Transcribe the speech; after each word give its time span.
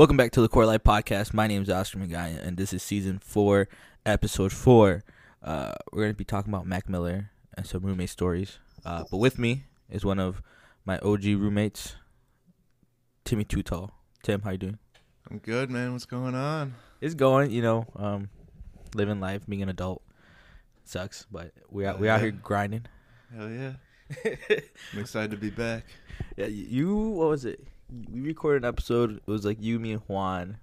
Welcome 0.00 0.16
back 0.16 0.30
to 0.30 0.40
the 0.40 0.48
Core 0.48 0.64
Life 0.64 0.82
Podcast. 0.82 1.34
My 1.34 1.46
name 1.46 1.60
is 1.60 1.68
Oscar 1.68 1.98
McGuy, 1.98 2.42
and 2.42 2.56
this 2.56 2.72
is 2.72 2.82
season 2.82 3.18
four, 3.18 3.68
episode 4.06 4.50
four. 4.50 5.04
Uh, 5.42 5.74
we're 5.92 6.04
going 6.04 6.14
to 6.14 6.16
be 6.16 6.24
talking 6.24 6.50
about 6.50 6.66
Mac 6.66 6.88
Miller 6.88 7.28
and 7.54 7.66
some 7.66 7.82
roommate 7.82 8.08
stories. 8.08 8.58
Uh, 8.82 9.04
but 9.10 9.18
with 9.18 9.38
me 9.38 9.64
is 9.90 10.02
one 10.02 10.18
of 10.18 10.40
my 10.86 10.98
OG 11.00 11.24
roommates, 11.24 11.96
Timmy 13.26 13.44
Too 13.44 13.62
Tall. 13.62 13.90
Tim, 14.22 14.40
how 14.40 14.52
you 14.52 14.56
doing? 14.56 14.78
I'm 15.30 15.36
good, 15.36 15.68
man. 15.68 15.92
What's 15.92 16.06
going 16.06 16.34
on? 16.34 16.76
It's 17.02 17.14
going, 17.14 17.50
you 17.50 17.60
know, 17.60 17.86
um, 17.94 18.30
living 18.94 19.20
life, 19.20 19.42
being 19.46 19.60
an 19.60 19.68
adult 19.68 20.00
sucks, 20.84 21.26
but 21.30 21.52
we 21.68 21.84
out, 21.84 22.00
we 22.00 22.08
out 22.08 22.22
here 22.22 22.30
grinding. 22.30 22.86
Hell 23.36 23.50
yeah. 23.50 23.72
I'm 24.94 24.98
excited 24.98 25.32
to 25.32 25.36
be 25.36 25.50
back. 25.50 25.84
Yeah, 26.38 26.46
you, 26.46 26.96
what 26.96 27.28
was 27.28 27.44
it? 27.44 27.62
We 28.12 28.20
recorded 28.20 28.64
an 28.64 28.68
episode. 28.68 29.16
It 29.16 29.26
was 29.26 29.44
like 29.44 29.58
you, 29.60 29.78
me, 29.78 29.92
and 29.92 30.02
Juan 30.02 30.58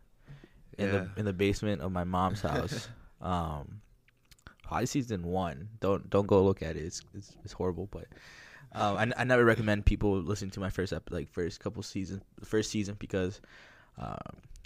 in 0.77 0.85
Yeah. 0.87 0.91
the 0.91 1.09
in 1.17 1.25
the 1.25 1.33
basement 1.33 1.81
of 1.81 1.91
my 1.91 2.03
mom's 2.03 2.41
house. 2.41 2.87
um, 3.21 3.81
high 4.65 4.85
season 4.85 5.23
one. 5.23 5.69
Don't 5.79 6.09
don't 6.09 6.27
go 6.27 6.43
look 6.43 6.61
at 6.61 6.75
it. 6.75 6.83
It's 6.83 7.01
it's, 7.13 7.35
it's 7.43 7.53
horrible. 7.53 7.87
But 7.91 8.05
um, 8.73 8.97
I, 8.97 9.11
I 9.17 9.23
never 9.23 9.43
recommend 9.43 9.85
people 9.85 10.19
listening 10.19 10.51
to 10.51 10.59
my 10.59 10.69
first 10.69 10.93
ep- 10.93 11.11
like 11.11 11.29
first 11.29 11.59
couple 11.59 11.81
seasons, 11.83 12.21
first 12.43 12.71
season 12.71 12.95
because 12.99 13.41
um, 13.97 14.17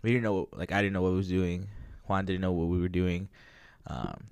we 0.04 0.12
didn't 0.12 0.24
know 0.24 0.48
like 0.54 0.72
I 0.72 0.82
didn't 0.82 0.94
know 0.94 1.02
what 1.02 1.12
we 1.12 1.18
was 1.18 1.30
doing. 1.30 1.68
Juan 2.08 2.26
didn't 2.26 2.42
know 2.42 2.52
what 2.52 2.68
we 2.68 2.80
were 2.80 2.90
doing. 2.90 3.30
Um, 3.88 4.26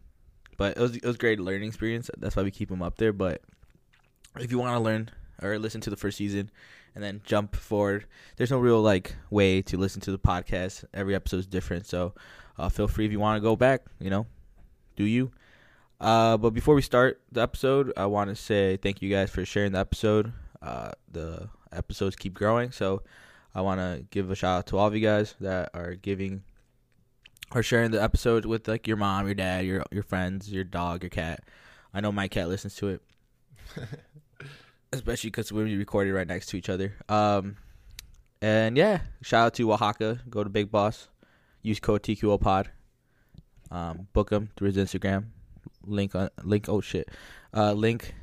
but 0.58 0.78
it 0.78 0.82
was 0.82 0.96
it 0.98 1.06
was 1.06 1.16
a 1.16 1.20
great 1.20 1.40
learning 1.40 1.70
experience. 1.70 2.12
That's 2.18 2.36
why 2.36 2.44
we 2.44 2.52
keep 2.52 2.70
them 2.70 2.84
up 2.84 2.98
there. 2.98 3.14
But 3.14 3.42
if 4.40 4.52
you 4.52 4.60
want 4.60 4.76
to 4.76 4.80
learn 4.80 5.10
or 5.42 5.58
listen 5.58 5.82
to 5.82 5.90
the 5.90 5.96
first 5.96 6.18
season 6.18 6.52
and 6.96 7.04
then 7.04 7.22
jump 7.24 7.56
forward, 7.56 8.06
there's 8.38 8.52
no 8.52 8.60
real 8.60 8.82
like 8.82 9.16
way 9.30 9.62
to 9.64 9.78
listen 9.78 10.02
to 10.02 10.12
the 10.12 10.20
podcast. 10.20 10.86
Every 10.94 11.16
episode 11.16 11.38
is 11.38 11.48
different, 11.48 11.86
so 11.86 12.14
uh, 12.58 12.70
feel 12.70 12.88
free 12.88 13.06
if 13.06 13.12
you 13.12 13.20
want 13.20 13.38
to 13.38 13.42
go 13.42 13.56
back. 13.56 13.84
You 14.00 14.10
know, 14.10 14.28
do 14.96 15.04
you? 15.04 15.32
Uh, 16.00 16.38
but 16.38 16.52
before 16.52 16.76
we 16.76 16.82
start 16.82 17.22
the 17.32 17.42
episode, 17.42 17.92
I 17.98 18.06
want 18.06 18.30
to 18.30 18.36
say 18.36 18.78
thank 18.78 19.02
you 19.02 19.10
guys 19.10 19.30
for 19.30 19.44
sharing 19.46 19.74
the 19.74 19.80
episode. 19.80 20.32
Uh, 20.62 20.92
the 21.12 21.50
episodes 21.72 22.16
keep 22.16 22.34
growing, 22.34 22.72
so 22.72 23.04
I 23.54 23.62
want 23.62 23.80
to 23.80 24.06
give 24.10 24.32
a 24.32 24.36
shout 24.36 24.60
out 24.60 24.68
to 24.68 24.78
all 24.78 24.88
of 24.88 24.96
you 24.96 25.02
guys 25.02 25.36
that 25.42 25.72
are 25.74 25.96
giving 25.96 26.44
or 27.54 27.64
sharing 27.64 27.92
the 27.92 28.02
episode 28.02 28.46
with 28.46 28.68
like 28.68 28.88
your 28.88 28.98
mom, 28.98 29.26
your 29.26 29.36
dad, 29.36 29.66
your 29.66 29.84
your 29.92 30.04
friends, 30.04 30.52
your 30.52 30.64
dog, 30.64 31.04
your 31.04 31.10
cat. 31.10 31.44
I 31.94 32.02
know 32.02 32.12
my 32.12 32.28
cat 32.28 32.48
listens 32.48 32.76
to 32.76 32.90
it, 32.90 33.02
especially 34.94 35.30
because 35.30 35.52
we're 35.52 35.66
recorded 35.78 36.14
right 36.14 36.28
next 36.28 36.48
to 36.48 36.58
each 36.58 36.70
other. 36.70 36.94
Um, 37.08 37.58
and 38.42 38.78
yeah, 38.78 39.02
shout 39.22 39.48
out 39.48 39.54
to 39.56 39.72
Oaxaca. 39.74 40.20
Go 40.30 40.44
to 40.44 40.50
Big 40.50 40.72
Boss. 40.72 41.10
Use 41.62 41.80
code 41.80 42.04
TQL 42.04 42.40
Pod. 42.40 42.72
Um, 43.72 44.08
book 44.14 44.32
him 44.32 44.50
through 44.56 44.72
his 44.72 44.78
Instagram. 44.78 45.26
Link 45.86 46.16
on 46.16 46.30
link. 46.44 46.68
Oh 46.70 46.82
shit. 46.82 47.10
Uh, 47.54 47.74
link 47.74 48.14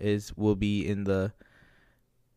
is 0.00 0.36
will 0.36 0.56
be 0.56 0.86
in 0.86 1.04
the 1.04 1.32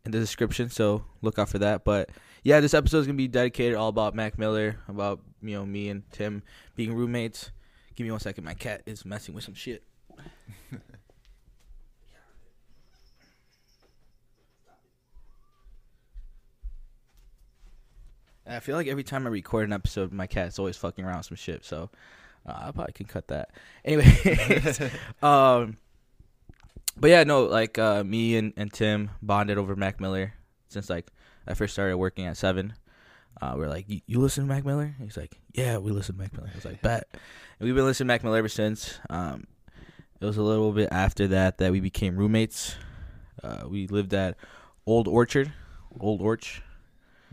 in 0.06 0.12
the 0.12 0.20
description. 0.20 0.70
So 0.70 1.06
look 1.22 1.40
out 1.40 1.50
for 1.50 1.60
that. 1.60 1.84
But 1.84 2.10
yeah, 2.44 2.60
this 2.60 2.74
episode 2.74 3.00
is 3.00 3.08
gonna 3.08 3.18
be 3.18 3.28
dedicated 3.28 3.76
all 3.76 3.90
about 3.90 4.16
Mac 4.16 4.38
Miller, 4.38 4.80
about 4.88 5.22
you 5.42 5.56
know 5.56 5.66
me 5.66 5.90
and 5.90 6.04
Tim 6.12 6.44
being 6.76 6.94
roommates. 6.94 7.52
Give 7.96 8.06
me 8.06 8.12
one 8.12 8.20
second. 8.20 8.44
My 8.44 8.54
cat 8.54 8.84
is 8.86 9.06
messing 9.06 9.34
with 9.34 9.44
some 9.44 9.56
shit. 9.56 9.84
And 18.50 18.58
I 18.58 18.60
feel 18.60 18.76
like 18.76 18.88
every 18.88 19.04
time 19.04 19.28
I 19.28 19.30
record 19.30 19.66
an 19.68 19.74
episode, 19.74 20.12
my 20.12 20.26
cat's 20.28 20.58
always 20.58 20.76
fucking 20.76 21.06
around 21.06 21.22
some 21.24 21.38
shit. 21.38 21.64
So 21.64 21.90
uh, 22.48 22.54
I 22.68 22.72
probably 22.72 22.94
can 22.94 23.06
cut 23.06 23.28
that. 23.28 23.52
Anyway, 23.86 24.92
um, 25.24 25.78
but 26.98 27.10
yeah, 27.10 27.24
no, 27.24 27.44
like 27.46 27.78
uh, 27.78 28.04
me 28.04 28.36
and, 28.38 28.54
and 28.58 28.74
Tim 28.74 29.12
bonded 29.22 29.58
over 29.58 29.76
Mac 29.76 30.02
Miller 30.02 30.34
since 30.68 30.90
like 30.90 31.08
I 31.48 31.54
first 31.54 31.74
started 31.74 31.98
working 31.98 32.26
at 32.26 32.36
Seven. 32.38 32.74
Uh, 33.42 33.54
we're 33.56 33.70
like, 33.70 33.86
"You- 33.88 34.02
you 34.06 34.20
listen 34.20 34.44
to 34.46 34.50
Mac 34.54 34.66
Miller? 34.66 34.96
He's 35.02 35.16
like, 35.16 35.40
yeah, 35.54 35.78
we 35.78 35.92
listen 35.92 36.16
to 36.16 36.22
Mac 36.22 36.34
Miller. 36.34 36.50
I 36.52 36.56
was 36.56 36.66
like, 36.66 36.82
bet. 36.82 37.08
And 37.14 37.66
we've 37.68 37.76
been 37.76 37.86
listening 37.86 38.08
to 38.08 38.14
Mac 38.14 38.24
Miller 38.24 38.38
ever 38.38 38.50
since. 38.50 39.00
Um, 39.10 39.46
it 40.20 40.26
was 40.26 40.38
a 40.38 40.42
little 40.44 40.72
bit 40.74 40.90
after 40.92 41.28
that 41.30 41.60
that 41.60 41.72
we 41.72 41.80
became 41.80 42.18
roommates. 42.18 42.76
Uh, 43.42 43.64
we 43.70 43.88
lived 43.88 44.14
at 44.14 44.36
Old 44.86 45.08
Orchard, 45.08 45.54
Old 46.00 46.20
Orch. 46.22 46.60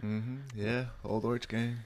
Hmm 0.00 0.36
Yeah, 0.54 0.86
old 1.04 1.24
Orch 1.24 1.48
gang. 1.48 1.76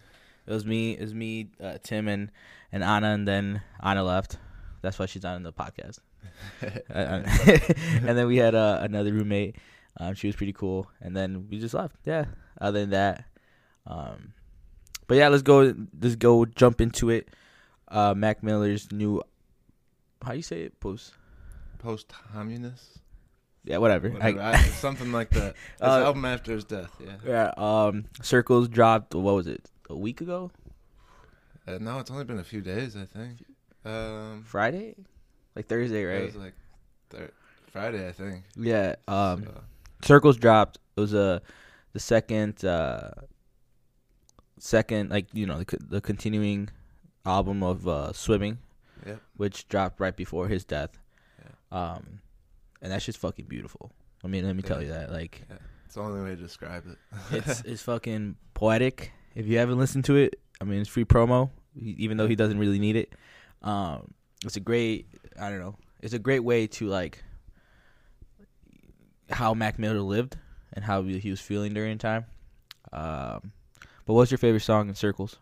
It 0.46 0.52
was 0.52 0.64
me, 0.64 0.92
it 0.92 1.00
was 1.00 1.14
me, 1.14 1.48
uh, 1.62 1.78
Tim, 1.82 2.08
and 2.08 2.30
and 2.72 2.82
Anna, 2.82 3.08
and 3.08 3.26
then 3.26 3.62
Anna 3.82 4.02
left. 4.02 4.38
That's 4.82 4.98
why 4.98 5.06
she's 5.06 5.22
not 5.22 5.36
in 5.36 5.42
the 5.42 5.52
podcast. 5.52 5.98
Uh, 6.62 6.94
uh, 6.94 7.22
and 8.06 8.18
then 8.18 8.26
we 8.26 8.36
had 8.36 8.54
uh, 8.54 8.78
another 8.82 9.12
roommate. 9.12 9.56
Um, 9.98 10.14
she 10.14 10.26
was 10.26 10.36
pretty 10.36 10.52
cool, 10.52 10.88
and 11.00 11.16
then 11.16 11.46
we 11.50 11.58
just 11.58 11.74
left. 11.74 11.96
Yeah. 12.04 12.26
Other 12.60 12.80
than 12.80 12.90
that, 12.90 13.24
um, 13.86 14.34
but 15.06 15.16
yeah, 15.16 15.28
let's 15.28 15.42
go. 15.42 15.74
Let's 16.00 16.16
go 16.16 16.44
jump 16.44 16.80
into 16.80 17.08
it. 17.10 17.28
Uh, 17.88 18.14
Mac 18.14 18.42
Miller's 18.42 18.92
new. 18.92 19.22
How 20.22 20.32
you 20.32 20.42
say 20.42 20.62
it? 20.62 20.78
Post. 20.80 21.14
Post 21.78 22.12
communist. 22.32 22.98
Yeah, 23.64 23.78
whatever. 23.78 24.12
I- 24.20 24.56
something 24.80 25.12
like 25.12 25.30
that. 25.30 25.54
His 25.80 25.82
Uh, 25.88 26.04
album 26.06 26.24
after 26.24 26.52
his 26.52 26.64
death. 26.64 26.90
Yeah. 26.98 27.16
yeah. 27.26 27.52
Um, 27.56 28.06
Circles 28.22 28.68
dropped. 28.68 29.14
What 29.14 29.34
was 29.34 29.46
it? 29.46 29.70
A 29.90 29.96
week 29.96 30.20
ago? 30.20 30.50
Uh, 31.66 31.78
no, 31.80 31.98
it's 31.98 32.10
only 32.10 32.24
been 32.24 32.38
a 32.38 32.44
few 32.44 32.62
days, 32.62 32.96
I 32.96 33.04
think. 33.04 33.44
Um, 33.84 34.44
Friday? 34.46 34.94
Like 35.54 35.66
Thursday, 35.66 36.04
right? 36.04 36.22
It 36.22 36.26
was 36.26 36.36
like 36.36 36.54
thir- 37.10 37.32
Friday, 37.70 38.08
I 38.08 38.12
think. 38.12 38.44
yeah. 38.56 38.94
Um. 39.08 39.44
So, 39.44 39.60
Circles 40.02 40.36
dropped. 40.38 40.78
It 40.96 41.00
was 41.00 41.12
uh, 41.14 41.40
the 41.92 42.00
second 42.00 42.64
uh, 42.64 43.10
second 44.58 45.10
like 45.10 45.26
you 45.32 45.46
know 45.46 45.58
the, 45.62 45.76
the 45.88 46.00
continuing 46.00 46.70
album 47.26 47.62
of 47.62 47.86
uh, 47.86 48.12
Swimming, 48.12 48.58
Yep. 49.06 49.20
which 49.36 49.68
dropped 49.68 50.00
right 50.00 50.16
before 50.16 50.48
his 50.48 50.64
death. 50.64 50.98
Um, 51.72 52.20
and 52.82 52.90
that's 52.92 53.04
just 53.04 53.18
fucking 53.18 53.46
beautiful. 53.46 53.92
I 54.24 54.28
mean, 54.28 54.44
let 54.46 54.54
me 54.56 54.62
tell 54.62 54.78
Yeah. 54.82 54.86
you 54.88 54.92
that 54.94 55.12
like 55.12 55.42
it's 55.86 55.94
the 55.94 56.02
only 56.02 56.22
way 56.22 56.30
to 56.30 56.42
describe 56.42 56.84
it. 56.86 56.98
it's 57.32 57.60
it's 57.64 57.82
fucking 57.82 58.36
poetic. 58.54 59.12
If 59.34 59.46
you 59.46 59.58
haven't 59.58 59.78
listened 59.78 60.04
to 60.06 60.16
it, 60.16 60.38
I 60.60 60.64
mean, 60.64 60.80
it's 60.80 60.88
free 60.90 61.04
promo, 61.04 61.50
even 61.76 62.16
though 62.16 62.26
he 62.28 62.36
doesn't 62.36 62.58
really 62.58 62.78
need 62.78 62.96
it. 62.96 63.12
Um, 63.62 64.12
it's 64.44 64.56
a 64.56 64.60
great, 64.60 65.06
I 65.38 65.50
don't 65.50 65.60
know, 65.60 65.76
it's 66.00 66.14
a 66.14 66.18
great 66.18 66.40
way 66.40 66.66
to 66.66 66.86
like 66.86 67.22
how 69.30 69.54
Mac 69.54 69.78
Miller 69.78 70.00
lived 70.00 70.36
and 70.72 70.84
how 70.84 71.02
he 71.02 71.18
he 71.18 71.30
was 71.30 71.40
feeling 71.40 71.72
during 71.74 71.98
time. 71.98 72.24
Um, 72.92 73.52
but 74.06 74.14
what's 74.14 74.30
your 74.30 74.38
favorite 74.38 74.60
song 74.62 74.88
in 74.88 74.94
Circles? 74.94 75.36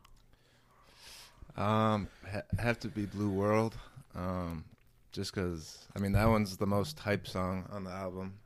Um, 1.56 2.08
ha- 2.30 2.42
have 2.58 2.78
to 2.80 2.88
be 2.88 3.06
Blue 3.06 3.30
World. 3.30 3.76
Um, 4.14 4.64
just 5.12 5.32
'cause 5.32 5.86
I 5.96 5.98
mean 6.00 6.12
that 6.12 6.26
one's 6.26 6.56
the 6.56 6.66
most 6.66 6.98
hype 7.00 7.26
song 7.26 7.66
on 7.70 7.84
the 7.84 7.90
album. 7.90 8.38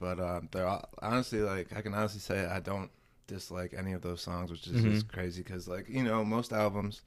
But 0.00 0.20
um, 0.20 0.48
they're 0.52 0.66
all, 0.66 0.88
honestly 1.02 1.40
like 1.40 1.74
I 1.76 1.82
can 1.82 1.94
honestly 1.94 2.20
say 2.20 2.46
I 2.46 2.60
don't 2.60 2.90
dislike 3.26 3.74
any 3.76 3.92
of 3.92 4.02
those 4.02 4.20
songs, 4.22 4.50
which 4.50 4.66
is 4.66 4.82
just 4.82 5.06
Mhm. 5.06 5.12
crazy 5.12 5.42
'cause 5.42 5.68
like 5.68 5.88
you 5.88 6.02
know 6.02 6.24
most 6.24 6.52
albums, 6.52 7.02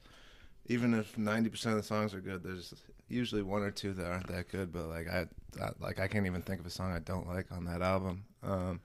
even 0.66 0.94
if 0.94 1.16
ninety 1.18 1.50
percent 1.50 1.76
of 1.76 1.82
the 1.82 1.86
songs 1.88 2.14
are 2.14 2.20
good, 2.20 2.42
there's 2.42 2.74
usually 3.08 3.42
one 3.42 3.62
or 3.62 3.70
two 3.70 3.92
that 3.94 4.06
aren't 4.06 4.28
that 4.28 4.48
good. 4.50 4.72
But 4.72 4.88
like 4.88 5.08
I, 5.08 5.26
I 5.62 5.70
like 5.80 6.00
I 6.00 6.08
can't 6.08 6.26
even 6.26 6.42
think 6.42 6.60
of 6.60 6.66
a 6.66 6.70
song 6.70 6.92
I 6.92 6.98
don't 7.00 7.28
like 7.28 7.52
on 7.52 7.64
that 7.66 7.82
album. 7.82 8.24
Um, 8.42 8.80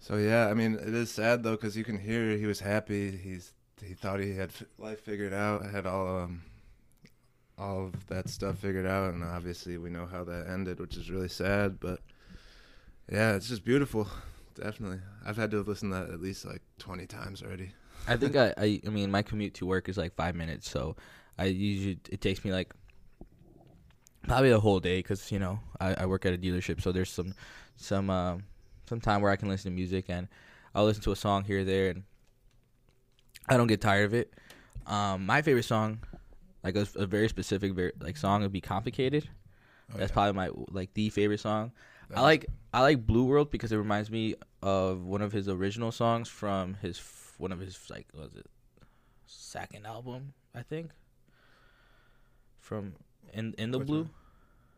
so 0.00 0.16
yeah, 0.16 0.48
I 0.48 0.54
mean 0.54 0.74
it 0.74 0.94
is 0.94 1.10
sad 1.10 1.42
though 1.42 1.52
because 1.52 1.76
you 1.76 1.84
can 1.84 1.98
hear 1.98 2.36
he 2.36 2.46
was 2.46 2.60
happy. 2.60 3.16
He's 3.16 3.52
he 3.82 3.94
thought 3.94 4.20
he 4.20 4.34
had 4.36 4.50
f- 4.50 4.64
life 4.78 5.00
figured 5.00 5.32
out, 5.32 5.64
had 5.70 5.86
all 5.86 6.20
um 6.22 6.42
all 7.62 7.86
of 7.86 8.06
that 8.08 8.28
stuff 8.28 8.58
figured 8.58 8.86
out, 8.86 9.14
and 9.14 9.22
obviously 9.22 9.78
we 9.78 9.88
know 9.90 10.06
how 10.06 10.24
that 10.24 10.48
ended, 10.48 10.80
which 10.80 10.96
is 10.96 11.10
really 11.10 11.28
sad. 11.28 11.78
But 11.78 12.00
yeah, 13.10 13.34
it's 13.34 13.48
just 13.48 13.64
beautiful, 13.64 14.08
definitely. 14.54 14.98
I've 15.24 15.36
had 15.36 15.50
to 15.52 15.62
listen 15.62 15.90
to 15.90 15.96
that 15.96 16.10
at 16.10 16.20
least 16.20 16.44
like 16.44 16.62
twenty 16.78 17.06
times 17.06 17.42
already. 17.42 17.72
I 18.08 18.16
think 18.16 18.36
I, 18.44 18.52
I, 18.56 18.80
I 18.86 18.90
mean, 18.90 19.10
my 19.10 19.22
commute 19.22 19.54
to 19.54 19.66
work 19.66 19.88
is 19.88 19.96
like 19.96 20.14
five 20.14 20.34
minutes, 20.34 20.68
so 20.68 20.96
I 21.38 21.46
usually 21.46 21.98
it 22.10 22.20
takes 22.20 22.44
me 22.44 22.52
like 22.52 22.74
probably 24.26 24.50
a 24.50 24.60
whole 24.60 24.80
day 24.80 24.98
because 24.98 25.30
you 25.30 25.38
know 25.38 25.60
I, 25.80 25.94
I 25.94 26.06
work 26.06 26.26
at 26.26 26.34
a 26.34 26.38
dealership, 26.38 26.82
so 26.82 26.90
there's 26.90 27.10
some 27.10 27.34
some 27.76 28.10
um 28.10 28.44
some 28.88 29.00
time 29.00 29.22
where 29.22 29.30
I 29.30 29.36
can 29.36 29.48
listen 29.48 29.70
to 29.70 29.74
music 29.74 30.06
and 30.08 30.28
I'll 30.74 30.84
listen 30.84 31.02
to 31.04 31.12
a 31.12 31.16
song 31.16 31.44
here 31.44 31.60
or 31.60 31.64
there, 31.64 31.90
and 31.90 32.02
I 33.48 33.56
don't 33.56 33.68
get 33.68 33.80
tired 33.80 34.06
of 34.06 34.14
it. 34.14 34.32
Um, 34.84 35.26
my 35.26 35.42
favorite 35.42 35.64
song, 35.64 36.00
like 36.64 36.76
a, 36.76 36.86
a 36.96 37.06
very 37.06 37.28
specific 37.28 37.72
very, 37.74 37.92
like 38.00 38.16
song, 38.16 38.42
would 38.42 38.52
be 38.52 38.60
"Complicated." 38.60 39.28
Oh, 39.92 39.98
That's 39.98 40.10
yeah. 40.10 40.14
probably 40.14 40.32
my 40.34 40.50
like 40.70 40.94
the 40.94 41.10
favorite 41.10 41.40
song. 41.40 41.72
That 42.08 42.18
I 42.18 42.20
like 42.22 42.46
I 42.72 42.80
like 42.82 43.06
Blue 43.06 43.24
World 43.24 43.50
because 43.50 43.72
it 43.72 43.76
reminds 43.76 44.10
me 44.10 44.34
of 44.62 45.02
one 45.04 45.22
of 45.22 45.32
his 45.32 45.48
original 45.48 45.92
songs 45.92 46.28
from 46.28 46.74
his 46.74 47.00
one 47.38 47.52
of 47.52 47.58
his 47.58 47.78
like 47.90 48.06
what 48.12 48.24
was 48.24 48.34
it 48.36 48.46
second 49.26 49.86
album 49.86 50.34
I 50.54 50.62
think 50.62 50.90
from 52.60 52.94
in 53.32 53.54
in 53.58 53.70
the 53.70 53.78
Which 53.78 53.86
blue. 53.88 53.98
one? 54.02 54.10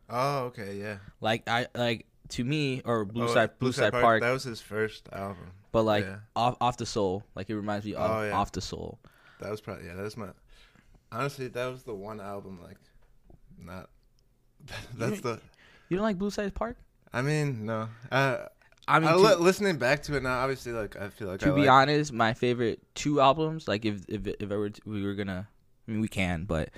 Oh, 0.09 0.37
okay, 0.45 0.75
yeah. 0.79 0.97
Like 1.21 1.47
I 1.47 1.67
like 1.75 2.05
to 2.29 2.43
me 2.43 2.81
or 2.85 3.05
Blue 3.05 3.25
Oh, 3.25 3.33
Side 3.33 3.57
Blue, 3.59 3.71
Side, 3.71 3.91
Park, 3.91 4.21
That 4.21 4.31
was 4.31 4.43
his 4.43 4.61
first 4.61 5.07
album. 5.11 5.51
but 5.71 5.83
like 5.83 6.05
yeah. 6.05 6.17
off 6.35 6.57
off 6.61 6.77
the 6.77 6.85
soul. 6.85 7.23
Like 7.35 7.49
it 7.49 7.55
reminds 7.55 7.85
me 7.85 7.95
of 7.95 8.09
Oh, 8.11 8.23
yeah. 8.23 8.33
off 8.33 8.51
the 8.51 8.61
soul. 8.61 8.99
That 9.39 9.51
was 9.51 9.61
probably 9.61 9.85
yeah. 9.87 9.95
That 9.95 10.03
was 10.03 10.17
my 10.17 10.27
honestly. 11.15 11.47
That 11.47 11.67
was 11.67 11.83
the 11.83 11.93
one 11.95 12.19
album 12.21 12.59
like 12.61 12.77
not. 13.57 13.89
That's 14.97 15.21
the. 15.21 15.39
You 15.89 15.97
don't 15.97 16.03
like 16.03 16.17
Blue 16.17 16.29
Slide 16.31 16.53
Park? 16.53 16.77
I 17.13 17.21
mean, 17.21 17.65
no. 17.65 17.87
Uh, 18.11 18.45
I 18.87 18.99
mean, 18.99 19.09
I 19.09 19.13
to, 19.13 19.17
li- 19.19 19.35
listening 19.35 19.77
back 19.77 20.03
to 20.03 20.15
it 20.17 20.23
now, 20.23 20.39
obviously, 20.39 20.71
like 20.71 20.95
I 20.95 21.09
feel 21.09 21.27
like 21.27 21.39
to 21.41 21.47
I 21.47 21.51
be 21.51 21.61
like, 21.61 21.69
honest, 21.69 22.11
my 22.13 22.33
favorite 22.33 22.79
two 22.95 23.21
albums, 23.21 23.67
like 23.67 23.85
if 23.85 24.03
if 24.07 24.27
if 24.27 24.51
I 24.51 24.55
were 24.55 24.69
to, 24.69 24.81
we 24.85 25.03
were 25.03 25.13
gonna, 25.15 25.47
I 25.87 25.91
mean 25.91 26.01
we 26.01 26.07
can, 26.07 26.43
but 26.45 26.69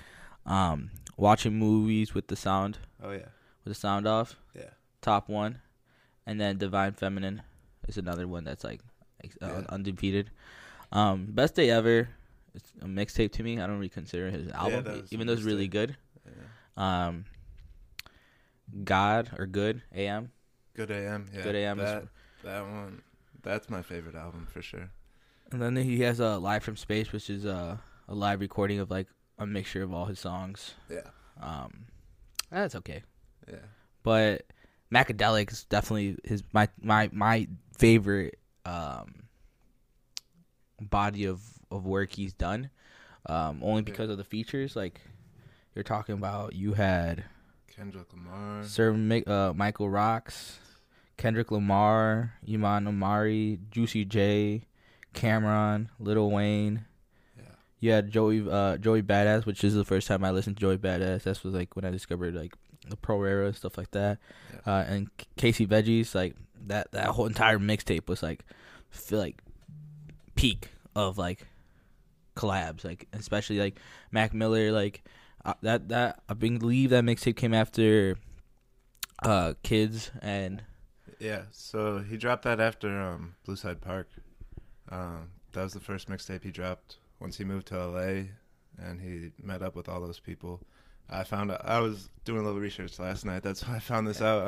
um, 0.46 0.90
watching 1.16 1.54
movies 1.58 2.14
with 2.14 2.28
the 2.28 2.36
sound 2.36 2.78
Oh 3.02 3.10
yeah, 3.10 3.28
with 3.64 3.72
the 3.72 3.74
sound 3.74 4.06
off, 4.06 4.36
yeah. 4.54 4.70
top 5.02 5.28
one, 5.28 5.60
and 6.26 6.40
then 6.40 6.56
Divine 6.58 6.92
Feminine 6.92 7.42
is 7.88 7.98
another 7.98 8.26
one 8.28 8.44
that's 8.44 8.64
like 8.64 8.80
uh, 9.42 9.46
Yeah. 9.46 9.62
undefeated. 9.68 10.30
Um, 10.92 11.26
best 11.30 11.54
day 11.56 11.68
ever. 11.70 12.08
It's 12.58 12.72
a 12.82 12.86
mixtape 12.86 13.32
to 13.32 13.42
me. 13.42 13.58
I 13.60 13.66
don't 13.66 13.76
really 13.76 13.88
consider 13.88 14.30
his 14.30 14.48
album, 14.52 14.84
that 14.84 14.96
e- 14.96 15.02
even 15.10 15.26
though 15.26 15.32
it's 15.32 15.42
really 15.42 15.68
good. 15.68 15.96
yeah. 16.26 17.06
Um, 17.06 17.24
God 18.84 19.30
or 19.38 19.46
Good 19.46 19.82
AM, 19.94 20.30
Good 20.74 20.90
AM. 20.90 21.26
Yeah. 21.34 21.42
Good 21.42 21.56
AM 21.56 21.78
is- 21.80 21.84
That 21.84 22.08
that 22.44 22.62
one. 22.62 23.02
That's 23.42 23.70
my 23.70 23.82
favorite 23.82 24.14
album 24.14 24.46
for 24.50 24.60
sure. 24.62 24.90
and 25.52 25.62
then 25.62 25.76
he 25.76 26.00
has 26.00 26.20
a 26.20 26.36
Live 26.38 26.62
from 26.62 26.76
Space, 26.76 27.12
which 27.12 27.30
is 27.30 27.44
a 27.44 27.80
a 28.08 28.14
live 28.14 28.40
recording 28.40 28.78
of 28.80 28.90
like 28.90 29.06
a 29.38 29.46
mixture 29.46 29.82
of 29.82 29.92
all 29.92 30.06
his 30.06 30.18
songs. 30.18 30.74
Yeah. 30.90 31.08
Um, 31.40 31.86
that's 32.50 32.74
okay. 32.76 33.02
Yeah. 33.48 33.56
but 34.02 34.44
Macadelic 34.92 35.52
is 35.52 35.64
definitely 35.64 36.16
his 36.24 36.42
my 36.52 36.68
my 36.80 37.08
my 37.12 37.46
favorite 37.76 38.38
um 38.66 39.24
body 40.80 41.24
of 41.26 41.40
of 41.70 41.84
work 41.84 42.12
he's 42.12 42.32
done. 42.32 42.70
Um, 43.26 43.60
only 43.62 43.82
because 43.82 44.10
of 44.10 44.18
the 44.18 44.24
features. 44.24 44.76
Like 44.76 45.00
you're 45.74 45.82
talking 45.84 46.14
about, 46.14 46.54
you 46.54 46.74
had 46.74 47.24
Kendrick 47.74 48.12
Lamar. 48.12 48.64
Sir 48.64 48.92
Mi- 48.92 49.24
uh, 49.24 49.52
Michael 49.52 49.88
Rocks, 49.88 50.58
Kendrick 51.16 51.50
Lamar, 51.50 52.34
Iman 52.48 52.86
Omari, 52.88 53.58
Juicy 53.70 54.04
J, 54.04 54.62
Cam'ron, 55.14 55.88
Lil 55.98 56.30
Wayne. 56.30 56.84
Yeah. 57.36 57.44
You 57.80 57.90
had 57.92 58.10
Joey 58.10 58.48
uh, 58.50 58.78
Joey 58.78 59.02
Badass, 59.02 59.46
which 59.46 59.62
is 59.64 59.74
the 59.74 59.84
first 59.84 60.08
time 60.08 60.24
I 60.24 60.30
listened 60.30 60.56
to 60.56 60.60
Joey 60.60 60.78
Badass. 60.78 61.24
That 61.24 61.42
was 61.44 61.54
like 61.54 61.76
when 61.76 61.84
I 61.84 61.90
discovered 61.90 62.34
like 62.34 62.54
the 62.88 62.96
pro 62.96 63.22
era 63.22 63.46
and 63.46 63.56
stuff 63.56 63.76
like 63.76 63.90
that. 63.90 64.18
Yeah. 64.66 64.72
Uh, 64.72 64.84
and 64.88 65.10
Casey 65.36 65.66
Veggies, 65.66 66.14
like 66.14 66.34
that 66.66 66.92
that 66.92 67.06
whole 67.08 67.26
entire 67.26 67.58
mixtape 67.58 68.08
was 68.08 68.22
like 68.22 68.44
feel 68.90 69.18
like 69.18 69.42
peak 70.34 70.70
of 70.94 71.18
like 71.18 71.46
collabs, 72.38 72.84
like 72.84 73.06
especially 73.12 73.58
like 73.58 73.78
Mac 74.12 74.32
Miller, 74.32 74.70
like 74.72 75.02
uh, 75.44 75.54
that 75.62 75.88
that 75.88 76.22
I 76.28 76.34
believe 76.34 76.90
that 76.90 77.04
mixtape 77.04 77.36
came 77.36 77.52
after 77.52 78.16
uh 79.22 79.54
Kids 79.62 80.10
and 80.22 80.62
Yeah, 81.18 81.42
so 81.50 81.98
he 81.98 82.16
dropped 82.16 82.44
that 82.44 82.60
after 82.60 83.00
um, 83.00 83.34
Blue 83.44 83.56
Slide 83.56 83.80
Park. 83.80 84.08
Um, 84.90 85.30
that 85.52 85.64
was 85.64 85.72
the 85.72 85.80
first 85.80 86.08
mixtape 86.08 86.44
he 86.44 86.50
dropped 86.50 86.96
once 87.20 87.36
he 87.36 87.44
moved 87.44 87.66
to 87.68 87.86
LA, 87.86 88.28
and 88.78 89.00
he 89.00 89.32
met 89.42 89.62
up 89.62 89.74
with 89.74 89.88
all 89.88 90.00
those 90.00 90.20
people. 90.20 90.60
I 91.10 91.24
found 91.24 91.50
out, 91.50 91.62
I 91.64 91.80
was 91.80 92.10
doing 92.24 92.40
a 92.40 92.44
little 92.44 92.60
research 92.60 92.98
last 92.98 93.24
night. 93.24 93.42
That's 93.42 93.66
why 93.66 93.76
I 93.76 93.78
found 93.80 94.06
this 94.06 94.22
out. 94.22 94.46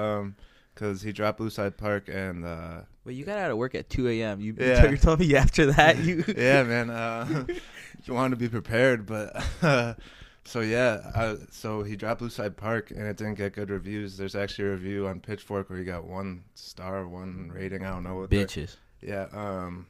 Because 0.74 1.02
he 1.02 1.12
dropped 1.12 1.38
Blue 1.38 1.50
Slide 1.50 1.76
Park, 1.76 2.08
and 2.08 2.44
uh, 2.44 2.80
Well, 3.04 3.14
you 3.14 3.24
got 3.24 3.38
out 3.38 3.50
of 3.50 3.56
work 3.58 3.74
at 3.74 3.90
2 3.90 4.08
a.m. 4.08 4.40
You, 4.40 4.54
Yeah. 4.58 4.88
you 4.90 4.96
told 4.96 5.20
me 5.20 5.34
after 5.36 5.66
that 5.72 5.98
you. 5.98 6.24
yeah, 6.36 6.62
man, 6.62 6.90
uh, 6.90 7.44
you 8.04 8.14
wanted 8.14 8.30
to 8.30 8.36
be 8.36 8.48
prepared, 8.48 9.04
but 9.04 9.36
so 10.44 10.60
yeah, 10.60 11.10
I, 11.14 11.36
so 11.50 11.82
he 11.82 11.96
dropped 11.96 12.20
Blue 12.20 12.30
Slide 12.30 12.56
Park, 12.56 12.90
and 12.90 13.02
it 13.02 13.16
didn't 13.16 13.34
get 13.34 13.52
good 13.52 13.68
reviews. 13.70 14.16
There's 14.16 14.34
actually 14.34 14.68
a 14.68 14.70
review 14.72 15.06
on 15.06 15.20
Pitchfork 15.20 15.68
where 15.70 15.78
he 15.78 15.84
got 15.84 16.04
one 16.04 16.44
star, 16.54 17.06
one 17.06 17.50
rating. 17.54 17.84
I 17.84 17.90
don't 17.90 18.04
know 18.04 18.16
what 18.16 18.30
Bitches. 18.30 18.76
Yeah. 19.02 19.26
Um, 19.32 19.86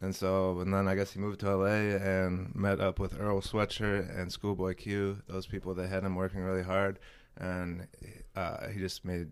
and 0.00 0.14
so, 0.14 0.58
and 0.60 0.74
then 0.74 0.88
I 0.88 0.96
guess 0.96 1.12
he 1.12 1.20
moved 1.20 1.40
to 1.40 1.56
LA 1.56 1.66
and 1.96 2.52
met 2.54 2.80
up 2.80 2.98
with 2.98 3.18
Earl 3.20 3.40
Sweatshirt 3.40 4.18
and 4.18 4.30
Schoolboy 4.32 4.74
Q. 4.74 5.22
Those 5.28 5.46
people 5.46 5.72
that 5.74 5.88
had 5.88 6.02
him 6.02 6.16
working 6.16 6.40
really 6.40 6.64
hard, 6.64 6.98
and 7.36 7.86
uh, 8.34 8.68
he 8.68 8.80
just 8.80 9.04
made 9.04 9.30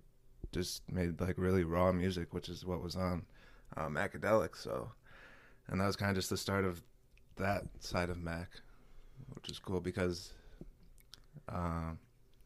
just 0.52 0.82
made 0.90 1.20
like 1.20 1.36
really 1.38 1.64
raw 1.64 1.92
music, 1.92 2.32
which 2.32 2.48
is 2.48 2.64
what 2.64 2.82
was 2.82 2.96
on 2.96 3.24
um, 3.76 3.94
Macadelic. 3.94 4.56
So, 4.56 4.90
and 5.68 5.80
that 5.80 5.86
was 5.86 5.96
kind 5.96 6.10
of 6.10 6.16
just 6.16 6.30
the 6.30 6.36
start 6.36 6.64
of 6.64 6.82
that 7.36 7.64
side 7.80 8.10
of 8.10 8.18
Mac, 8.22 8.50
which 9.34 9.48
is 9.50 9.58
cool 9.58 9.80
because 9.80 10.32
um, 11.48 11.98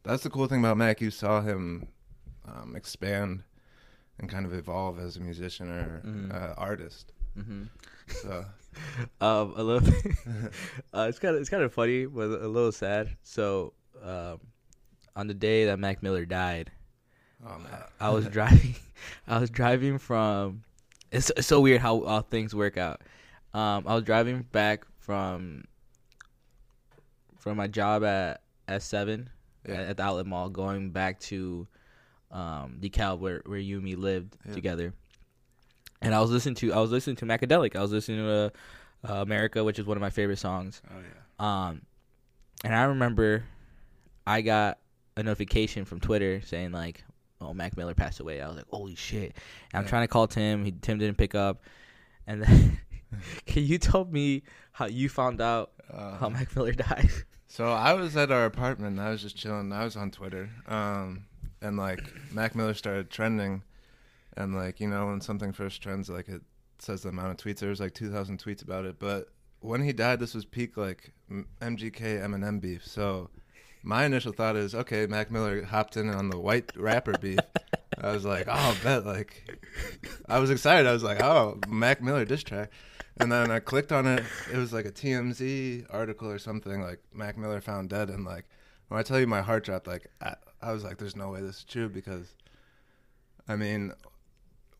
that's 0.03 0.23
the 0.23 0.29
cool 0.29 0.47
thing 0.47 0.59
about 0.59 0.77
Mac. 0.77 1.01
You 1.01 1.11
saw 1.11 1.41
him 1.41 1.87
um, 2.47 2.75
expand 2.75 3.43
and 4.19 4.29
kind 4.29 4.45
of 4.45 4.53
evolve 4.53 4.99
as 4.99 5.17
a 5.17 5.19
musician 5.19 5.69
or 5.69 6.01
Mhm. 6.05 6.33
uh, 6.33 6.53
artist. 6.57 7.11
Mm-hmm. 7.37 7.63
So 8.07 8.45
Um, 9.21 9.53
I 9.57 9.61
love. 9.61 9.87
uh, 10.93 11.07
it's 11.09 11.19
kind 11.19 11.35
of 11.35 11.41
it's 11.41 11.49
kind 11.49 11.63
of 11.63 11.73
funny, 11.73 12.05
but 12.05 12.25
a 12.29 12.47
little 12.47 12.71
sad. 12.71 13.09
So, 13.23 13.73
um, 14.03 14.39
on 15.15 15.25
the 15.27 15.33
day 15.33 15.65
that 15.65 15.79
Mac 15.79 16.03
Miller 16.03 16.25
died, 16.25 16.71
oh 17.45 17.59
man, 17.59 17.83
I 17.99 18.09
was 18.09 18.27
driving. 18.29 18.75
I 19.27 19.39
was 19.39 19.49
driving 19.49 19.97
from. 19.97 20.63
It's, 21.11 21.31
it's 21.37 21.47
so 21.47 21.61
weird 21.61 21.79
how, 21.81 22.03
how 22.05 22.21
things 22.21 22.53
work 22.53 22.77
out. 22.77 23.01
Um, 23.53 23.85
I 23.87 23.95
was 23.95 24.03
driving 24.03 24.41
back 24.51 24.85
from 24.99 25.63
from 27.37 27.57
my 27.57 27.67
job 27.67 28.03
at 28.03 28.41
S 28.67 28.83
seven 28.85 29.29
Yeah. 29.67 29.75
at, 29.75 29.79
at 29.89 29.97
the 29.97 30.03
outlet 30.03 30.25
mall, 30.25 30.49
going 30.49 30.91
back 30.91 31.19
to 31.21 31.67
um, 32.31 32.77
DeKalb 32.81 33.19
where 33.19 33.41
where 33.45 33.57
you 33.59 33.77
and 33.77 33.85
me 33.85 33.95
lived 33.95 34.35
Yeah. 34.45 34.53
together. 34.53 34.93
And 36.01 36.13
I 36.13 36.19
was 36.19 36.29
listening 36.29 36.55
to 36.55 36.73
I 36.73 36.79
was 36.79 36.91
listening 36.91 37.15
to 37.17 37.25
Macadelic. 37.25 37.75
I 37.75 37.81
was 37.81 37.91
listening 37.91 38.19
to 38.19 38.53
uh, 39.05 39.09
uh, 39.09 39.21
America, 39.21 39.63
which 39.63 39.79
is 39.79 39.85
one 39.85 39.95
of 39.97 40.01
my 40.01 40.09
favorite 40.09 40.39
songs. 40.39 40.81
oh 40.91 40.95
yeah, 40.99 41.67
Um, 41.69 41.81
and 42.65 42.75
I 42.75 42.83
remember 42.83 43.45
I 44.25 44.41
got 44.41 44.79
a 45.15 45.23
notification 45.23 45.85
from 45.85 45.99
Twitter 46.01 46.41
saying 46.41 46.71
like, 46.73 47.03
"Oh, 47.41 47.53
Mac 47.53 47.75
Miller 47.77 47.93
passed 47.93 48.19
away." 48.19 48.41
I 48.41 48.47
was 48.47 48.57
like, 48.57 48.67
"Holy 48.69 48.95
shit!" 48.95 49.35
And 49.73 49.79
I'm 49.79 49.83
Yeah. 49.83 49.89
trying 49.89 50.03
to 50.03 50.07
call 50.07 50.27
Tim. 50.27 50.65
He, 50.65 50.71
Tim 50.71 50.97
didn't 50.97 51.17
pick 51.17 51.35
up. 51.35 51.61
And 52.25 52.43
then, 52.43 52.79
can 53.45 53.63
you 53.63 53.77
tell 53.77 54.05
me 54.05 54.43
how 54.73 54.85
you 54.87 55.09
found 55.09 55.39
out 55.41 55.71
uh, 55.91 56.17
how 56.17 56.29
Mac 56.29 56.55
Miller 56.55 56.73
died? 56.89 57.09
So 57.47 57.71
I 57.71 57.93
was 57.93 58.17
at 58.17 58.31
our 58.31 58.45
apartment. 58.45 58.97
And 58.99 59.07
I 59.07 59.11
was 59.11 59.21
just 59.21 59.37
chilling. 59.37 59.71
I 59.71 59.83
was 59.85 59.95
on 59.95 60.11
Twitter, 60.11 60.49
um, 60.67 61.25
and 61.61 61.77
like 61.77 62.01
Mac 62.31 62.55
Miller 62.55 62.73
started 62.73 63.09
trending, 63.09 63.63
and 64.35 64.53
like 64.55 64.79
you 64.79 64.87
know 64.87 65.07
when 65.07 65.21
something 65.21 65.53
first 65.53 65.81
trends, 65.81 66.09
like 66.09 66.27
it 66.27 66.41
says 66.79 67.01
the 67.03 67.09
amount 67.09 67.31
of 67.31 67.37
tweets. 67.37 67.59
There 67.59 67.69
was 67.69 67.79
like 67.79 67.93
2,000 67.95 68.37
tweets 68.37 68.61
about 68.61 68.85
it. 68.85 68.99
But 68.99 69.29
when 69.61 69.81
he 69.81 69.93
died, 69.93 70.19
this 70.19 70.35
was 70.35 70.45
peak 70.45 70.77
like 70.77 71.11
MGK 71.59 72.21
Eminem 72.21 72.61
beef. 72.61 72.85
So 72.85 73.29
my 73.87 74.03
initial 74.03 74.33
thought 74.33 74.57
is, 74.57 74.75
okay, 74.75 75.07
Mac 75.07 75.31
Miller 75.31 75.63
hopped 75.63 75.95
in 75.95 76.09
on 76.09 76.29
the 76.29 76.37
white 76.37 76.71
rapper 76.75 77.17
beef. 77.17 77.39
I 77.97 78.11
was 78.11 78.25
like, 78.25 78.45
oh, 78.49 78.77
bet 78.83 79.05
like 79.05 79.57
I 80.27 80.39
was 80.39 80.51
excited. 80.51 80.85
I 80.85 80.91
was 80.91 81.03
like, 81.03 81.21
oh, 81.23 81.57
Mac 81.67 82.01
Miller 82.01 82.25
diss 82.25 82.43
track. 82.43 82.69
And 83.19 83.31
then 83.31 83.49
I 83.49 83.59
clicked 83.59 83.91
on 83.91 84.05
it. 84.05 84.23
It 84.51 84.57
was 84.57 84.73
like 84.73 84.85
a 84.85 84.91
TMZ 84.91 85.87
article 85.89 86.29
or 86.29 86.37
something 86.37 86.81
like 86.81 86.99
Mac 87.13 87.37
Miller 87.37 87.61
found 87.61 87.89
dead. 87.89 88.09
And 88.09 88.25
like 88.25 88.45
when 88.89 88.99
I 88.99 89.03
tell 89.03 89.19
you 89.19 89.25
my 89.25 89.41
heart 89.41 89.63
dropped, 89.63 89.87
like 89.87 90.07
I, 90.21 90.35
I 90.61 90.73
was 90.73 90.83
like, 90.83 90.97
there's 90.97 91.15
no 91.15 91.29
way 91.29 91.41
this 91.41 91.59
is 91.59 91.63
true 91.63 91.87
because, 91.87 92.35
I 93.47 93.55
mean, 93.55 93.93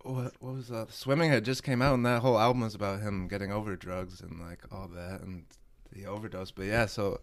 what 0.01 0.33
what 0.39 0.53
was 0.53 0.67
that? 0.67 0.91
Swimming 0.91 1.31
had 1.31 1.45
just 1.45 1.63
came 1.63 1.81
out, 1.81 1.95
and 1.95 2.05
that 2.05 2.21
whole 2.21 2.37
album 2.37 2.61
was 2.61 2.75
about 2.75 2.99
him 2.99 3.27
getting 3.27 3.51
over 3.51 3.75
drugs 3.77 4.21
and 4.21 4.39
like 4.39 4.59
all 4.71 4.89
that 4.89 5.21
and 5.21 5.45
the 5.93 6.05
overdose. 6.05 6.51
But 6.51 6.65
yeah, 6.65 6.85
so, 6.85 7.21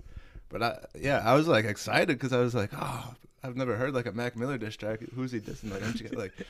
but 0.55 0.63
I 0.63 0.79
yeah, 0.97 1.21
I 1.25 1.35
was 1.35 1.49
like 1.49 1.65
excited 1.65 2.17
because 2.17 2.33
I 2.33 2.39
was 2.39 2.55
like, 2.55 2.71
oh, 2.79 3.15
I've 3.43 3.57
never 3.57 3.75
heard 3.75 3.93
like 3.93 4.07
a 4.07 4.13
Mac 4.13 4.37
Miller 4.37 4.57
diss 4.57 4.77
track. 4.77 5.01
Who's 5.13 5.33
he 5.33 5.41
dissing? 5.41 5.73
Like, 5.73 5.97
get 6.01 6.17
like. 6.17 6.33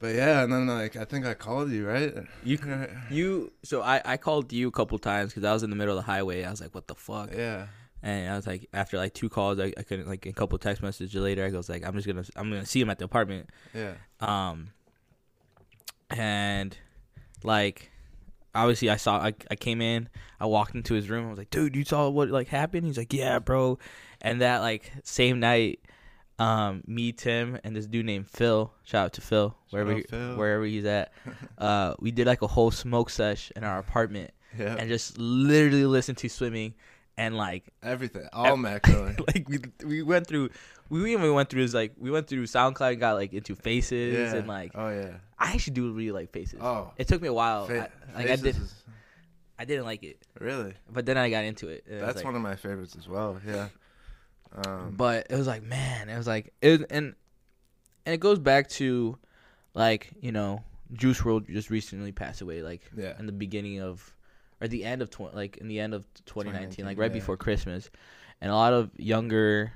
But 0.00 0.16
yeah, 0.16 0.42
and 0.42 0.52
then 0.52 0.66
like 0.66 0.96
I 0.96 1.04
think 1.04 1.24
I 1.24 1.34
called 1.34 1.70
you 1.70 1.86
right. 1.86 2.12
You 2.42 2.58
you 3.10 3.52
so 3.62 3.80
I 3.80 4.02
I 4.04 4.16
called 4.16 4.52
you 4.52 4.68
a 4.68 4.70
couple 4.70 4.98
times 4.98 5.30
because 5.30 5.44
I 5.44 5.52
was 5.52 5.62
in 5.62 5.70
the 5.70 5.76
middle 5.76 5.96
of 5.96 6.04
the 6.04 6.10
highway. 6.10 6.44
I 6.44 6.50
was 6.50 6.60
like, 6.60 6.74
"What 6.74 6.88
the 6.88 6.94
fuck?" 6.94 7.30
Yeah. 7.32 7.68
And 8.02 8.30
I 8.30 8.36
was 8.36 8.46
like, 8.46 8.68
after 8.74 8.98
like 8.98 9.14
two 9.14 9.30
calls, 9.30 9.58
I, 9.58 9.72
I 9.78 9.82
couldn't 9.82 10.08
like 10.08 10.26
a 10.26 10.32
couple 10.32 10.58
text 10.58 10.82
messages 10.82 11.14
later. 11.14 11.44
I 11.44 11.50
was 11.50 11.70
like, 11.70 11.86
I'm 11.86 11.94
just 11.94 12.06
gonna 12.06 12.24
I'm 12.36 12.50
gonna 12.50 12.66
see 12.66 12.80
him 12.80 12.90
at 12.90 12.98
the 12.98 13.04
apartment. 13.04 13.48
Yeah. 13.72 13.94
Um, 14.20 14.72
and 16.10 16.76
like 17.44 17.90
obviously 18.54 18.90
I 18.90 18.96
saw 18.96 19.18
I, 19.18 19.34
I 19.50 19.56
came 19.56 19.80
in, 19.80 20.08
I 20.40 20.46
walked 20.46 20.74
into 20.74 20.94
his 20.94 21.08
room, 21.10 21.26
I 21.26 21.30
was 21.30 21.38
like, 21.38 21.50
dude, 21.50 21.74
you 21.76 21.84
saw 21.84 22.08
what 22.08 22.28
like 22.30 22.48
happened? 22.48 22.86
He's 22.86 22.98
like, 22.98 23.12
yeah, 23.12 23.38
bro. 23.38 23.78
And 24.20 24.40
that 24.40 24.58
like 24.60 24.90
same 25.04 25.40
night, 25.40 25.80
um, 26.38 26.82
me, 26.86 27.12
Tim, 27.12 27.58
and 27.62 27.76
this 27.76 27.86
dude 27.86 28.06
named 28.06 28.28
Phil, 28.28 28.72
shout 28.84 29.04
out 29.06 29.12
to 29.14 29.20
Phil, 29.20 29.56
wherever 29.70 29.94
he- 29.94 30.02
Phil. 30.02 30.36
wherever 30.36 30.64
he's 30.64 30.84
at, 30.84 31.12
uh, 31.58 31.94
we 32.00 32.10
did 32.10 32.26
like 32.26 32.42
a 32.42 32.46
whole 32.46 32.70
smoke 32.70 33.10
sesh 33.10 33.52
in 33.54 33.62
our 33.64 33.78
apartment 33.78 34.30
Yeah. 34.58 34.74
and 34.78 34.88
just 34.88 35.16
literally 35.18 35.86
listened 35.86 36.18
to 36.18 36.28
swimming 36.28 36.74
and 37.16 37.36
like 37.36 37.64
Everything. 37.82 38.28
All 38.32 38.56
Mac 38.56 38.86
Miller. 38.88 39.16
like 39.26 39.48
we 39.48 39.58
we 39.84 40.02
went 40.02 40.26
through 40.26 40.50
we 40.88 41.12
even 41.12 41.32
went 41.34 41.48
through 41.48 41.62
his 41.62 41.74
like 41.74 41.92
we 41.98 42.10
went 42.10 42.26
through 42.26 42.44
SoundCloud 42.44 42.92
and 42.92 43.00
got 43.00 43.14
like 43.14 43.32
into 43.32 43.54
faces 43.54 44.14
yeah. 44.14 44.38
and 44.38 44.48
like 44.48 44.72
Oh 44.74 44.88
yeah. 44.88 45.14
I 45.38 45.52
actually 45.52 45.74
do 45.74 45.92
really 45.92 46.12
like 46.12 46.30
faces. 46.30 46.60
Oh. 46.60 46.92
It 46.96 47.08
took 47.08 47.20
me 47.20 47.28
a 47.28 47.32
while. 47.32 47.66
Fa- 47.66 47.90
I, 48.14 48.18
like 48.18 48.30
I 48.30 48.36
did 48.36 48.56
is- 48.56 48.74
I 49.56 49.64
didn't 49.64 49.84
like 49.84 50.02
it, 50.02 50.18
really. 50.40 50.74
but 50.90 51.06
then 51.06 51.16
I 51.16 51.30
got 51.30 51.44
into 51.44 51.68
it. 51.68 51.84
That's 51.88 52.16
like- 52.16 52.24
one 52.24 52.34
of 52.34 52.42
my 52.42 52.56
favorites 52.56 52.96
as 52.98 53.08
well. 53.08 53.38
Yeah. 53.46 53.68
Um, 54.66 54.94
but 54.96 55.26
it 55.30 55.36
was 55.36 55.46
like 55.46 55.62
man, 55.62 56.08
it 56.08 56.16
was 56.16 56.26
like 56.26 56.52
it 56.62 56.86
and 56.90 57.14
and 58.06 58.14
it 58.14 58.20
goes 58.20 58.38
back 58.38 58.68
to 58.70 59.18
like 59.74 60.12
you 60.20 60.32
know 60.32 60.62
Juice 60.92 61.20
WRLD 61.20 61.48
just 61.48 61.70
recently 61.70 62.12
passed 62.12 62.40
away 62.40 62.62
like 62.62 62.82
yeah. 62.96 63.18
in 63.18 63.26
the 63.26 63.32
beginning 63.32 63.80
of 63.80 64.14
or 64.60 64.68
the 64.68 64.84
end 64.84 65.02
of 65.02 65.10
tw- 65.10 65.34
like 65.34 65.56
in 65.58 65.68
the 65.68 65.80
end 65.80 65.94
of 65.94 66.06
2019, 66.26 66.84
like 66.84 66.98
right 66.98 67.10
yeah. 67.10 67.18
before 67.18 67.36
Christmas, 67.36 67.90
and 68.40 68.50
a 68.50 68.54
lot 68.54 68.72
of 68.72 68.90
younger 68.96 69.72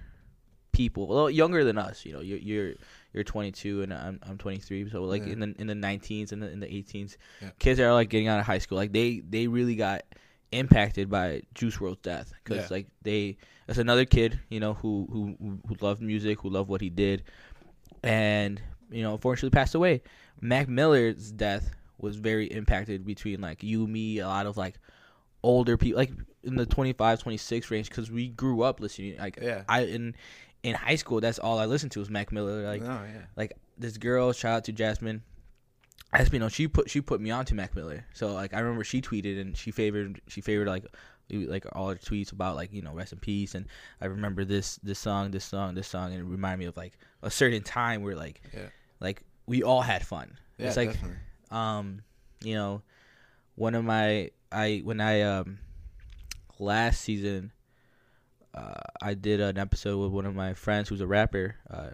people, 0.72 1.08
well, 1.08 1.30
younger 1.30 1.64
than 1.64 1.78
us, 1.78 2.04
you 2.04 2.12
know, 2.12 2.20
you're 2.20 2.38
you're 2.38 2.74
you're 3.12 3.24
22 3.24 3.82
and 3.82 3.92
I'm 3.92 4.20
I'm 4.28 4.38
23, 4.38 4.90
so 4.90 5.04
like 5.04 5.26
Yeah. 5.26 5.32
in 5.32 5.40
the 5.40 5.54
in 5.58 5.66
the 5.66 5.74
19s 5.74 6.32
and 6.32 6.42
the, 6.42 6.50
in 6.50 6.60
the 6.60 6.66
18s, 6.66 7.16
Yeah. 7.42 7.50
kids 7.58 7.78
that 7.78 7.86
are 7.86 7.92
like 7.92 8.08
getting 8.08 8.28
out 8.28 8.38
of 8.38 8.46
high 8.46 8.58
school, 8.58 8.76
like 8.76 8.92
they 8.92 9.20
they 9.28 9.46
really 9.48 9.74
got 9.74 10.02
impacted 10.52 11.10
by 11.10 11.42
Juice 11.54 11.76
WRLD's 11.76 12.00
death 12.02 12.32
because 12.42 12.70
like 12.70 12.86
they 13.02 13.36
it's 13.66 13.78
another 13.78 14.04
kid, 14.04 14.38
you 14.48 14.60
know, 14.60 14.74
who 14.74 15.06
who 15.10 15.58
who 15.66 15.76
loved 15.80 16.00
music, 16.00 16.40
who 16.40 16.48
loved 16.48 16.68
what 16.68 16.80
he 16.80 16.90
did, 16.90 17.24
and 18.02 18.60
you 18.90 19.02
know, 19.02 19.12
unfortunately 19.12 19.50
passed 19.50 19.74
away. 19.74 20.02
Mac 20.40 20.68
Miller's 20.68 21.32
death 21.32 21.70
was 21.98 22.16
very 22.16 22.46
impacted 22.46 23.04
between 23.04 23.40
like 23.40 23.62
you, 23.62 23.86
me, 23.86 24.18
a 24.18 24.26
lot 24.26 24.46
of 24.46 24.56
like 24.56 24.78
older 25.42 25.76
people, 25.76 25.98
like 25.98 26.10
in 26.42 26.56
the 26.56 26.66
25, 26.66 27.20
26 27.20 27.70
range, 27.70 27.88
because 27.88 28.10
we 28.10 28.28
grew 28.28 28.62
up 28.62 28.80
listening. 28.80 29.16
Like 29.18 29.38
Yeah. 29.40 29.62
I 29.68 29.82
in 29.82 30.14
in 30.62 30.74
high 30.74 30.96
school, 30.96 31.20
that's 31.20 31.38
all 31.38 31.58
I 31.58 31.66
listened 31.66 31.92
to 31.92 32.00
was 32.00 32.10
Mac 32.10 32.32
Miller. 32.32 32.64
Like 32.66 32.82
no, 32.82 32.88
yeah. 32.88 33.22
like 33.36 33.52
this 33.76 33.96
girl, 33.96 34.32
shout 34.32 34.56
out 34.56 34.64
to 34.64 34.72
Jasmine. 34.72 35.22
Know, 36.32 36.48
she 36.48 36.68
put 36.68 36.88
she 36.88 37.00
put 37.02 37.20
me 37.20 37.30
on 37.30 37.44
to 37.46 37.54
Mac 37.54 37.74
Miller. 37.76 38.04
So 38.14 38.32
like 38.32 38.54
I 38.54 38.60
remember 38.60 38.82
she 38.84 39.02
tweeted 39.02 39.40
and 39.40 39.56
she 39.56 39.70
favored 39.70 40.20
she 40.26 40.40
favored 40.40 40.66
like 40.66 40.86
like 41.30 41.66
all 41.72 41.90
her 41.90 41.96
tweets 41.96 42.32
about 42.32 42.56
like 42.56 42.72
you 42.72 42.80
know 42.80 42.94
rest 42.94 43.12
in 43.12 43.18
peace 43.18 43.54
and 43.54 43.66
I 44.00 44.06
remember 44.06 44.46
this 44.46 44.76
this 44.76 44.98
song 44.98 45.30
this 45.30 45.44
song 45.44 45.74
this 45.74 45.86
song 45.86 46.12
and 46.12 46.20
it 46.20 46.24
reminded 46.24 46.60
me 46.60 46.64
of 46.64 46.76
like 46.78 46.98
a 47.22 47.30
certain 47.30 47.62
time 47.62 48.02
where 48.02 48.16
like 48.16 48.40
Yeah. 48.54 48.68
like 49.00 49.22
we 49.46 49.62
all 49.62 49.82
had 49.82 50.06
fun. 50.06 50.38
Yeah. 50.56 50.68
it's 50.68 50.76
like 50.78 50.92
definitely. 50.92 51.18
Um 51.50 52.02
you 52.42 52.54
know 52.54 52.82
one 53.54 53.74
of 53.74 53.84
my 53.84 54.30
I 54.52 54.80
when 54.84 55.00
I 55.00 55.22
um 55.22 55.58
last 56.58 57.00
season 57.02 57.52
uh 58.54 58.74
I 59.02 59.14
did 59.14 59.40
an 59.40 59.58
episode 59.58 59.98
with 59.98 60.10
one 60.12 60.26
of 60.26 60.34
my 60.34 60.54
friends 60.54 60.88
who's 60.88 61.00
a 61.00 61.06
rapper 61.06 61.56
uh 61.70 61.90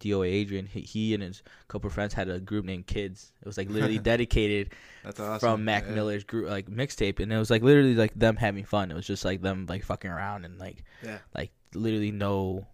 DOA 0.00 0.26
Adrian 0.26 0.66
he, 0.66 0.80
he 0.80 1.14
and 1.14 1.22
his 1.22 1.42
couple 1.68 1.86
of 1.86 1.94
friends 1.94 2.12
had 2.12 2.28
a 2.28 2.40
group 2.40 2.64
named 2.64 2.86
Kids 2.86 3.32
it 3.40 3.46
was 3.46 3.56
like 3.56 3.70
literally 3.70 3.98
dedicated 4.12 4.72
That's 5.04 5.20
awesome. 5.20 5.38
from 5.38 5.64
Mac 5.64 5.84
yeah. 5.86 5.94
Miller's 5.94 6.24
group 6.24 6.48
like 6.50 6.66
mixtape 6.68 7.20
and 7.20 7.32
it 7.32 7.38
was 7.38 7.50
like 7.50 7.62
literally 7.62 7.94
like 7.94 8.12
them 8.14 8.36
having 8.36 8.64
fun 8.64 8.90
it 8.90 8.94
was 8.94 9.06
just 9.06 9.24
like 9.24 9.42
them 9.42 9.66
like 9.68 9.84
fucking 9.84 10.10
around 10.10 10.44
and 10.44 10.58
like 10.58 10.82
Yeah. 11.04 11.18
like 11.36 11.52
literally 11.74 12.10
no 12.10 12.66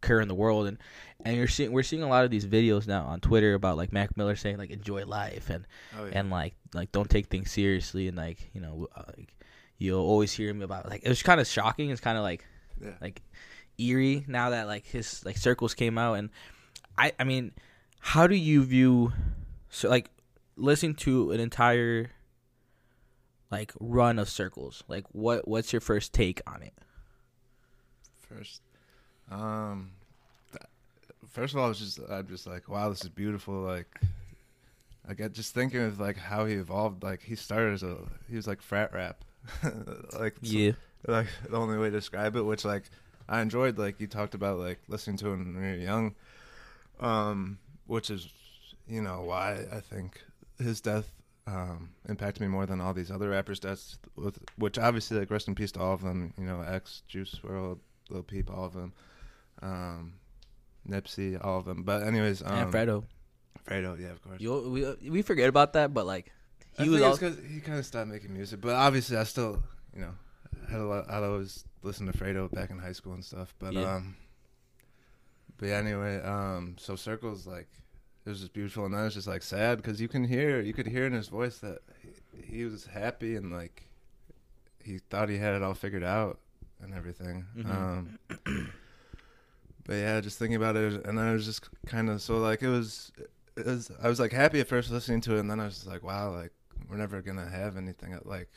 care 0.00 0.20
in 0.20 0.28
the 0.28 0.34
world. 0.34 0.66
And 0.66 0.78
and 1.24 1.36
you're 1.36 1.48
seeing 1.48 1.72
we're 1.72 1.82
seeing 1.82 2.02
a 2.02 2.08
lot 2.08 2.24
of 2.24 2.30
these 2.30 2.46
videos 2.46 2.86
now 2.86 3.04
on 3.04 3.20
Twitter 3.20 3.54
about 3.54 3.76
like 3.76 3.92
Mac 3.92 4.16
Miller 4.16 4.36
saying 4.36 4.58
like 4.58 4.70
enjoy 4.70 5.04
life 5.04 5.50
and 5.50 5.66
Oh 5.98 6.04
yeah. 6.06 6.12
and 6.14 6.30
like 6.30 6.54
like 6.74 6.92
don't 6.92 7.10
take 7.10 7.26
things 7.26 7.50
seriously. 7.50 8.08
And 8.08 8.16
like 8.16 8.50
you 8.52 8.60
know 8.60 8.88
uh, 8.96 9.02
like 9.16 9.34
you'll 9.78 10.00
always 10.04 10.32
hear 10.32 10.48
him 10.50 10.62
about 10.62 10.88
like 10.88 11.02
it 11.04 11.08
was 11.08 11.22
kind 11.22 11.40
of 11.40 11.46
shocking. 11.46 11.90
It's 11.90 12.00
kind 12.00 12.16
of 12.18 12.24
like 12.24 12.44
yeah. 12.82 12.92
like 13.00 13.22
eerie 13.78 14.24
now 14.28 14.50
that 14.50 14.66
like 14.66 14.86
his 14.86 15.24
like 15.24 15.36
circles 15.36 15.74
came 15.74 15.98
out. 15.98 16.14
And 16.14 16.30
I 16.96 17.12
I 17.18 17.24
mean 17.24 17.52
how 18.00 18.26
do 18.26 18.34
you 18.34 18.64
view 18.64 19.12
so 19.68 19.88
like 19.88 20.10
listening 20.56 20.94
to 20.94 21.32
an 21.32 21.40
entire 21.40 22.10
like 23.50 23.72
run 23.78 24.18
of 24.18 24.28
circles? 24.28 24.82
Like 24.88 25.04
what 25.12 25.46
what's 25.46 25.72
your 25.72 25.80
first 25.80 26.12
take 26.12 26.40
on 26.46 26.62
it? 26.62 26.72
First, 28.20 28.62
um, 29.30 29.90
first 31.30 31.54
of 31.54 31.60
all, 31.60 31.66
I 31.66 31.68
was 31.68 31.78
just 31.78 32.00
I'm 32.10 32.26
just 32.26 32.46
like, 32.46 32.68
wow, 32.68 32.88
this 32.88 33.02
is 33.02 33.08
beautiful. 33.08 33.54
Like, 33.54 34.00
I 35.08 35.14
get 35.14 35.32
just 35.32 35.54
thinking 35.54 35.80
of 35.80 35.98
like 36.00 36.16
how 36.16 36.44
he 36.46 36.54
evolved. 36.54 37.02
Like 37.02 37.22
he 37.22 37.36
started 37.36 37.74
as 37.74 37.82
a 37.82 37.96
he 38.28 38.36
was 38.36 38.46
like 38.46 38.60
frat 38.60 38.92
rap, 38.92 39.24
like 40.18 40.36
yeah 40.42 40.72
like 41.06 41.28
the 41.48 41.56
only 41.56 41.78
way 41.78 41.90
to 41.90 41.96
describe 41.96 42.36
it. 42.36 42.42
Which 42.42 42.64
like 42.64 42.84
I 43.28 43.40
enjoyed. 43.40 43.78
Like 43.78 44.00
you 44.00 44.06
talked 44.06 44.34
about 44.34 44.58
like 44.58 44.80
listening 44.88 45.16
to 45.18 45.28
him 45.28 45.54
when 45.54 45.64
you 45.64 45.70
were 45.70 45.76
young, 45.76 46.14
um, 47.00 47.58
which 47.86 48.10
is 48.10 48.28
you 48.86 49.02
know 49.02 49.22
why 49.22 49.64
I 49.72 49.80
think 49.80 50.22
his 50.58 50.80
death 50.80 51.10
um, 51.46 51.90
impacted 52.08 52.42
me 52.42 52.48
more 52.48 52.66
than 52.66 52.80
all 52.80 52.92
these 52.92 53.10
other 53.10 53.30
rappers' 53.30 53.60
deaths. 53.60 53.98
With 54.16 54.38
which 54.56 54.78
obviously 54.78 55.18
like 55.18 55.30
rest 55.30 55.48
in 55.48 55.54
peace 55.54 55.72
to 55.72 55.80
all 55.80 55.94
of 55.94 56.02
them. 56.02 56.34
You 56.38 56.44
know, 56.44 56.60
X, 56.60 57.02
Juice 57.08 57.36
WRLD, 57.42 57.78
Lil 58.10 58.22
Peep, 58.22 58.50
all 58.50 58.64
of 58.64 58.74
them. 58.74 58.92
Um, 59.62 60.14
Nipsey, 60.88 61.38
all 61.44 61.58
of 61.58 61.64
them. 61.64 61.82
But 61.82 62.02
anyways, 62.02 62.42
um, 62.42 62.48
and 62.54 62.72
Fredo 62.72 63.04
Fredo, 63.66 64.00
yeah, 64.00 64.08
of 64.08 64.22
course. 64.22 64.40
you 64.40 64.96
we, 65.02 65.10
we 65.10 65.22
forget 65.22 65.48
about 65.48 65.74
that 65.74 65.92
but 65.92 66.06
like 66.06 66.32
I 66.78 66.84
he 66.84 66.88
was 66.88 67.00
think 67.18 67.36
all, 67.38 67.44
he 67.44 67.60
kind 67.60 67.78
of 67.78 67.86
stopped 67.86 68.08
making 68.08 68.32
music, 68.32 68.60
but 68.60 68.74
obviously 68.74 69.16
I 69.16 69.24
still, 69.24 69.62
you 69.94 70.00
know, 70.00 70.12
had 70.70 70.80
a 70.80 70.84
lot. 70.84 71.10
I'd 71.10 71.22
always 71.22 71.64
listen 71.82 72.06
to 72.06 72.12
Fredo 72.12 72.50
back 72.50 72.70
in 72.70 72.78
high 72.78 72.92
school 72.92 73.12
and 73.12 73.24
stuff. 73.24 73.54
But 73.58 73.72
Yeah. 73.74 73.96
um, 73.96 74.16
but 75.58 75.66
yeah, 75.68 75.76
anyway, 75.76 76.20
um, 76.22 76.76
so 76.78 76.96
circles 76.96 77.46
like 77.46 77.68
it 78.24 78.28
was 78.30 78.40
just 78.40 78.52
beautiful, 78.52 78.84
and 78.86 78.94
then 78.94 79.04
it's 79.04 79.14
just 79.14 79.26
like 79.26 79.42
sad 79.42 79.76
because 79.78 80.00
you 80.00 80.08
can 80.08 80.24
hear, 80.24 80.60
you 80.60 80.72
could 80.72 80.86
hear 80.86 81.06
in 81.06 81.12
his 81.12 81.28
voice 81.28 81.58
that 81.58 81.80
he, 82.00 82.58
he 82.58 82.64
was 82.64 82.86
happy 82.86 83.36
and 83.36 83.52
like 83.52 83.82
he 84.82 84.98
thought 85.10 85.28
he 85.28 85.36
had 85.38 85.54
it 85.54 85.62
all 85.62 85.74
figured 85.74 86.04
out 86.04 86.38
and 86.82 86.94
everything. 86.94 87.44
Mhm. 87.56 87.70
Um, 87.70 88.18
but 89.86 89.94
yeah, 89.94 90.20
just 90.20 90.38
thinking 90.38 90.56
about 90.56 90.76
it, 90.76 91.04
and 91.06 91.18
I 91.18 91.32
was 91.32 91.44
just 91.44 91.68
kind 91.86 92.08
of 92.10 92.20
so 92.22 92.38
like 92.38 92.62
it 92.62 92.68
was. 92.68 93.12
It 93.56 93.66
was, 93.66 93.90
I 94.02 94.08
was 94.08 94.18
like 94.20 94.32
happy 94.32 94.60
at 94.60 94.68
first 94.68 94.90
listening 94.90 95.20
to 95.22 95.36
it, 95.36 95.40
and 95.40 95.50
then 95.50 95.60
I 95.60 95.64
was 95.64 95.74
just 95.74 95.86
like, 95.86 96.02
wow, 96.02 96.32
like 96.32 96.52
we're 96.88 96.96
never 96.96 97.20
gonna 97.20 97.48
have 97.48 97.76
anything. 97.76 98.12
at- 98.14 98.24
Like, 98.24 98.48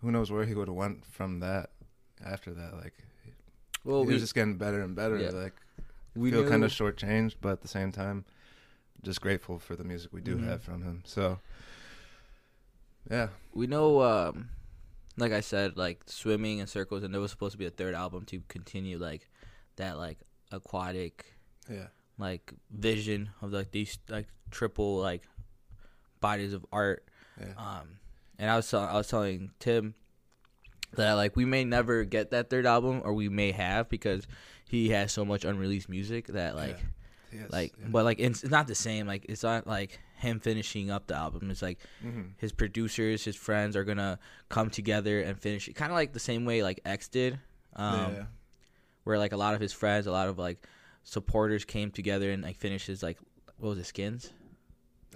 who 0.00 0.12
knows 0.12 0.30
where 0.30 0.44
he 0.44 0.54
would 0.54 0.68
have 0.68 0.76
went 0.76 1.04
from 1.06 1.40
that 1.40 1.70
after 2.24 2.52
that? 2.54 2.74
Like, 2.74 2.92
well 3.84 4.02
he 4.02 4.08
we, 4.08 4.12
was 4.12 4.22
just 4.22 4.34
getting 4.34 4.56
better 4.56 4.80
and 4.82 4.94
better. 4.94 5.16
Yeah. 5.18 5.30
Like, 5.30 5.54
we 6.14 6.30
feel 6.30 6.48
kind 6.48 6.62
of 6.62 6.70
shortchanged, 6.70 7.36
but 7.40 7.52
at 7.52 7.62
the 7.62 7.68
same 7.68 7.90
time, 7.90 8.26
just 9.02 9.20
grateful 9.20 9.58
for 9.58 9.74
the 9.74 9.82
music 9.82 10.12
we 10.12 10.20
do 10.20 10.36
Mhm. 10.36 10.44
have 10.46 10.62
from 10.62 10.82
him. 10.82 11.02
So, 11.04 11.40
yeah, 13.10 13.28
we 13.52 13.66
know 13.66 14.02
um 14.02 14.48
like 15.16 15.32
i 15.32 15.40
said 15.40 15.76
like 15.76 16.02
swimming 16.06 16.60
and 16.60 16.68
circles 16.68 17.02
and 17.02 17.12
there 17.14 17.20
was 17.20 17.30
supposed 17.30 17.52
to 17.52 17.58
be 17.58 17.66
a 17.66 17.70
third 17.70 17.94
album 17.94 18.24
to 18.26 18.42
continue 18.48 18.98
like 18.98 19.28
that 19.76 19.96
like 19.96 20.18
aquatic 20.52 21.34
yeah, 21.70 21.86
like 22.18 22.52
vision 22.70 23.30
of 23.42 23.52
like 23.52 23.70
these 23.70 23.98
like 24.08 24.26
triple 24.50 24.96
like 24.98 25.22
bodies 26.20 26.52
of 26.52 26.64
art. 26.72 27.04
Yeah, 27.40 27.52
um 27.56 27.88
and 28.38 28.48
i 28.50 28.56
was 28.56 28.70
tell- 28.70 28.80
i 28.84 28.94
was 28.94 29.08
telling 29.08 29.50
tim 29.58 29.94
that 30.94 31.14
like 31.14 31.34
we 31.34 31.44
may 31.44 31.64
never 31.64 32.04
get 32.04 32.30
that 32.30 32.48
third 32.50 32.66
album 32.66 33.00
or 33.04 33.12
we 33.12 33.28
may 33.28 33.50
have 33.50 33.88
because 33.88 34.26
he 34.68 34.90
has 34.90 35.10
so 35.12 35.24
much 35.24 35.44
unreleased 35.44 35.88
music 35.88 36.28
that 36.28 36.54
like 36.56 36.78
Yes, 37.32 37.50
like 37.50 37.74
yeah. 37.80 37.86
but 37.88 38.04
like 38.04 38.20
it's, 38.20 38.44
not 38.44 38.68
the 38.68 38.76
same 38.76 39.08
like 39.08 39.26
it's 39.28 39.42
not 39.42 39.66
like 39.66 39.98
him 40.18 40.38
finishing 40.38 40.92
up 40.92 41.08
the 41.08 41.16
album. 41.16 41.50
It's 41.50 41.62
like 41.62 41.80
Mhm. 42.04 42.34
his 42.36 42.52
producers, 42.52 43.24
his 43.24 43.34
friends 43.34 43.74
are 43.74 43.82
gonna 43.82 44.20
come 44.48 44.70
together 44.70 45.20
and 45.20 45.36
finish 45.36 45.66
it, 45.66 45.72
kind 45.74 45.90
of 45.90 45.96
like 45.96 46.12
the 46.12 46.20
same 46.20 46.44
way 46.44 46.62
like 46.62 46.78
X 46.84 47.08
did, 47.08 47.40
um, 47.74 48.14
yeah, 48.14 48.24
where 49.04 49.18
like 49.18 49.32
a 49.32 49.36
lot 49.36 49.54
of 49.54 49.60
his 49.60 49.72
friends, 49.72 50.06
a 50.06 50.12
lot 50.12 50.28
of 50.28 50.38
like 50.38 50.66
supporters 51.02 51.64
came 51.64 51.90
together 51.90 52.30
and 52.30 52.42
like 52.42 52.56
finished 52.56 52.86
his 52.86 53.02
like 53.02 53.18
what 53.58 53.70
was 53.70 53.78
it, 53.78 53.86
Skins? 53.86 54.32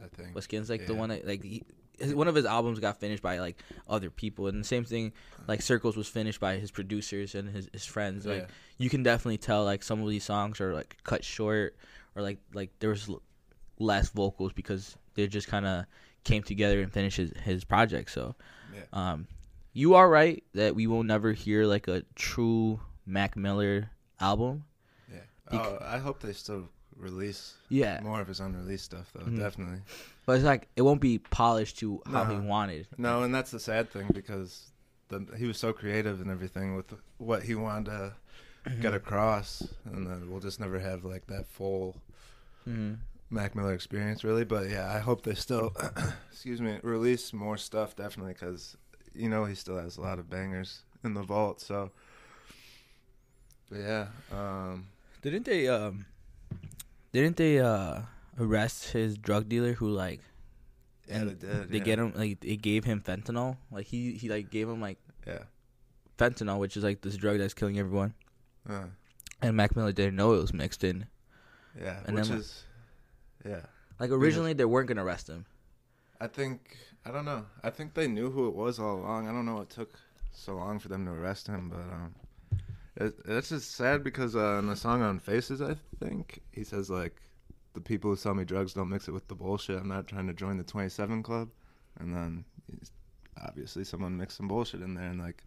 I 0.02 0.07
think. 0.09 0.35
Was 0.35 0.45
Skins 0.45 0.71
like 0.71 0.87
the 0.87 0.95
one 0.95 1.09
that 1.09 1.26
like 1.26 1.42
he, 1.42 1.64
his, 1.99 2.14
one 2.14 2.28
of 2.28 2.35
his 2.35 2.45
albums 2.45 2.78
got 2.78 3.00
finished 3.00 3.23
by 3.23 3.38
like 3.38 3.57
other 3.88 4.11
people, 4.11 4.47
and 4.47 4.61
the 4.61 4.66
same 4.66 4.85
thing 4.85 5.12
like 5.49 5.61
Circles 5.62 5.97
was 5.97 6.07
finished 6.09 6.40
by 6.40 6.57
his 6.57 6.71
producers 6.71 7.35
and 7.35 7.49
his 7.49 7.68
his 7.73 7.85
friends. 7.85 8.25
Like 8.25 8.42
yeah. 8.42 8.47
you 8.78 8.88
can 8.88 9.02
definitely 9.02 9.38
tell 9.38 9.64
like 9.64 9.83
some 9.83 10.02
of 10.02 10.09
these 10.09 10.25
songs 10.25 10.61
are 10.61 10.73
like 10.73 10.97
cut 11.02 11.25
short 11.25 11.76
or 12.14 12.23
like 12.23 12.38
like 12.54 12.71
there 12.78 12.90
was 12.90 13.09
l- 13.09 13.23
less 13.78 14.11
vocals 14.11 14.52
because 14.52 14.97
they're 15.14 15.26
just 15.26 15.49
kind 15.49 15.66
of 15.66 15.85
came 16.25 16.42
together 16.42 16.80
and 16.80 16.92
finished 16.92 17.16
his, 17.16 17.33
his 17.42 17.64
project. 17.64 18.11
So, 18.11 18.35
Yeah. 18.75 18.83
um, 18.92 19.26
you 19.73 19.95
are 19.95 20.09
right 20.09 20.45
that 20.54 20.75
we 20.75 20.87
will 20.87 21.02
never 21.02 21.33
hear 21.33 21.64
like 21.64 21.88
a 21.88 22.02
true 22.14 22.80
Mac 23.08 23.36
Miller 23.36 23.90
album. 24.20 24.64
Yeah. 25.12 25.20
Oh, 25.50 25.78
I 25.80 25.98
hope 25.98 26.20
they 26.20 26.32
still 26.34 26.68
release 26.96 27.54
Yeah, 27.68 28.00
more 28.02 28.20
of 28.20 28.28
his 28.28 28.40
unreleased 28.40 28.84
stuff, 28.84 29.10
though. 29.14 29.24
Mhm. 29.24 29.38
Definitely. 29.38 29.80
but 30.26 30.36
it's 30.36 30.44
like 30.44 30.68
it 30.76 30.82
won't 30.82 31.00
be 31.00 31.18
polished 31.18 31.78
to 31.78 32.02
how 32.06 32.24
he 32.24 32.36
No. 32.36 32.42
wanted. 32.42 32.86
No, 32.98 33.22
and 33.22 33.34
that's 33.34 33.50
the 33.50 33.60
sad 33.60 33.90
thing 33.90 34.10
because 34.12 34.70
the, 35.08 35.26
he 35.38 35.46
was 35.46 35.56
so 35.58 35.72
creative 35.72 36.20
and 36.20 36.30
everything 36.30 36.76
with 36.76 36.92
what 37.18 37.42
he 37.44 37.54
wanted 37.54 37.86
to 37.86 38.12
Mm-hmm. 38.66 38.82
get 38.82 38.92
across, 38.92 39.62
and 39.86 40.06
then 40.06 40.28
we'll 40.30 40.40
just 40.40 40.60
never 40.60 40.78
have 40.80 41.02
like 41.04 41.26
that 41.28 41.46
full 41.46 41.96
hmm 42.64 42.94
Mac 43.30 43.54
Miller 43.54 43.72
experience, 43.72 44.24
really. 44.24 44.44
But 44.44 44.68
yeah, 44.68 44.92
I 44.92 44.98
hope 44.98 45.22
they 45.22 45.34
still, 45.34 45.74
excuse 46.30 46.60
me, 46.60 46.78
release 46.82 47.32
more 47.32 47.56
stuff 47.56 47.94
definitely 47.96 48.32
because 48.34 48.76
you 49.14 49.28
know 49.30 49.44
he 49.46 49.54
still 49.54 49.78
has 49.78 49.96
a 49.96 50.00
lot 50.02 50.18
of 50.18 50.28
bangers 50.28 50.82
in 51.04 51.14
the 51.14 51.22
vault. 51.22 51.60
So, 51.62 51.92
yeah, 53.72 54.06
um, 54.32 54.87
Didn't 55.22 55.44
they 55.44 55.68
um 55.68 56.06
didn't 57.12 57.37
they 57.37 57.58
uh 57.58 58.00
arrest 58.38 58.90
his 58.92 59.16
drug 59.18 59.48
dealer 59.48 59.72
who 59.75 59.88
like 59.90 60.20
yeah, 61.08 61.25
they 61.25 61.34
did. 61.34 61.68
they 61.70 61.78
yeah. 61.78 61.84
get 61.84 61.98
him 61.98 62.12
like 62.14 62.40
they 62.40 62.56
gave 62.56 62.84
him 62.84 63.00
fentanyl 63.00 63.56
like 63.70 63.87
he 63.87 64.12
he 64.12 64.28
like 64.28 64.50
gave 64.50 64.68
him 64.68 64.80
like 64.80 64.98
Yeah. 65.26 65.44
fentanyl 66.18 66.58
which 66.58 66.76
is 66.76 66.84
like 66.84 67.00
this 67.00 67.16
drug 67.16 67.38
that's 67.38 67.54
killing 67.54 67.78
everyone 67.78 68.14
Uh, 68.68 68.84
and 69.42 69.56
Mac 69.56 69.75
Miller 69.76 69.92
didn't 69.92 70.16
know 70.16 70.34
it 70.34 70.40
was 70.40 70.52
mixed 70.52 70.84
in 70.84 71.06
yeah, 71.80 72.00
And 72.06 72.16
which 72.16 72.28
then- 72.28 72.38
is, 72.38 72.64
yeah. 73.44 73.62
like 73.98 74.10
originally 74.10 74.52
they 74.52 74.64
weren't 74.64 74.88
gonna 74.88 75.04
arrest 75.04 75.28
him 75.28 75.46
I 76.20 76.26
think 76.26 76.76
I 77.06 77.10
don't 77.10 77.25
know. 77.25 77.46
I 77.62 77.70
think 77.70 77.94
they 77.94 78.06
knew 78.08 78.28
who 78.30 78.48
it 78.48 78.54
was 78.54 78.78
all 78.78 78.96
along. 78.98 79.28
I 79.28 79.32
don't 79.32 79.46
know 79.46 79.54
what 79.54 79.70
took 79.70 79.98
so 80.32 80.56
long 80.56 80.78
for 80.78 80.88
them 80.88 81.06
to 81.06 81.12
arrest 81.12 81.46
him, 81.46 81.70
but 81.70 81.78
um, 81.80 82.14
it, 82.98 83.14
it's 83.26 83.48
just 83.48 83.74
sad 83.74 84.02
because 84.02 84.34
uh, 84.36 84.58
in 84.58 84.66
the 84.66 84.76
song 84.76 85.02
on 85.02 85.18
Faces, 85.18 85.62
I 85.62 85.76
think 86.00 86.40
he 86.52 86.64
says 86.64 86.90
like, 86.90 87.14
"The 87.74 87.80
people 87.80 88.10
who 88.10 88.16
sell 88.16 88.34
me 88.34 88.44
drugs 88.44 88.74
don't 88.74 88.90
mix 88.90 89.08
it 89.08 89.12
with 89.12 89.28
the 89.28 89.34
bullshit. 89.34 89.78
I'm 89.78 89.88
not 89.88 90.08
trying 90.08 90.26
to 90.26 90.34
join 90.34 90.58
the 90.58 90.64
27 90.64 91.22
club," 91.22 91.48
and 91.98 92.14
then 92.14 92.44
obviously 93.42 93.84
someone 93.84 94.16
mixed 94.16 94.36
some 94.36 94.48
bullshit 94.48 94.82
in 94.82 94.94
there, 94.94 95.08
and 95.08 95.20
like, 95.20 95.44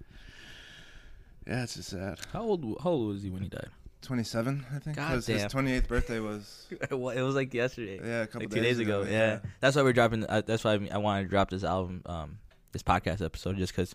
yeah, 1.45 1.63
it's 1.63 1.75
just 1.75 1.89
sad. 1.89 2.19
how 2.31 2.43
old 2.43 2.63
how 2.83 2.91
old 2.91 3.07
was 3.09 3.23
he 3.23 3.29
when 3.29 3.43
he 3.43 3.49
died 3.49 3.69
27, 4.01 4.65
I 4.73 4.79
think, 4.79 4.95
God 4.95 5.09
because 5.09 5.27
his 5.27 5.43
28th 5.45 5.87
birthday 5.87 6.19
was 6.19 6.67
it 6.71 6.91
was 6.91 7.35
like 7.35 7.53
yesterday 7.53 7.99
yeah 8.03 8.23
a 8.23 8.27
couple 8.27 8.41
like 8.41 8.49
two 8.49 8.61
days 8.61 8.79
ago 8.79 9.05
yeah. 9.07 9.39
that's 9.59 9.75
why 9.75 9.83
we're 9.83 9.93
dropping 9.93 10.25
uh, 10.25 10.41
that's 10.43 10.63
why 10.63 10.79
I 10.91 10.97
wanted 10.97 11.23
to 11.23 11.29
drop 11.29 11.51
this 11.51 11.63
album 11.63 12.01
um 12.07 12.39
this 12.71 12.81
podcast 12.81 13.23
episode 13.23 13.57
just 13.57 13.73
because 13.73 13.93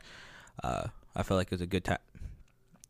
uh 0.62 0.86
I 1.16 1.22
felt 1.22 1.38
like 1.38 1.48
it 1.48 1.52
was 1.52 1.60
a 1.60 1.66
good 1.66 1.84
time 1.84 1.98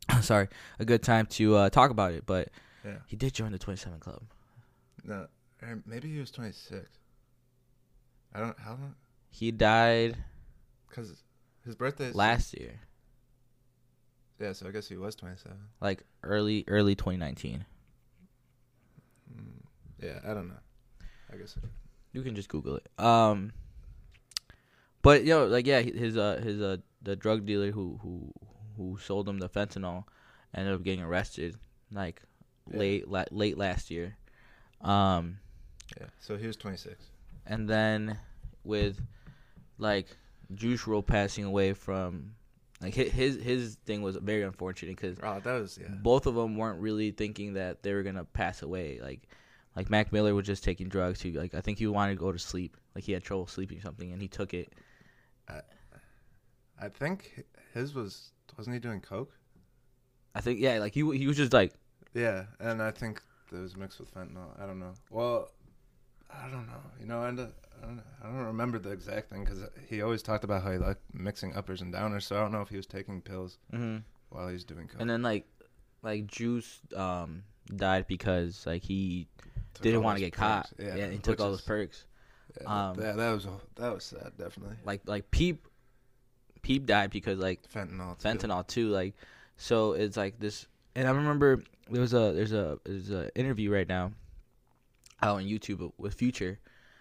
sorry 0.20 0.48
a 0.78 0.84
good 0.84 1.02
time 1.02 1.26
to 1.26 1.54
uh 1.56 1.70
talk 1.70 1.90
about 1.90 2.12
it 2.12 2.24
but 2.26 2.48
yeah. 2.84 2.96
he 3.06 3.16
did 3.16 3.32
join 3.34 3.52
the 3.52 3.58
27 3.58 3.98
club 4.00 4.22
No, 5.04 5.26
maybe 5.86 6.08
he 6.12 6.18
was 6.18 6.30
26. 6.30 6.86
I 8.34 8.38
don't 8.40 8.58
how 8.58 8.70
long. 8.72 8.94
he 9.30 9.50
died 9.50 10.16
Cause 10.90 11.22
his 11.64 11.74
birthday 11.74 12.06
is 12.08 12.14
last 12.14 12.58
year 12.58 12.80
Yeah, 14.40 14.52
so 14.52 14.68
I 14.68 14.70
guess 14.70 14.88
he 14.88 14.96
was 14.96 15.14
27. 15.16 15.56
like 15.80 16.02
early 16.22 16.64
early 16.68 16.94
2019 16.94 17.64
Mm, 19.34 19.62
yeah, 20.02 20.20
I 20.24 20.34
don't 20.34 20.48
know. 20.48 20.54
I 21.32 21.36
guess. 21.36 21.58
you 22.12 22.22
can 22.22 22.34
just 22.36 22.48
google 22.48 22.76
it 22.76 22.86
um 23.02 23.52
but 25.02 25.22
you 25.24 25.30
know 25.30 25.46
like 25.46 25.66
yeah 25.66 25.80
his 25.80 26.16
uh 26.16 26.40
his 26.42 26.60
uh 26.60 26.76
the 27.02 27.16
drug 27.16 27.44
dealer 27.46 27.70
who 27.72 27.98
who 28.02 28.32
who 28.76 28.98
sold 28.98 29.28
him 29.28 29.38
the 29.38 29.48
fentanyl 29.48 30.04
ended 30.54 30.74
up 30.74 30.82
getting 30.82 31.02
arrested 31.04 31.56
like 31.92 32.22
Yeah. 32.70 32.78
late 32.78 33.08
la- 33.08 33.24
late 33.30 33.56
last 33.58 33.90
year 33.90 34.16
um 34.80 35.38
Yeah, 36.00 36.06
so 36.20 36.36
he 36.36 36.46
was 36.46 36.56
26. 36.56 36.96
and 37.46 37.68
then 37.68 38.18
with 38.64 39.00
like 39.78 40.06
Juice 40.54 40.82
WRLD 40.84 41.06
passing 41.06 41.44
away 41.44 41.72
from 41.74 42.34
like 42.80 42.94
hi- 42.94 43.04
his 43.04 43.36
his 43.42 43.76
thing 43.86 44.02
was 44.02 44.16
very 44.16 44.42
unfortunate 44.42 44.96
because 44.96 45.18
Oh, 45.22 45.40
that 45.40 45.60
was 45.60 45.78
yeah. 45.80 45.88
both 45.88 46.26
of 46.26 46.34
them 46.34 46.56
weren't 46.56 46.80
really 46.80 47.10
thinking 47.10 47.54
that 47.54 47.82
they 47.82 47.92
were 47.94 48.02
gonna 48.02 48.24
pass 48.24 48.62
away. 48.62 48.98
Like 49.00 49.28
like 49.74 49.90
Mac 49.90 50.12
Miller 50.12 50.34
was 50.34 50.46
just 50.46 50.64
taking 50.64 50.88
drugs. 50.88 51.20
He 51.20 51.32
like 51.32 51.54
I 51.54 51.60
think 51.60 51.78
he 51.78 51.86
wanted 51.86 52.14
to 52.14 52.20
go 52.20 52.32
to 52.32 52.38
sleep. 52.38 52.76
Like 52.94 53.04
he 53.04 53.12
had 53.12 53.22
trouble 53.22 53.46
sleeping 53.46 53.78
or 53.78 53.82
something, 53.82 54.12
and 54.12 54.20
he 54.22 54.28
took 54.28 54.52
it. 54.54 54.72
I 56.78 56.88
think 56.88 57.44
his 57.72 57.94
was 57.94 58.32
wasn't 58.56 58.74
he 58.74 58.80
doing 58.80 59.00
coke? 59.00 59.32
I 60.34 60.40
think 60.40 60.60
yeah, 60.60 60.78
like 60.78 60.92
he 60.94 61.00
he 61.16 61.26
was 61.26 61.36
just 61.36 61.52
like 61.52 61.72
Yeah, 62.14 62.44
and 62.60 62.82
I 62.82 62.90
think 62.90 63.22
it 63.52 63.56
was 63.56 63.76
mixed 63.76 63.98
with 64.00 64.12
fentanyl. 64.14 64.60
I 64.60 64.66
don't 64.66 64.78
know. 64.78 64.92
Well, 65.10 65.50
I 66.30 66.48
don't 66.50 66.66
know. 66.66 66.80
You 67.00 67.06
know, 67.06 67.22
and 67.24 67.40
I 67.40 67.46
don't, 67.86 68.02
I 68.22 68.26
don't 68.26 68.44
remember 68.46 68.78
the 68.78 68.90
exact 68.90 69.30
thing 69.30 69.44
because 69.44 69.60
he 69.88 70.02
always 70.02 70.22
talked 70.22 70.44
about 70.44 70.62
how 70.62 70.72
he 70.72 70.78
liked 70.78 71.02
mixing 71.14 71.54
uppers 71.54 71.80
and 71.82 71.92
downers. 71.94 72.22
So 72.22 72.36
I 72.36 72.40
don't 72.40 72.52
know 72.52 72.62
if 72.62 72.68
he 72.68 72.76
was 72.76 72.86
taking 72.86 73.20
pills 73.22 73.58
hmm 73.70 73.98
while 74.30 74.48
he 74.48 74.54
was 74.54 74.64
doing 74.64 74.88
coke. 74.88 75.00
and 75.00 75.08
then 75.08 75.22
like 75.22 75.46
like 76.02 76.26
Juice 76.26 76.80
um 76.94 77.44
died 77.74 78.06
because 78.06 78.64
like 78.66 78.82
he 78.82 79.28
Took 79.74 79.82
didn't 79.82 80.02
want 80.02 80.16
to 80.18 80.24
get 80.24 80.32
caught. 80.32 80.70
perks. 80.76 80.96
Yeah, 80.96 81.08
he 81.10 81.18
took 81.18 81.40
all 81.40 81.48
is- 81.52 81.58
those 81.58 81.66
perks. 81.66 82.04
Yeah, 82.62 82.88
Um, 82.88 82.98
yeah, 83.00 83.12
that 83.12 83.30
was 83.32 83.46
that 83.76 83.92
was 83.94 84.04
sad, 84.04 84.32
definitely. 84.38 84.76
Like 84.84 85.02
like 85.06 85.30
Peep 85.30 85.66
Peep 86.66 86.84
died 86.84 87.10
because 87.10 87.38
like 87.38 87.60
Fentanyl. 87.72 88.18
too. 88.18 88.28
fentanyl 88.28 88.66
too 88.66 88.88
like 88.88 89.14
so 89.56 89.92
it's 89.92 90.16
like 90.16 90.40
this 90.40 90.66
and 90.96 91.06
i 91.06 91.12
remember 91.12 91.62
there 91.88 92.00
was 92.00 92.12
a 92.12 92.32
there's 92.32 92.52
a 92.52 92.78
there's 92.84 93.10
a 93.10 93.30
interview 93.38 93.70
right 93.72 93.86
now 93.88 94.10
out 95.22 95.36
on 95.36 95.44
youtube 95.44 95.92
with 95.96 96.14
future 96.14 96.58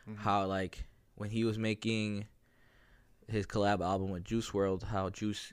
Mhm. 0.08 0.18
how 0.18 0.46
like 0.46 0.84
when 1.16 1.32
he 1.32 1.44
was 1.44 1.58
making 1.58 2.28
his 3.28 3.48
collab 3.48 3.82
album 3.84 4.12
with 4.12 4.24
Juice 4.24 4.52
WRLD 4.52 4.84
how 4.84 5.10
juice 5.10 5.52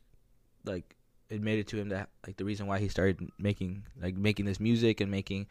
like 0.67 0.95
admitted 1.31 1.67
to 1.69 1.79
him 1.79 1.89
that 1.89 2.11
like 2.27 2.37
the 2.37 2.45
reason 2.45 2.67
why 2.67 2.79
he 2.79 2.89
started 2.89 3.27
making 3.39 3.83
like 3.99 4.15
making 4.15 4.45
this 4.45 4.61
music 4.61 5.01
and 5.01 5.11
making 5.11 5.47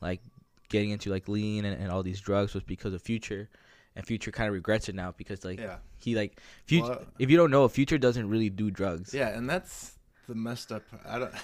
like 0.00 0.20
getting 0.68 0.90
into 0.90 1.10
like 1.10 1.26
lean 1.26 1.64
and, 1.64 1.82
and 1.82 1.90
all 1.90 2.04
these 2.04 2.20
drugs 2.20 2.54
was 2.54 2.62
because 2.62 2.94
of 2.94 3.02
future 3.02 3.48
and 3.96 4.04
future 4.06 4.30
kind 4.30 4.48
of 4.48 4.54
regrets 4.54 4.88
it 4.88 4.94
now 4.94 5.14
because 5.16 5.44
like 5.44 5.60
Yeah. 5.60 5.76
he 5.98 6.14
like 6.16 6.40
future 6.66 6.88
Well, 6.88 7.02
if 7.18 7.30
you 7.30 7.36
don't 7.36 7.50
know 7.50 7.68
future 7.68 7.98
doesn't 7.98 8.28
really 8.28 8.50
do 8.50 8.70
drugs 8.70 9.14
Yeah, 9.14 9.28
and 9.28 9.48
that's 9.48 9.92
the 10.28 10.34
messed 10.34 10.72
up. 10.72 10.82
I 11.06 11.18
don't. 11.18 11.32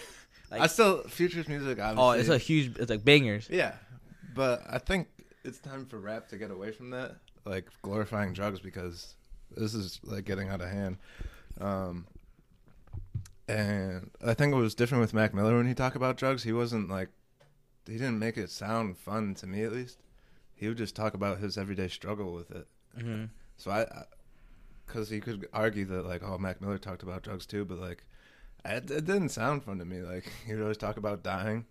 Like- 0.50 0.62
I 0.62 0.66
still 0.66 1.04
futures 1.04 1.46
music. 1.46 1.78
Obviously. 1.78 2.02
Oh, 2.02 2.10
it's 2.10 2.28
a 2.28 2.36
huge. 2.36 2.76
It's 2.76 2.90
like 2.90 3.04
bangers. 3.04 3.48
yeah, 3.48 3.74
but 4.34 4.64
I 4.68 4.78
think 4.78 5.06
it's 5.44 5.58
time 5.60 5.86
for 5.86 6.00
rap 6.00 6.28
to 6.30 6.36
get 6.38 6.50
away 6.50 6.72
from 6.72 6.90
that, 6.90 7.18
like 7.44 7.66
glorifying 7.82 8.32
drugs, 8.32 8.58
because 8.58 9.14
this 9.56 9.74
is 9.74 10.00
like 10.02 10.24
getting 10.24 10.48
out 10.48 10.60
of 10.60 10.68
hand. 10.68 10.96
Um, 11.60 12.04
and 13.48 14.10
I 14.24 14.34
think 14.34 14.52
it 14.52 14.56
was 14.56 14.74
different 14.74 15.02
with 15.02 15.14
Mac 15.14 15.34
Miller 15.34 15.56
when 15.56 15.66
he 15.68 15.74
talked 15.74 15.94
about 15.96 16.16
drugs. 16.16 16.42
He 16.42 16.52
wasn't 16.52 16.88
like, 16.88 17.08
he 17.86 17.92
didn't 17.94 18.18
make 18.18 18.36
it 18.36 18.50
sound 18.50 18.96
fun 18.98 19.34
to 19.36 19.46
me 19.46 19.62
at 19.62 19.72
least. 19.72 19.98
He 20.60 20.68
would 20.68 20.76
just 20.76 20.94
talk 20.94 21.14
about 21.14 21.38
his 21.38 21.56
everyday 21.56 21.88
struggle 21.88 22.34
with 22.34 22.50
it. 22.50 22.68
Mm-hmm. 22.98 23.24
So 23.56 23.70
I, 23.70 23.86
because 24.86 25.08
he 25.08 25.18
could 25.20 25.48
argue 25.54 25.86
that 25.86 26.04
like, 26.06 26.22
oh, 26.22 26.36
Mac 26.36 26.60
Miller 26.60 26.76
talked 26.78 27.02
about 27.02 27.22
drugs 27.22 27.46
too, 27.46 27.64
but 27.64 27.78
like, 27.78 28.04
it, 28.64 28.90
it 28.90 29.06
didn't 29.06 29.30
sound 29.30 29.64
fun 29.64 29.78
to 29.78 29.86
me. 29.86 30.02
Like 30.02 30.30
he 30.46 30.52
would 30.52 30.60
always 30.62 30.76
talk 30.76 30.98
about 30.98 31.22
dying 31.22 31.64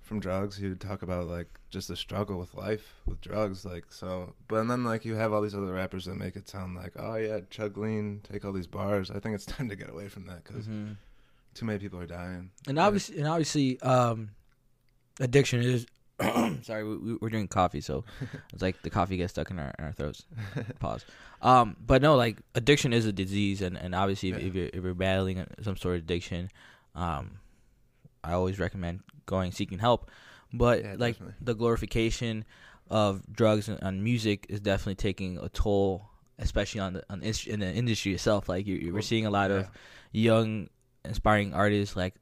from 0.00 0.18
drugs. 0.18 0.56
He 0.56 0.66
would 0.68 0.80
talk 0.80 1.02
about 1.02 1.28
like 1.28 1.46
just 1.70 1.86
the 1.86 1.94
struggle 1.96 2.38
with 2.40 2.54
life 2.54 2.94
with 3.06 3.20
drugs. 3.20 3.64
Like 3.64 3.84
so, 3.90 4.34
but 4.48 4.66
then 4.66 4.82
like 4.82 5.04
you 5.04 5.14
have 5.14 5.32
all 5.32 5.42
these 5.42 5.54
other 5.54 5.72
rappers 5.72 6.06
that 6.06 6.16
make 6.16 6.34
it 6.34 6.48
sound 6.48 6.74
like, 6.74 6.94
oh 6.98 7.14
yeah, 7.14 7.38
chug 7.50 7.78
lean, 7.78 8.20
take 8.28 8.44
all 8.44 8.52
these 8.52 8.66
bars. 8.66 9.12
I 9.12 9.20
think 9.20 9.36
it's 9.36 9.46
time 9.56 9.68
to 9.68 9.76
get 9.76 9.90
away 9.90 10.08
from 10.08 10.26
that 10.26 10.42
because 10.42 10.66
Mm-hmm. 10.66 10.92
too 11.54 11.66
many 11.66 11.78
people 11.78 12.00
are 12.00 12.06
dying. 12.06 12.50
And 12.66 12.80
obviously, 12.80 13.18
and 13.18 13.28
obviously, 13.28 13.80
um, 13.82 14.30
addiction 15.20 15.60
is. 15.62 15.86
sorry, 16.62 16.84
we, 16.84 16.96
we- 16.96 17.14
we're 17.20 17.28
drinking 17.28 17.48
coffee, 17.48 17.80
so 17.80 18.04
it's 18.52 18.62
like 18.62 18.82
the 18.82 18.90
coffee 18.90 19.16
gets 19.16 19.32
stuck 19.32 19.50
in 19.50 19.58
our 19.58 19.72
in 19.78 19.84
our 19.84 19.92
throats. 19.92 20.24
Pause. 20.80 21.04
Um, 21.42 21.76
but 21.84 22.02
no, 22.02 22.16
like 22.16 22.38
addiction 22.54 22.92
is 22.92 23.06
a 23.06 23.12
disease, 23.12 23.62
and, 23.62 23.76
and 23.76 23.94
obviously, 23.94 24.30
if, 24.30 24.38
Yeah. 24.40 24.46
if 24.48 24.54
you're 24.54 24.66
if 24.72 24.84
you're 24.84 24.94
battling 24.94 25.46
some 25.62 25.76
sort 25.76 25.96
of 25.96 26.02
addiction, 26.02 26.50
um, 26.94 27.38
I 28.24 28.32
always 28.32 28.58
recommend 28.58 29.00
going 29.26 29.52
seeking 29.52 29.78
help. 29.78 30.10
But 30.52 30.82
Yeah, 30.82 30.94
like 30.98 31.14
definitely. 31.14 31.34
the 31.42 31.54
glorification 31.54 32.44
of 32.90 33.22
drugs 33.32 33.68
and, 33.68 33.78
and 33.82 34.02
music 34.02 34.46
is 34.48 34.60
definitely 34.60 34.94
taking 34.96 35.38
a 35.38 35.48
toll, 35.50 36.06
especially 36.38 36.80
on 36.80 36.94
the 36.94 37.04
on 37.10 37.22
in 37.22 37.60
the 37.60 37.70
industry 37.72 38.14
itself. 38.14 38.48
Like 38.48 38.66
you, 38.66 38.92
we're 38.92 39.02
seeing 39.02 39.26
a 39.26 39.30
lot 39.30 39.50
of 39.50 39.68
young, 40.10 40.68
inspiring 41.04 41.52
artists 41.54 41.94
like 41.94 42.14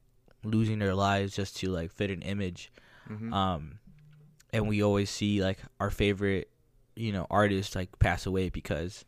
losing 0.43 0.77
their 0.77 0.93
lives 0.93 1.35
just 1.35 1.57
to 1.57 1.69
like 1.71 1.91
fit 1.91 2.11
an 2.11 2.21
image. 2.21 2.71
Mhm. 3.09 3.33
Um, 3.33 3.79
and 4.57 4.67
we 4.67 4.81
always 4.83 5.09
see 5.09 5.41
like 5.41 5.59
our 5.79 5.89
favorite, 5.89 6.49
you 6.95 7.11
know, 7.11 7.27
artists 7.29 7.75
like 7.75 7.97
pass 7.99 8.25
away 8.25 8.49
because 8.49 9.05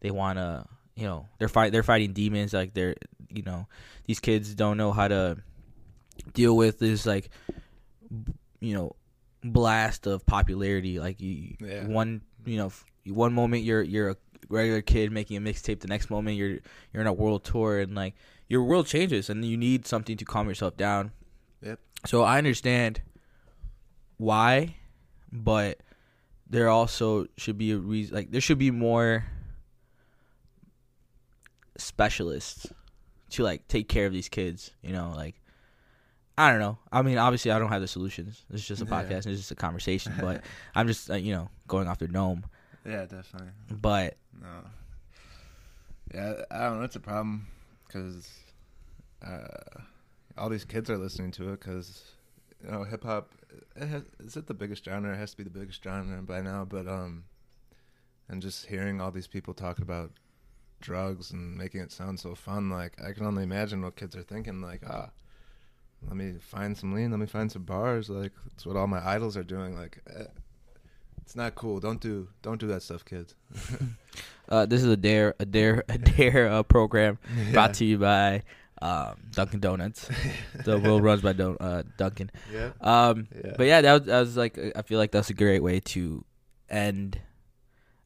they 0.00 0.10
want 0.10 0.38
to 0.38 0.64
you 0.94 1.04
know 1.06 1.26
they're 1.38 1.48
fight 1.48 1.72
they're 1.72 1.82
fighting 1.82 2.12
demons 2.12 2.52
like 2.52 2.74
they're 2.74 2.94
you 3.30 3.42
know 3.42 3.66
these 4.06 4.20
kids 4.20 4.54
don't 4.54 4.76
know 4.76 4.92
how 4.92 5.08
to 5.08 5.38
deal 6.34 6.54
with 6.56 6.78
this 6.78 7.06
like 7.06 7.30
you 8.60 8.74
know 8.74 8.92
blast 9.42 10.06
of 10.06 10.24
popularity 10.26 10.98
like 11.00 11.20
you 11.20 11.56
Yeah. 11.60 11.86
one 11.86 12.20
you 12.44 12.58
know 12.58 12.70
one 13.06 13.32
moment 13.32 13.62
you're 13.64 13.82
you're 13.82 14.10
a 14.10 14.16
regular 14.50 14.82
kid 14.82 15.10
making 15.10 15.36
a 15.36 15.40
mixtape 15.40 15.80
the 15.80 15.88
next 15.88 16.10
moment 16.10 16.36
you're 16.36 16.58
you're 16.92 17.00
in 17.00 17.06
a 17.06 17.12
world 17.12 17.42
tour 17.42 17.78
and 17.80 17.94
like 17.94 18.14
your 18.48 18.62
world 18.62 18.86
changes 18.86 19.30
and 19.30 19.42
you 19.44 19.56
need 19.56 19.86
something 19.86 20.16
to 20.18 20.24
calm 20.26 20.46
yourself 20.48 20.76
down 20.76 21.10
Yep. 21.62 21.78
so 22.04 22.22
i 22.22 22.36
understand 22.38 23.00
why 24.18 24.76
but 25.32 25.78
there 26.48 26.68
also 26.68 27.26
should 27.38 27.56
be 27.56 27.72
a 27.72 27.78
reason 27.78 28.14
like 28.14 28.30
there 28.30 28.40
should 28.40 28.58
be 28.58 28.70
more 28.70 29.24
specialists 31.76 32.66
to 33.30 33.42
like 33.42 33.66
take 33.68 33.88
care 33.88 34.06
of 34.06 34.12
these 34.12 34.28
kids 34.28 34.70
you 34.82 34.92
know 34.92 35.12
like 35.16 35.34
i 36.36 36.50
don't 36.50 36.60
know 36.60 36.76
i 36.92 37.00
mean 37.00 37.16
obviously 37.16 37.50
i 37.50 37.58
don't 37.58 37.70
have 37.70 37.80
the 37.80 37.88
solutions 37.88 38.44
it's 38.52 38.66
just 38.66 38.82
a 38.82 38.84
Yeah. 38.84 39.02
podcast 39.02 39.26
it's 39.26 39.38
just 39.38 39.50
a 39.50 39.54
conversation 39.54 40.12
but 40.20 40.42
i'm 40.74 40.86
just 40.86 41.10
uh, 41.10 41.14
you 41.14 41.32
know 41.32 41.48
going 41.68 41.88
off 41.88 41.98
the 41.98 42.08
dome 42.08 42.44
Yeah, 42.84 43.06
definitely. 43.06 43.52
but 43.70 44.16
No. 44.40 44.48
Yeah, 46.12 46.42
I 46.50 46.58
don't 46.64 46.78
know. 46.78 46.84
It's 46.84 46.96
a 46.96 47.00
problem 47.00 47.46
because 47.86 48.28
uh, 49.26 49.80
all 50.36 50.50
these 50.50 50.64
kids 50.66 50.90
are 50.90 50.98
listening 50.98 51.30
to 51.32 51.48
it 51.52 51.60
because 51.60 52.02
you 52.64 52.70
know 52.70 52.84
hip 52.84 53.04
hop. 53.04 53.32
It 53.76 54.04
is 54.20 54.36
it 54.36 54.46
the 54.46 54.54
biggest 54.54 54.84
genre? 54.84 55.12
It 55.12 55.18
has 55.18 55.32
to 55.32 55.36
be 55.36 55.44
the 55.44 55.50
biggest 55.50 55.82
genre 55.82 56.22
by 56.22 56.40
now. 56.40 56.64
But 56.64 56.86
um, 56.86 57.24
and 58.28 58.42
just 58.42 58.66
hearing 58.66 59.00
all 59.00 59.10
these 59.10 59.26
people 59.26 59.54
talk 59.54 59.78
about 59.78 60.12
drugs 60.80 61.30
and 61.30 61.56
making 61.56 61.80
it 61.80 61.92
sound 61.92 62.18
so 62.20 62.34
fun, 62.34 62.70
like 62.70 63.00
I 63.02 63.12
can 63.12 63.26
only 63.26 63.42
imagine 63.42 63.82
what 63.82 63.96
kids 63.96 64.16
are 64.16 64.22
thinking. 64.22 64.60
Like, 64.60 64.82
ah, 64.88 65.10
let 66.06 66.16
me 66.16 66.34
find 66.40 66.76
some 66.76 66.92
lean. 66.94 67.10
Let 67.10 67.20
me 67.20 67.26
find 67.26 67.50
some 67.50 67.62
bars. 67.62 68.08
Like 68.08 68.32
that's 68.48 68.66
what 68.66 68.76
all 68.76 68.86
my 68.86 69.06
idols 69.06 69.36
are 69.36 69.44
doing. 69.44 69.76
Like. 69.76 70.00
Eh, 70.14 70.24
it's 71.24 71.36
not 71.36 71.54
cool. 71.54 71.80
Don't 71.80 72.00
do 72.00 72.28
don't 72.42 72.60
do 72.60 72.66
that 72.68 72.82
stuff, 72.82 73.04
kids. 73.04 73.34
uh, 74.48 74.66
this 74.66 74.82
is 74.82 74.88
a 74.88 74.96
dare 74.96 75.34
a 75.38 75.46
dare 75.46 75.84
a 75.88 75.96
dare 75.96 76.48
uh, 76.48 76.62
program 76.62 77.18
brought 77.52 77.74
to 77.74 77.84
you 77.84 77.98
by 77.98 78.42
um, 78.82 79.14
dunkin 79.30 79.60
donuts 79.60 80.08
the 80.64 80.76
world 80.78 81.02
runs 81.04 81.22
by 81.22 81.32
Don- 81.32 81.56
uh, 81.60 81.82
dunkin 81.96 82.30
Yeah. 82.52 82.70
um, 82.80 83.28
Yeah. 83.32 83.54
but 83.56 83.66
yeah 83.66 83.80
that 83.80 83.92
was, 83.92 84.02
that 84.10 84.20
was 84.20 84.36
like 84.36 84.58
i 84.76 84.82
feel 84.82 84.98
like 84.98 85.12
that's 85.12 85.30
a 85.30 85.34
great 85.34 85.62
way 85.62 85.78
to 85.94 86.24
end 86.68 87.20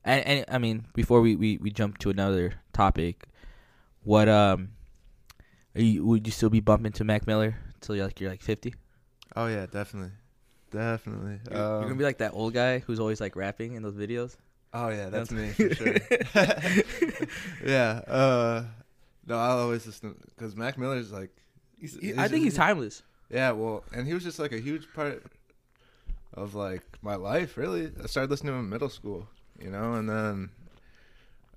and, 0.05 0.27
and 0.27 0.45
i 0.49 0.59
mean 0.59 0.85
before 0.95 1.21
we, 1.23 1.35
we, 1.35 1.57
we 1.59 1.71
jump 1.71 1.97
to 1.99 2.11
another 2.11 2.55
topic 2.75 3.25
what 4.05 4.29
um 4.29 4.71
are 5.75 5.81
you, 5.83 6.05
would 6.05 6.27
you 6.27 6.33
still 6.33 6.51
be 6.51 6.61
bumping 6.61 6.93
to 6.93 7.05
mac 7.05 7.27
miller 7.27 7.57
until 7.75 7.97
you're 7.97 8.05
like 8.07 8.21
you're 8.21 8.31
like 8.31 8.43
50 8.43 8.75
Oh 9.35 9.49
yeah, 9.49 9.67
definitely, 9.67 10.13
definitely. 10.71 11.41
you're, 11.51 11.59
you're 11.61 11.81
gonna 11.81 11.93
Um, 11.93 11.99
be 11.99 12.05
like 12.05 12.19
that 12.19 12.33
old 12.33 12.55
guy 12.55 12.79
who's 12.81 12.99
always 13.01 13.21
like 13.21 13.37
rapping 13.37 13.75
in 13.75 13.83
those 13.83 13.95
videos 13.97 14.37
oh 14.73 14.89
yeah, 14.89 15.09
that's 15.11 15.31
me 15.31 15.51
for 15.53 15.75
sure. 15.75 15.97
yeah. 17.65 18.01
Uh, 18.07 18.65
no, 19.27 19.39
I'll 19.39 19.59
always 19.59 19.87
listen 19.87 20.15
because 20.35 20.57
Mac 20.57 20.79
Miller's 20.79 21.13
like. 21.13 21.31
He's- 21.79 21.99
he's 22.01 22.17
i 22.17 22.27
think 22.27 22.43
he's 22.45 22.55
timeless 22.57 23.03
Yeah, 23.29 23.51
well, 23.51 23.85
and 23.93 24.07
he 24.07 24.15
was 24.15 24.23
just 24.23 24.39
like 24.39 24.53
a 24.53 24.59
huge 24.59 24.87
part 24.95 25.23
of 26.33 26.55
like 26.55 26.83
my 27.03 27.17
life. 27.17 27.57
Really, 27.59 27.91
I 28.03 28.07
started 28.07 28.31
listening 28.31 28.53
to 28.53 28.59
him 28.59 28.65
in 28.65 28.71
middle 28.71 28.89
school, 28.89 29.29
you 29.63 29.71
know, 29.71 29.93
and 29.95 30.09
then 30.09 30.51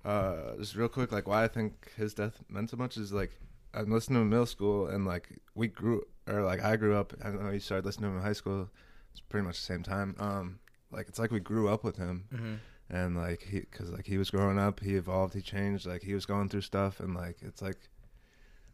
uh, 0.04 0.56
just 0.58 0.76
real 0.76 0.88
quick, 0.90 1.12
like 1.12 1.28
why 1.28 1.44
I 1.44 1.48
think 1.48 1.92
his 1.96 2.14
death 2.14 2.42
meant 2.50 2.70
so 2.70 2.78
much 2.78 2.98
is 2.98 3.14
like 3.14 3.32
I'm 3.74 3.92
listening 3.92 4.16
to 4.16 4.20
him 4.22 4.28
in 4.28 4.30
middle 4.30 4.46
school, 4.46 4.88
and 4.88 5.06
like 5.06 5.30
we 5.56 5.68
grew, 5.68 6.04
or 6.28 6.42
like 6.44 6.64
I 6.64 6.76
grew 6.76 6.96
up. 6.96 7.14
I 7.24 7.30
know 7.30 7.52
you 7.52 7.60
started 7.60 7.86
listening 7.86 8.10
to 8.10 8.12
him 8.12 8.18
in 8.18 8.24
high 8.24 8.34
school. 8.34 8.70
It's 9.12 9.22
pretty 9.22 9.46
much 9.46 9.58
the 9.58 9.66
same 9.66 9.84
time. 9.84 10.16
Um, 10.20 10.60
like 10.92 11.08
it's 11.08 11.20
like 11.20 11.32
we 11.32 11.40
grew 11.40 11.70
up 11.70 11.84
with 11.84 11.98
him, 11.98 12.26
mm-hmm. 12.34 12.54
And 12.90 13.16
like 13.16 13.44
he, 13.44 13.62
cause 13.62 13.90
like 13.92 14.06
he 14.08 14.18
was 14.18 14.30
growing 14.32 14.58
up, 14.60 14.80
he 14.80 14.96
evolved, 14.96 15.34
he 15.34 15.42
changed. 15.42 15.86
Like 15.86 16.02
he 16.04 16.14
was 16.14 16.26
going 16.26 16.50
through 16.50 16.62
stuff, 16.62 17.00
and 17.00 17.14
like 17.16 17.38
it's 17.42 17.62
like 17.62 17.78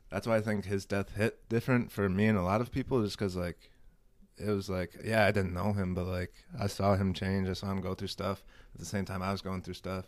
that's 0.10 0.26
why 0.28 0.38
I 0.38 0.42
think 0.42 0.66
his 0.66 0.86
death 0.86 1.16
hit 1.16 1.48
different 1.50 1.92
for 1.92 2.08
me 2.08 2.28
and 2.28 2.38
a 2.38 2.44
lot 2.44 2.62
of 2.62 2.72
people, 2.72 3.04
just 3.04 3.18
because 3.18 3.36
like 3.36 3.58
it 4.38 4.50
was 4.50 4.70
like 4.70 4.92
yeah, 5.04 5.26
I 5.26 5.32
didn't 5.32 5.54
know 5.54 5.74
him, 5.74 5.94
but 5.94 6.06
like 6.06 6.34
I 6.60 6.68
saw 6.68 6.96
him 6.96 7.14
change, 7.14 7.50
I 7.50 7.54
saw 7.54 7.72
him 7.72 7.82
go 7.82 7.94
through 7.94 8.08
stuff. 8.10 8.44
At 8.74 8.80
the 8.80 8.86
same 8.86 9.06
time, 9.06 9.22
I 9.22 9.32
was 9.32 9.42
going 9.42 9.62
through 9.62 9.76
stuff 9.76 10.06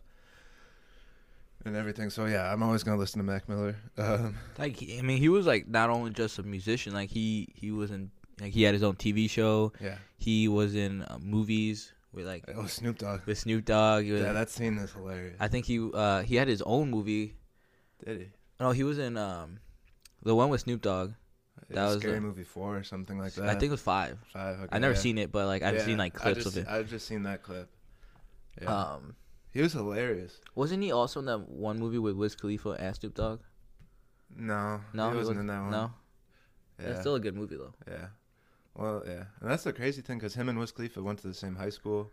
and 1.65 1.75
everything. 1.75 2.09
So 2.09 2.25
yeah, 2.25 2.51
I'm 2.51 2.63
always 2.63 2.83
gonna 2.83 2.97
listen 2.97 3.19
to 3.19 3.23
Mac 3.25 3.47
Miller. 3.49 3.75
Um, 3.97 4.35
Like 4.57 4.81
I 4.97 5.01
mean, 5.01 5.17
he 5.17 5.29
was 5.29 5.45
like 5.45 5.67
not 5.67 5.89
only 5.89 6.11
just 6.11 6.39
a 6.39 6.43
musician. 6.43 6.93
Like 6.93 7.09
he 7.09 7.49
he 7.53 7.71
was 7.71 7.91
in 7.91 8.11
like 8.39 8.53
he 8.53 8.63
had 8.63 8.73
his 8.73 8.83
own 8.83 8.95
TV 8.95 9.29
show. 9.29 9.73
yeah, 9.81 9.97
He 10.17 10.47
was 10.47 10.75
in 10.75 11.01
uh, 11.03 11.17
movies 11.19 11.91
with 12.17 12.25
like 12.27 12.43
oh 12.55 12.65
Snoop 12.65 12.97
Dogg. 12.97 13.21
with 13.25 13.37
Snoop 13.37 13.63
Dogg. 13.63 14.09
Was, 14.09 14.21
Yeah, 14.21 14.33
that 14.33 14.49
scene 14.49 14.77
is 14.77 14.91
hilarious. 14.91 15.37
I 15.39 15.47
think 15.47 15.65
he 15.65 15.77
uh 15.93 16.21
he 16.23 16.35
had 16.35 16.47
his 16.49 16.61
own 16.63 16.89
movie. 16.91 17.35
Did 18.03 18.19
he? 18.19 18.27
No, 18.59 18.71
he 18.71 18.83
was 18.83 18.97
in 18.99 19.15
um 19.17 19.59
the 20.23 20.35
one 20.35 20.49
with 20.49 20.61
Snoop 20.61 20.81
Dogg. 20.81 21.13
It 21.69 21.75
That 21.75 21.85
was 21.85 21.99
Scary 22.01 22.17
a- 22.17 22.21
Movie 22.21 22.43
four 22.43 22.77
or 22.77 22.83
something 22.83 23.17
like 23.17 23.33
that. 23.35 23.47
I 23.49 23.53
think 23.53 23.69
it 23.69 23.71
was 23.71 23.81
five. 23.81 24.17
five. 24.33 24.59
Okay, 24.59 24.75
I 24.75 24.79
never 24.79 24.93
yeah. 24.93 24.99
seen 24.99 25.17
it, 25.17 25.31
but 25.31 25.47
like 25.47 25.63
I've 25.63 25.75
Yeah, 25.75 25.85
seen 25.85 25.97
like 25.97 26.13
clips 26.13 26.43
just, 26.43 26.57
of 26.57 26.63
it. 26.63 26.67
I've 26.69 26.89
just 26.89 27.07
seen 27.07 27.23
that 27.23 27.41
clip. 27.43 27.69
Yeah, 28.61 28.73
Um, 28.75 29.15
he 29.51 29.61
was 29.61 29.73
hilarious. 29.73 30.39
wasn't 30.55 30.83
he 30.83 30.91
also 30.91 31.19
in 31.19 31.25
that 31.27 31.47
one 31.49 31.79
movie 31.79 31.99
with 31.99 32.15
Wiz 32.15 32.35
Khalifa 32.35 32.71
and 32.71 32.95
Snoop 32.95 33.13
Dogg? 33.15 33.39
No, 34.35 34.81
No, 34.93 35.11
he 35.11 35.17
wasn't 35.17 35.39
in 35.39 35.47
that 35.47 35.61
one. 35.61 35.71
No, 35.71 35.91
yeah, 36.79 36.87
it's 36.89 36.99
still 36.99 37.15
a 37.15 37.19
good 37.19 37.35
movie 37.35 37.55
though. 37.57 37.73
yeah. 37.87 38.07
Well, 38.77 39.03
yeah, 39.07 39.23
and 39.41 39.49
that's 39.49 39.63
the 39.63 39.73
crazy 39.73 40.01
thing 40.01 40.19
because 40.19 40.35
him 40.35 40.49
and 40.49 40.59
Wiz 40.59 40.71
Khalifa 40.71 41.01
went 41.01 41.19
to 41.19 41.27
the 41.27 41.33
same 41.33 41.55
high 41.55 41.71
school, 41.71 42.11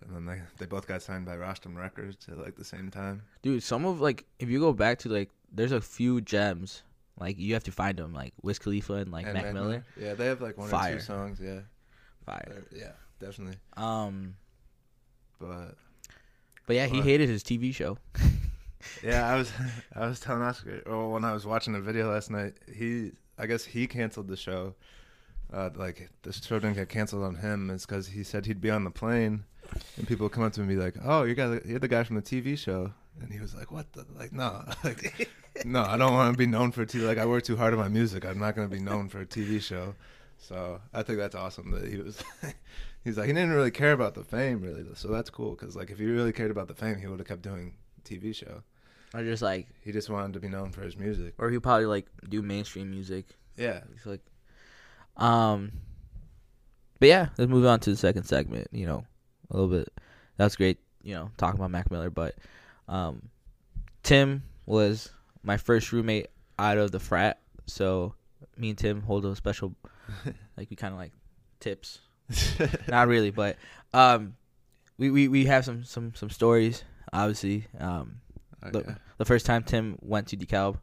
and 0.00 0.14
then 0.14 0.24
they 0.24 0.40
they 0.58 0.66
both 0.66 0.86
got 0.86 1.02
signed 1.02 1.26
by 1.26 1.36
Rostrum 1.36 1.76
Records 1.76 2.28
at 2.30 2.38
like 2.38 2.54
the 2.54 2.64
same 2.64 2.88
time. 2.90 3.22
Dude, 3.42 3.62
some 3.62 3.84
of 3.84 4.00
like 4.00 4.24
if 4.38 4.48
you 4.48 4.60
go 4.60 4.72
back 4.72 5.00
to 5.00 5.08
like, 5.08 5.30
there's 5.52 5.72
a 5.72 5.80
few 5.80 6.20
gems. 6.20 6.82
Like 7.18 7.38
you 7.38 7.54
have 7.54 7.64
to 7.64 7.72
find 7.72 7.96
them, 7.98 8.12
like 8.12 8.34
Wiz 8.42 8.58
Khalifa 8.58 8.92
and 8.94 9.10
like 9.10 9.24
And 9.24 9.34
Mac 9.34 9.54
Miller. 9.54 9.84
Yeah, 9.98 10.14
they 10.14 10.26
have 10.26 10.40
like 10.42 10.58
one 10.58 10.68
or 10.68 10.70
Fire. 10.70 10.96
two 10.96 11.00
songs. 11.00 11.40
Yeah, 11.42 11.60
Fire. 12.26 12.62
Yeah, 12.70 12.92
definitely. 13.18 13.56
Um, 13.76 14.36
But 15.40 15.76
but 16.66 16.76
yeah, 16.76 16.86
he 16.86 17.00
hated 17.00 17.28
his 17.28 17.42
TV 17.42 17.74
show. 17.74 17.98
yeah, 19.02 19.26
I 19.26 19.36
was 19.36 19.50
I 19.94 20.06
was 20.06 20.20
telling 20.20 20.42
Oscar. 20.42 20.82
Well, 20.86 21.10
when 21.10 21.24
I 21.24 21.32
was 21.32 21.46
watching 21.46 21.72
the 21.72 21.80
video 21.80 22.12
last 22.12 22.30
night, 22.30 22.54
he 22.72 23.12
I 23.38 23.46
guess 23.46 23.64
he 23.64 23.86
canceled 23.86 24.28
the 24.28 24.36
show. 24.36 24.74
Uh, 25.52 25.70
like 25.76 26.10
the 26.22 26.32
show 26.32 26.58
didn't 26.58 26.76
get 26.76 26.88
canceled 26.88 27.22
on 27.24 27.36
him. 27.36 27.70
It's 27.70 27.86
because 27.86 28.08
he 28.08 28.22
said 28.24 28.46
he'd 28.46 28.60
be 28.60 28.70
on 28.70 28.84
the 28.84 28.90
plane, 28.90 29.44
and 29.96 30.06
people 30.06 30.24
would 30.24 30.32
come 30.32 30.42
up 30.44 30.52
to 30.54 30.60
him 30.60 30.68
and 30.68 30.78
be 30.78 30.82
like, 30.84 30.96
"Oh, 31.04 31.22
you 31.22 31.34
got 31.34 31.64
you're 31.66 31.78
the 31.78 31.88
guy 31.88 32.02
from 32.04 32.16
the 32.16 32.22
TV 32.22 32.58
show," 32.58 32.92
and 33.20 33.32
he 33.32 33.38
was 33.40 33.54
like, 33.54 33.70
"What 33.70 33.92
the 33.92 34.04
like? 34.18 34.32
No, 34.32 34.64
like, 34.84 35.28
no, 35.64 35.82
I 35.82 35.96
don't 35.96 36.12
want 36.12 36.34
to 36.34 36.38
be 36.38 36.46
known 36.46 36.72
for 36.72 36.84
TV. 36.84 37.06
Like 37.06 37.18
I 37.18 37.26
work 37.26 37.44
too 37.44 37.56
hard 37.56 37.72
on 37.72 37.78
my 37.78 37.88
music. 37.88 38.24
I'm 38.24 38.38
not 38.38 38.56
going 38.56 38.68
to 38.68 38.74
be 38.74 38.82
known 38.82 39.08
for 39.08 39.20
a 39.20 39.26
TV 39.26 39.60
show." 39.60 39.94
So 40.38 40.80
I 40.92 41.02
think 41.02 41.18
that's 41.18 41.34
awesome 41.34 41.70
that 41.70 41.88
he 41.88 41.96
was. 41.98 42.22
he's 43.04 43.16
like 43.16 43.26
he 43.26 43.32
didn't 43.32 43.52
really 43.52 43.70
care 43.70 43.92
about 43.92 44.14
the 44.14 44.24
fame 44.24 44.60
really, 44.60 44.84
so 44.94 45.08
that's 45.08 45.30
cool 45.30 45.52
because 45.52 45.76
like 45.76 45.90
if 45.90 45.98
he 45.98 46.06
really 46.06 46.32
cared 46.32 46.50
about 46.50 46.68
the 46.68 46.74
fame, 46.74 46.98
he 46.98 47.06
would 47.06 47.20
have 47.20 47.28
kept 47.28 47.42
doing 47.42 47.74
TV 48.04 48.34
show. 48.34 48.62
Or 49.14 49.22
just 49.22 49.40
like, 49.42 49.68
He 49.82 49.92
just 49.92 50.10
wanted 50.10 50.34
to 50.34 50.40
be 50.40 50.48
known 50.48 50.72
for 50.72 50.82
his 50.82 50.96
music. 50.96 51.34
or 51.38 51.48
he'll 51.50 51.60
probably 51.60 51.86
like 51.86 52.06
do 52.28 52.42
mainstream 52.42 52.90
music. 52.90 53.24
Yeah. 53.56 53.80
It's 53.94 54.04
like, 54.04 54.20
um, 55.16 55.72
but 56.98 57.08
yeah, 57.08 57.28
let's 57.38 57.50
move 57.50 57.66
on 57.66 57.80
to 57.80 57.90
the 57.90 57.96
second 57.96 58.24
segment. 58.24 58.68
You 58.72 58.86
know, 58.86 59.04
a 59.50 59.56
little 59.56 59.68
bit. 59.70 59.88
That's 60.36 60.56
great. 60.56 60.78
You 61.02 61.14
know, 61.14 61.30
talking 61.36 61.58
about 61.58 61.70
Mac 61.70 61.90
Miller, 61.90 62.10
but 62.10 62.34
um, 62.88 63.28
Tim 64.02 64.42
was 64.66 65.10
my 65.42 65.56
first 65.56 65.92
roommate 65.92 66.28
out 66.58 66.78
of 66.78 66.90
the 66.90 66.98
frat, 67.00 67.38
so 67.66 68.14
me 68.56 68.70
and 68.70 68.78
Tim 68.78 69.02
hold 69.02 69.24
a 69.26 69.36
special, 69.36 69.74
like 70.56 70.68
we 70.70 70.76
kind 70.76 70.92
of 70.92 70.98
like 70.98 71.12
tips. 71.60 72.00
Not 72.88 73.06
really, 73.08 73.30
but 73.30 73.56
um, 73.94 74.34
we, 74.98 75.10
we 75.10 75.28
we 75.28 75.44
have 75.46 75.64
some 75.64 75.84
some 75.84 76.14
some 76.14 76.30
stories. 76.30 76.82
Obviously, 77.12 77.66
um, 77.78 78.16
Okay. 78.64 78.94
the 79.18 79.24
first 79.24 79.46
time 79.46 79.62
Tim 79.62 79.96
went 80.02 80.26
to 80.28 80.36
DeKalb, 80.36 80.78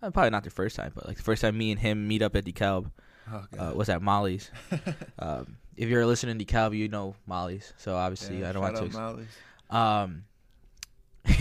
uh, 0.00 0.10
probably 0.10 0.30
not 0.30 0.44
the 0.44 0.50
first 0.50 0.76
time, 0.76 0.92
but 0.94 1.08
like 1.08 1.16
the 1.16 1.24
first 1.24 1.42
time 1.42 1.58
me 1.58 1.72
and 1.72 1.80
him 1.80 2.06
meet 2.06 2.22
up 2.22 2.36
at 2.36 2.44
DeKalb 2.44 2.92
Oh, 3.32 3.36
uh, 3.36 3.46
God. 3.56 3.74
was 3.76 3.88
at 3.88 4.02
Molly's. 4.02 4.50
um, 5.18 5.56
if 5.76 5.88
you're 5.88 6.06
listening 6.06 6.38
to 6.38 6.44
DeKalb, 6.44 6.76
you 6.76 6.88
know 6.88 7.14
Molly's. 7.26 7.72
So 7.78 7.96
obviously, 7.96 8.40
Yeah, 8.40 8.50
I 8.50 8.52
don't 8.52 8.62
want 8.62 8.76
to. 8.76 8.84
ex- 8.84 8.94
Molly's. 8.94 9.28
Um, 9.70 10.24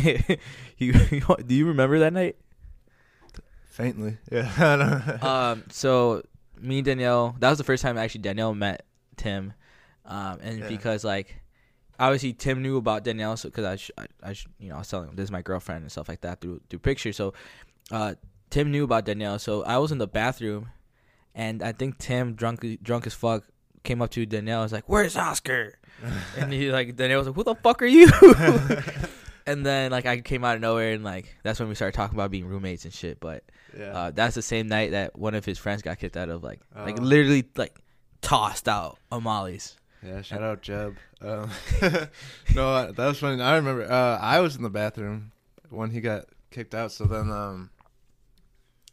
you, 0.78 0.94
do 1.46 1.56
you 1.56 1.68
remember 1.68 2.00
that 2.00 2.14
night? 2.14 2.36
Faintly. 3.70 4.18
Yeah. 4.32 5.18
Um, 5.22 5.64
so 5.70 6.22
me 6.60 6.80
and 6.80 6.86
Danielle, 6.86 7.36
that 7.40 7.50
was 7.50 7.58
the 7.58 7.64
first 7.64 7.82
time 7.82 7.98
actually 7.98 8.22
Danielle 8.22 8.54
met 8.54 8.86
Tim, 9.16 9.54
um, 10.06 10.40
and 10.42 10.60
Yeah. 10.60 10.68
because 10.68 11.04
like 11.04 11.42
obviously 11.98 12.34
Tim 12.34 12.62
knew 12.62 12.78
about 12.78 13.04
Danielle 13.04 13.38
because 13.42 13.66
I, 13.66 13.76
sh- 13.78 13.92
I, 13.98 14.06
I 14.22 14.34
sh- 14.34 14.48
you 14.60 14.70
know, 14.70 14.76
I 14.76 14.80
was 14.80 14.90
telling 14.90 15.10
him 15.10 15.16
this 15.16 15.24
is 15.26 15.32
my 15.32 15.42
girlfriend 15.42 15.84
and 15.84 15.92
stuff 15.92 16.10
like 16.10 16.22
that 16.22 16.42
through 16.42 16.60
through 16.70 16.80
pictures. 16.80 17.16
So, 17.16 17.34
uh, 17.92 18.16
Tim 18.50 18.70
knew 18.72 18.84
about 18.84 19.06
Danielle. 19.06 19.40
So 19.40 19.64
I 19.64 19.78
was 19.78 19.92
in 19.94 19.98
the 19.98 20.08
bathroom, 20.08 20.70
and 21.36 21.62
I 21.64 21.72
think 21.72 21.98
Tim, 21.98 22.34
drunk 22.36 22.66
drunk 22.82 23.08
as 23.08 23.14
fuck, 23.14 23.44
came 23.84 24.02
up 24.02 24.10
to 24.12 24.26
Danielle. 24.26 24.62
and 24.62 24.66
was 24.66 24.74
like, 24.74 24.88
"Where's 24.90 25.16
Oscar?" 25.16 25.76
and 26.38 26.52
he 26.54 26.72
like 26.72 26.96
Danielle 26.96 27.20
was 27.20 27.28
like, 27.28 27.36
"Who 27.36 27.44
the 27.44 27.56
fuck 27.56 27.82
are 27.82 27.86
you?" 27.86 28.10
and 29.46 29.66
then 29.66 29.92
like 29.92 30.06
I 30.06 30.22
came 30.22 30.44
out 30.44 30.56
of 30.56 30.62
nowhere, 30.62 30.94
and 30.94 31.04
like 31.04 31.36
that's 31.44 31.60
when 31.60 31.70
we 31.70 31.76
started 31.76 31.96
talking 31.96 32.16
about 32.16 32.32
being 32.32 32.46
roommates 32.46 32.86
and 32.86 32.94
shit. 32.94 33.20
But 33.20 33.44
yeah. 33.78 33.86
uh, 33.98 34.12
that's 34.12 34.36
the 34.36 34.42
same 34.42 34.68
night 34.68 34.92
that 34.92 35.18
one 35.18 35.36
of 35.36 35.46
his 35.46 35.58
friends 35.58 35.82
got 35.82 36.00
kicked 36.00 36.18
out 36.18 36.30
of 36.30 36.44
like 36.44 36.62
like 36.76 37.00
Oh. 37.00 37.04
literally 37.04 37.46
like 37.56 37.78
tossed 38.22 38.68
out 38.68 38.98
Amali's. 39.12 39.76
Yeah, 40.06 40.22
shout 40.22 40.42
out 40.42 40.62
Jeb. 40.62 40.96
Um, 41.22 41.50
no, 42.56 42.92
that 42.92 42.98
was 42.98 43.20
funny. 43.20 43.42
I 43.42 43.58
remember 43.58 43.92
uh, 43.92 44.18
I 44.22 44.40
was 44.40 44.56
in 44.56 44.64
the 44.64 44.70
bathroom 44.70 45.32
when 45.70 45.92
he 45.92 46.00
got 46.00 46.26
kicked 46.52 46.74
out. 46.74 46.92
So 46.94 47.04
then, 47.04 47.30
um, 47.30 47.70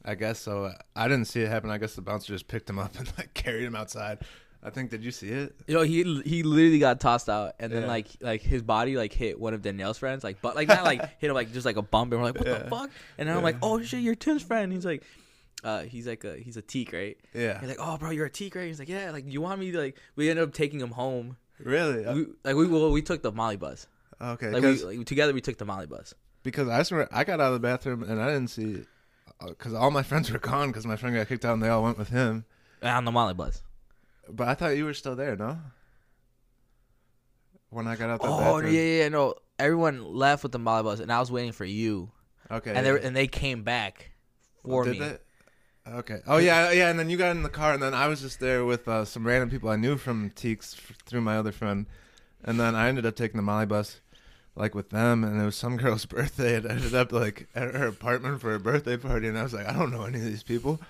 I 0.06 0.14
guess 0.14 0.38
so. 0.38 0.72
I 0.94 1.08
didn't 1.08 1.26
see 1.26 1.40
it 1.42 1.48
happen. 1.48 1.68
I 1.70 1.78
guess 1.78 1.94
the 1.94 2.02
bouncer 2.02 2.32
just 2.32 2.46
picked 2.48 2.70
him 2.70 2.78
up 2.78 2.96
and 2.98 3.10
like 3.18 3.34
carried 3.34 3.64
him 3.64 3.74
outside. 3.76 4.18
I 4.62 4.70
think. 4.70 4.90
Did 4.90 5.04
you 5.04 5.10
see 5.10 5.28
it? 5.28 5.54
You 5.66 5.74
know, 5.74 5.82
he 5.82 6.02
he 6.24 6.42
literally 6.42 6.78
got 6.78 6.98
tossed 7.00 7.28
out, 7.28 7.54
and 7.60 7.70
then 7.72 7.82
Yeah. 7.82 7.88
like 7.88 8.06
like 8.20 8.40
his 8.42 8.62
body 8.62 8.96
like 8.96 9.12
hit 9.12 9.38
one 9.38 9.52
of 9.54 9.62
Danielle's 9.62 9.98
friends, 9.98 10.24
like 10.24 10.40
but 10.40 10.56
like 10.56 10.68
not 10.68 10.84
like 10.84 11.00
hit 11.18 11.28
him 11.28 11.34
like 11.34 11.52
just 11.52 11.66
like 11.66 11.76
a 11.76 11.82
bump, 11.82 12.12
and 12.12 12.20
we're 12.20 12.26
like, 12.28 12.36
what 12.38 12.46
the 12.46 12.70
fuck? 12.70 12.90
And 13.18 13.28
then 13.28 13.36
I'm 13.36 13.42
like, 13.42 13.56
oh 13.62 13.82
shit, 13.82 14.00
you're 14.00 14.14
Tim's 14.14 14.42
friend. 14.42 14.72
He's 14.72 14.86
like, 14.86 15.02
uh, 15.62 15.82
he's 15.82 16.06
like 16.06 16.24
a 16.24 16.36
he's 16.36 16.56
a 16.56 16.62
teak, 16.62 16.92
right? 16.92 17.16
Yeah. 17.34 17.58
He's 17.60 17.68
like, 17.68 17.78
oh 17.80 17.96
bro, 17.98 18.10
you're 18.10 18.26
a 18.26 18.30
teak, 18.30 18.54
right? 18.54 18.66
He's 18.66 18.78
like, 18.78 18.88
yeah, 18.88 19.10
like 19.10 19.24
you 19.30 19.40
want 19.40 19.60
me 19.60 19.70
to 19.72 19.78
like? 19.78 19.96
We 20.16 20.30
ended 20.30 20.42
up 20.48 20.54
taking 20.54 20.80
him 20.80 20.90
home. 20.90 21.36
Really? 21.58 21.98
We, 22.14 22.26
like 22.44 22.56
we 22.56 22.66
well, 22.66 22.90
we 22.90 23.02
took 23.02 23.22
the 23.22 23.32
Molly 23.32 23.56
bus. 23.56 23.86
okay. 24.20 24.50
Like 24.50 24.62
we 24.62 24.82
like, 24.82 25.06
together 25.06 25.32
we 25.32 25.40
took 25.40 25.58
the 25.58 25.64
Molly 25.64 25.86
bus. 25.86 26.14
because 26.42 26.68
I 26.68 26.82
swear 26.82 27.08
I 27.12 27.24
got 27.24 27.40
out 27.40 27.48
of 27.48 27.54
the 27.54 27.60
bathroom 27.60 28.02
and 28.02 28.20
I 28.20 28.26
didn't 28.28 28.48
see 28.48 28.84
because 29.46 29.74
all 29.74 29.90
my 29.90 30.02
friends 30.02 30.30
were 30.30 30.38
gone 30.38 30.68
because 30.68 30.86
my 30.86 30.96
friend 30.96 31.14
got 31.14 31.28
kicked 31.28 31.44
out 31.44 31.54
and 31.54 31.62
they 31.62 31.68
all 31.68 31.82
went 31.82 31.98
with 31.98 32.08
him. 32.08 32.44
On 32.82 33.04
the 33.04 33.10
Molly 33.12 33.34
bus. 33.34 33.62
But 34.28 34.48
I 34.48 34.54
thought 34.54 34.76
you 34.76 34.84
were 34.84 34.94
still 34.94 35.16
there, 35.16 35.36
no? 35.36 35.58
When 37.70 37.86
I 37.86 37.96
got 37.96 38.10
out 38.10 38.20
the 38.22 38.28
Oh 38.28 38.38
bathroom. 38.38 38.74
yeah, 38.74 38.80
yeah, 38.82 39.08
no. 39.08 39.34
Everyone 39.58 40.04
left 40.14 40.42
with 40.42 40.52
the 40.52 40.58
Molly 40.58 40.82
bus, 40.82 41.00
and 41.00 41.12
I 41.12 41.18
was 41.20 41.30
waiting 41.32 41.52
for 41.52 41.64
you, 41.64 42.10
Okay. 42.50 42.70
and 42.70 42.78
they 42.84 42.90
yeah. 42.90 42.92
were- 42.92 42.98
and 42.98 43.16
they 43.16 43.26
came 43.26 43.62
back 43.62 44.10
for 44.62 44.84
Did 44.84 44.92
me. 44.92 44.98
they? 45.00 45.18
Okay. 45.88 46.20
Oh 46.26 46.36
yeah, 46.38 46.70
yeah. 46.72 46.90
And 46.90 46.98
then 46.98 47.08
you 47.10 47.16
got 47.16 47.30
in 47.36 47.42
the 47.42 47.48
car, 47.48 47.72
and 47.72 47.82
then 47.82 47.94
I 47.94 48.08
was 48.08 48.20
just 48.20 48.40
there 48.40 48.64
with 48.64 48.86
uh, 48.88 49.04
some 49.04 49.26
random 49.26 49.50
people 49.50 49.68
I 49.68 49.76
knew 49.76 49.96
from 49.96 50.30
Teeks 50.30 50.74
f- 50.76 50.96
through 51.06 51.20
my 51.22 51.36
other 51.36 51.52
friend, 51.52 51.86
and 52.44 52.58
then 52.58 52.74
I 52.74 52.88
ended 52.88 53.06
up 53.06 53.14
taking 53.16 53.36
the 53.36 53.42
Molly 53.42 53.66
bus, 53.66 54.00
like 54.56 54.74
with 54.74 54.90
them, 54.90 55.22
and 55.22 55.40
it 55.40 55.44
was 55.44 55.56
some 55.56 55.76
girl's 55.76 56.06
birthday. 56.16 56.56
and 56.56 56.66
I 56.66 56.70
ended 56.70 56.94
up 56.94 57.12
like 57.12 57.46
at 57.54 57.74
her 57.74 57.86
apartment 57.88 58.40
for 58.40 58.54
a 58.54 58.58
birthday 58.60 58.96
party, 58.96 59.28
and 59.28 59.38
I 59.38 59.42
was 59.42 59.52
like, 59.54 59.68
I 59.68 59.72
don't 59.72 59.90
know 59.92 60.02
any 60.04 60.18
of 60.18 60.24
these 60.24 60.42
people. 60.42 60.80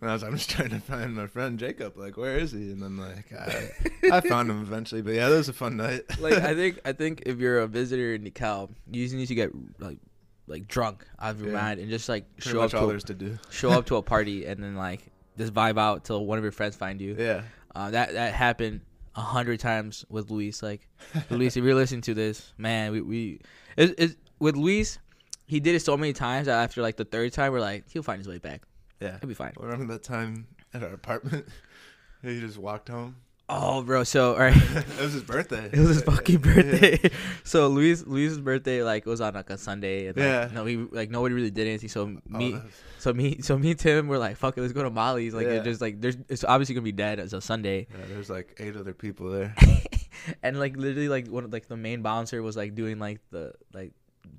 And 0.00 0.08
I 0.08 0.14
was, 0.14 0.22
I'm 0.22 0.34
just 0.34 0.48
trying 0.48 0.70
to 0.70 0.80
find 0.80 1.14
my 1.14 1.26
friend 1.26 1.58
Jacob. 1.58 1.94
Like, 1.98 2.16
where 2.16 2.38
is 2.38 2.52
he? 2.52 2.70
And 2.72 2.82
then 2.82 2.96
like, 2.96 3.30
I, 3.38 4.16
I 4.16 4.20
found 4.22 4.50
him 4.50 4.62
eventually. 4.62 5.02
But 5.02 5.12
yeah, 5.14 5.28
that 5.28 5.36
was 5.36 5.50
a 5.50 5.52
fun 5.52 5.76
night. 5.76 6.04
like 6.20 6.34
I 6.34 6.54
think 6.54 6.78
I 6.86 6.92
think 6.92 7.24
if 7.26 7.38
you're 7.38 7.58
a 7.60 7.66
visitor 7.66 8.14
in 8.14 8.22
DeKalb, 8.24 8.70
you 8.90 9.04
just 9.04 9.14
need 9.14 9.26
to 9.26 9.34
get 9.34 9.50
like 9.78 9.98
like 10.46 10.66
drunk 10.68 11.06
out 11.18 11.32
of 11.32 11.40
your 11.42 11.50
Yeah. 11.52 11.60
mind 11.60 11.80
and 11.80 11.90
just 11.90 12.08
like 12.08 12.24
Pretty 12.36 12.50
show 12.50 12.60
up 12.62 12.70
to 12.70 12.86
there's 12.86 13.04
to 13.04 13.14
do. 13.14 13.38
show 13.50 13.70
up 13.70 13.86
to 13.86 13.96
a 13.96 14.02
party 14.14 14.46
and 14.46 14.62
then 14.64 14.74
like 14.74 15.02
just 15.38 15.52
vibe 15.52 15.78
out 15.78 16.04
till 16.04 16.24
one 16.24 16.38
of 16.38 16.44
your 16.44 16.52
friends 16.52 16.76
find 16.76 16.98
you. 17.00 17.14
Yeah. 17.18 17.42
Uh, 17.74 17.90
that 17.90 18.14
that 18.14 18.32
happened 18.32 18.80
a 19.20 19.22
hundred 19.22 19.60
times 19.60 20.04
with 20.08 20.30
Luis. 20.30 20.62
Like 20.62 20.88
Luis, 21.28 21.56
if 21.56 21.62
you're 21.62 21.74
listening 21.74 22.00
to 22.02 22.14
this, 22.14 22.52
man, 22.56 22.92
we 22.92 23.00
we 23.02 23.40
it, 23.76 23.94
it, 23.98 24.16
with 24.38 24.56
Luis, 24.56 24.98
he 25.46 25.60
did 25.60 25.74
it 25.74 25.80
so 25.80 25.96
many 25.96 26.12
times 26.12 26.46
that 26.46 26.62
after 26.62 26.80
like 26.80 26.96
the 26.96 27.04
third 27.04 27.32
time, 27.32 27.52
we're 27.52 27.60
like, 27.60 27.84
he'll 27.90 28.02
find 28.02 28.18
his 28.18 28.28
way 28.28 28.38
back. 28.38 28.62
Yeah. 29.00 29.18
He'll 29.20 29.28
be 29.28 29.34
fine. 29.34 29.52
Remember 29.58 29.94
that 29.94 30.02
time 30.02 30.46
at 30.72 30.82
our 30.82 30.94
apartment? 30.94 31.46
he 32.22 32.40
just 32.40 32.58
walked 32.58 32.88
home. 32.88 33.16
Oh, 33.52 33.82
bro. 33.82 34.04
So 34.04 34.34
all 34.34 34.38
right. 34.38 34.56
it 34.56 35.00
was 35.00 35.12
his 35.14 35.22
birthday. 35.22 35.68
It 35.72 35.78
was 35.78 35.88
his 35.88 36.02
fucking 36.02 36.42
Yeah. 36.44 36.54
birthday. 36.54 37.10
So 37.44 37.66
Luis 37.66 38.06
Luis's 38.06 38.38
birthday 38.38 38.82
like 38.84 39.06
was 39.06 39.20
on 39.20 39.34
like 39.34 39.50
a 39.50 39.58
Sunday. 39.58 40.06
And, 40.06 40.16
like, 40.16 40.24
Yeah. 40.24 40.48
No, 40.54 40.62
we 40.64 40.76
like 40.76 41.10
nobody 41.10 41.34
really 41.34 41.50
did 41.50 41.66
anything. 41.66 41.88
So 41.88 42.02
Oh, 42.02 42.38
me, 42.38 42.52
was- 42.52 42.62
so 42.98 43.12
me, 43.12 43.40
so 43.42 43.58
me 43.58 43.70
and 43.72 43.78
Tim 43.80 44.06
were 44.08 44.18
like, 44.18 44.36
"Fuck 44.36 44.56
it, 44.56 44.60
let's 44.60 44.72
go 44.72 44.82
to 44.84 44.90
Molly's." 44.90 45.34
Like 45.34 45.46
Yeah. 45.46 45.54
it's 45.54 45.64
just 45.64 45.80
like 45.80 46.00
there's 46.00 46.16
it's 46.28 46.44
obviously 46.44 46.74
gonna 46.76 46.84
be 46.84 46.92
dead 46.92 47.18
as 47.18 47.32
a 47.32 47.40
Sunday, 47.40 47.86
yeah, 47.90 48.04
there's 48.08 48.30
like 48.30 48.54
eight 48.60 48.76
other 48.76 48.92
people 48.94 49.30
there. 49.30 49.54
and 50.42 50.60
like 50.60 50.76
literally 50.76 51.08
like 51.08 51.26
one 51.28 51.44
of 51.44 51.52
like 51.52 51.66
the 51.66 51.76
main 51.76 52.02
bouncer 52.02 52.42
was 52.42 52.56
like 52.56 52.74
doing 52.74 52.98
like 52.98 53.20
the 53.30 53.52
like 53.72 53.92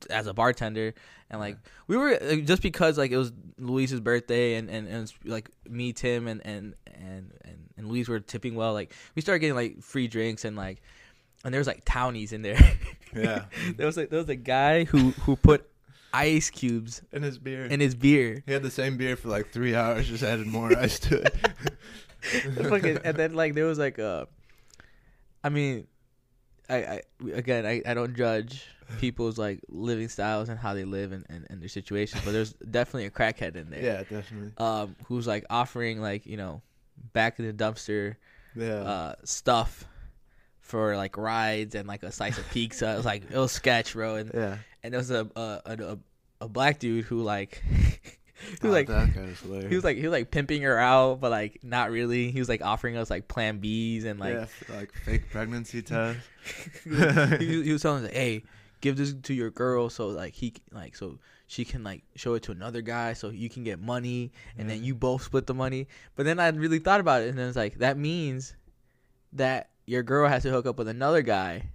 as 0.09 0.27
a 0.27 0.33
bartender, 0.33 0.93
and 1.29 1.39
like 1.39 1.57
we 1.87 1.97
were 1.97 2.17
like, 2.21 2.45
just 2.45 2.61
because 2.61 2.97
like 2.97 3.11
it 3.11 3.17
was 3.17 3.31
Luis's 3.57 3.99
birthday 3.99 4.55
and 4.55 4.69
and, 4.69 4.87
and 4.87 5.13
like 5.25 5.49
me, 5.69 5.93
Tim, 5.93 6.27
and 6.27 6.41
and 6.45 6.75
and 6.87 7.31
and 7.43 7.69
and 7.77 7.87
Luis 7.87 8.07
were 8.07 8.19
tipping 8.19 8.55
well. 8.55 8.73
Like 8.73 8.93
we 9.15 9.21
started 9.21 9.39
getting 9.39 9.55
like 9.55 9.81
free 9.81 10.07
drinks 10.07 10.45
and 10.45 10.55
like 10.55 10.81
and 11.43 11.53
there 11.53 11.59
was 11.59 11.67
like 11.67 11.83
townies 11.85 12.33
in 12.33 12.41
there. 12.41 12.59
Yeah. 13.13 13.43
there 13.75 13.85
was 13.85 13.97
like 13.97 14.09
there 14.09 14.19
was 14.19 14.29
a 14.29 14.37
guy 14.37 14.85
who 14.85 15.09
who 15.11 15.35
put 15.35 15.69
ice 16.13 16.49
cubes 16.49 17.01
In 17.11 17.23
his 17.23 17.37
beer. 17.37 17.65
in 17.65 17.81
his 17.81 17.93
beer. 17.93 18.41
he 18.45 18.53
had 18.53 18.63
the 18.63 18.71
same 18.71 18.95
beer 18.95 19.17
for 19.17 19.27
like 19.27 19.51
three 19.51 19.75
hours, 19.75 20.07
just 20.07 20.23
added 20.23 20.47
more 20.47 20.71
ice 20.77 20.97
to 20.99 21.21
it. 21.23 21.35
And 23.03 23.17
then 23.17 23.33
like 23.33 23.53
there 23.53 23.65
was 23.65 23.77
like 23.79 23.97
a 23.97 24.27
I 25.43 25.49
mean 25.49 25.87
I, 26.71 26.77
I 26.77 27.01
again 27.33 27.65
I, 27.65 27.81
I 27.85 27.93
don't 27.93 28.15
judge 28.15 28.65
people's 28.99 29.37
like 29.37 29.59
living 29.69 30.09
styles 30.09 30.49
and 30.49 30.57
how 30.59 30.73
they 30.73 30.83
live 30.85 31.11
and, 31.11 31.25
and, 31.29 31.47
and 31.49 31.61
their 31.61 31.69
situations, 31.69 32.21
but 32.25 32.31
there's 32.31 32.53
definitely 32.71 33.05
a 33.05 33.11
crackhead 33.11 33.55
in 33.55 33.69
there. 33.69 33.81
yeah, 33.83 34.03
definitely. 34.03 34.51
Um 34.57 34.95
who's 35.05 35.27
like 35.27 35.45
offering 35.49 36.01
like, 36.01 36.25
you 36.25 36.37
know, 36.37 36.61
back 37.13 37.39
in 37.39 37.45
the 37.47 37.53
dumpster 37.53 38.15
Yeah. 38.55 38.73
uh 38.75 39.15
stuff 39.23 39.85
for 40.59 40.95
like 40.95 41.17
rides 41.17 41.75
and 41.75 41.87
like 41.87 42.03
a 42.03 42.11
slice 42.11 42.37
of 42.37 42.49
pizza. 42.51 42.93
It 42.93 42.97
was 42.97 43.05
like 43.05 43.23
it 43.29 43.37
was 43.37 43.51
sketch, 43.51 43.93
bro. 43.93 44.15
And 44.15 44.31
yeah. 44.33 44.57
and 44.83 44.93
there 44.93 44.99
was 44.99 45.11
a 45.11 45.29
a, 45.35 45.61
a, 45.65 45.77
a, 45.93 45.97
a 46.41 46.49
black 46.49 46.79
dude 46.79 47.05
who 47.05 47.21
like 47.23 47.61
who 48.61 48.69
Oh, 48.69 48.71
like 48.71 48.87
that 48.87 49.15
was 49.15 49.39
hilarious. 49.39 49.69
he 49.69 49.75
was 49.75 49.83
like 49.83 49.97
he 49.97 50.03
was 50.03 50.11
like 50.11 50.31
pimping 50.31 50.61
her 50.63 50.77
out, 50.77 51.19
but 51.21 51.31
like 51.31 51.59
not 51.63 51.91
really. 51.91 52.31
He 52.31 52.39
was 52.39 52.49
like 52.49 52.61
offering 52.63 52.97
us 52.97 53.09
like 53.09 53.27
Plan 53.27 53.59
Bs 53.61 54.05
and 54.05 54.19
like 54.19 54.33
yeah, 54.35 54.45
like 54.75 54.93
fake 55.05 55.29
pregnancy 55.31 55.81
tests. 55.83 56.21
he, 56.83 56.89
was, 56.89 57.39
he 57.65 57.71
was 57.71 57.81
telling 57.81 57.99
us, 58.03 58.09
like, 58.09 58.13
"Hey, 58.17 58.43
give 58.81 58.97
this 58.97 59.13
to 59.23 59.33
your 59.33 59.49
girl 59.51 59.89
so 59.89 60.07
like 60.07 60.33
he 60.33 60.53
like 60.71 60.95
so 60.95 61.19
she 61.47 61.65
can 61.65 61.83
like 61.83 62.03
show 62.15 62.33
it 62.35 62.43
to 62.43 62.51
another 62.51 62.81
guy 62.81 63.13
so 63.13 63.29
you 63.29 63.49
can 63.49 63.63
get 63.63 63.79
money 63.79 64.31
and 64.57 64.69
then 64.69 64.83
you 64.83 64.95
both 64.95 65.23
split 65.23 65.45
the 65.47 65.53
money." 65.53 65.87
But 66.15 66.25
then 66.25 66.39
I 66.39 66.47
really 66.49 66.79
thought 66.79 66.99
about 66.99 67.21
it 67.21 67.29
and 67.29 67.37
then 67.37 67.47
it's 67.47 67.57
like 67.57 67.79
that 67.79 67.97
means 67.97 68.55
that 69.33 69.69
your 69.85 70.03
girl 70.03 70.27
has 70.27 70.43
to 70.43 70.49
hook 70.51 70.65
up 70.65 70.77
with 70.77 70.87
another 70.87 71.21
guy 71.21 71.69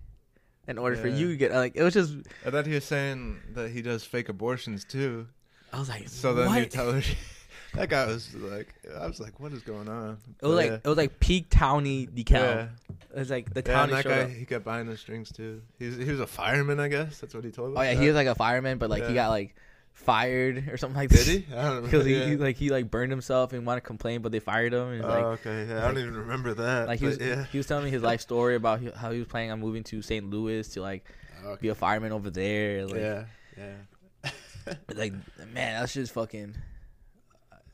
in 0.68 0.78
order 0.78 0.96
for 0.96 1.06
you 1.08 1.28
to 1.28 1.36
get 1.36 1.52
like 1.52 1.76
it 1.76 1.82
was 1.82 1.94
just 1.94 2.16
I 2.44 2.50
thought 2.50 2.66
he 2.66 2.74
was 2.74 2.84
saying 2.84 3.38
that 3.54 3.70
he 3.70 3.82
does 3.82 4.04
fake 4.04 4.28
abortions 4.28 4.84
too. 4.84 5.28
I 5.76 5.78
was 5.80 5.88
like, 5.88 6.08
So 6.08 6.32
then 6.34 6.46
what? 6.48 6.58
you 6.58 6.66
tell 6.66 6.92
her. 6.92 7.02
that 7.74 7.88
guy 7.90 8.06
was 8.06 8.34
like, 8.34 8.72
I 8.98 9.06
was 9.06 9.20
like, 9.20 9.38
what 9.38 9.52
is 9.52 9.60
going 9.62 9.88
on? 9.88 10.10
it 10.10 10.10
was 10.10 10.18
But 10.40 10.48
like 10.50 10.70
yeah. 10.70 10.78
it 10.84 10.88
was 10.88 10.96
like 10.96 11.20
peak 11.20 11.46
towny 11.50 12.06
DeKalb. 12.06 12.30
Yeah. 12.32 12.68
It 13.14 13.18
was 13.18 13.30
like 13.30 13.52
the 13.52 13.62
Yeah, 13.66 13.74
towny 13.74 13.92
that 13.92 14.04
guy, 14.04 14.20
up. 14.22 14.30
he 14.30 14.44
kept 14.46 14.64
buying 14.64 14.86
the 14.86 14.96
strings 14.96 15.30
too. 15.30 15.60
He's 15.78 15.96
he 15.96 16.04
was 16.10 16.20
a 16.20 16.26
fireman, 16.26 16.80
I 16.80 16.88
guess. 16.88 17.18
That's 17.18 17.34
what 17.34 17.44
he 17.44 17.50
told 17.50 17.72
us. 17.72 17.78
Oh 17.78 17.82
yeah, 17.82 17.92
he 17.94 18.06
was 18.06 18.14
like 18.16 18.26
a 18.28 18.34
fireman, 18.34 18.78
but 18.78 18.88
like 18.90 19.06
he 19.06 19.12
got 19.14 19.28
like 19.30 19.54
fired 19.92 20.68
or 20.70 20.76
something 20.76 20.96
like 20.96 21.10
that. 21.10 21.24
Did 21.24 21.44
he? 21.46 21.54
I 21.54 21.62
don't 21.64 21.74
know. 21.76 21.82
Because 21.82 22.06
he, 22.06 22.14
he 22.24 22.36
like 22.36 22.56
he 22.56 22.70
like 22.70 22.90
burned 22.90 23.10
himself 23.12 23.52
and 23.52 23.66
wanted 23.66 23.80
to 23.82 23.86
complain, 23.86 24.22
but 24.22 24.32
they 24.32 24.40
fired 24.40 24.72
him. 24.72 24.88
And 24.92 25.04
oh, 25.04 25.08
like 25.08 25.24
okay. 25.40 25.66
Yeah, 25.68 25.78
I 25.84 25.88
don't 25.88 25.98
even 25.98 26.14
remember 26.16 26.54
that. 26.54 26.88
like 26.88 27.00
he 27.00 27.06
was 27.06 27.18
yeah. 27.18 27.44
he 27.44 27.58
was 27.58 27.66
telling 27.66 27.84
me 27.84 27.90
his 27.90 28.02
life 28.02 28.20
story 28.20 28.54
about 28.54 28.80
how 28.94 29.10
he 29.12 29.18
was 29.18 29.28
planning 29.28 29.50
on 29.50 29.60
moving 29.60 29.82
to 29.84 30.00
St. 30.02 30.28
Louis 30.30 30.66
to 30.70 30.80
like 30.80 31.04
Okay. 31.44 31.60
be 31.60 31.68
a 31.68 31.74
fireman 31.74 32.12
over 32.12 32.30
there. 32.30 32.86
Like, 32.86 32.96
yeah. 32.96 33.24
Yeah. 33.56 33.72
like 34.94 35.12
man, 35.52 35.80
that's 35.80 35.94
just 35.94 36.12
fucking. 36.12 36.56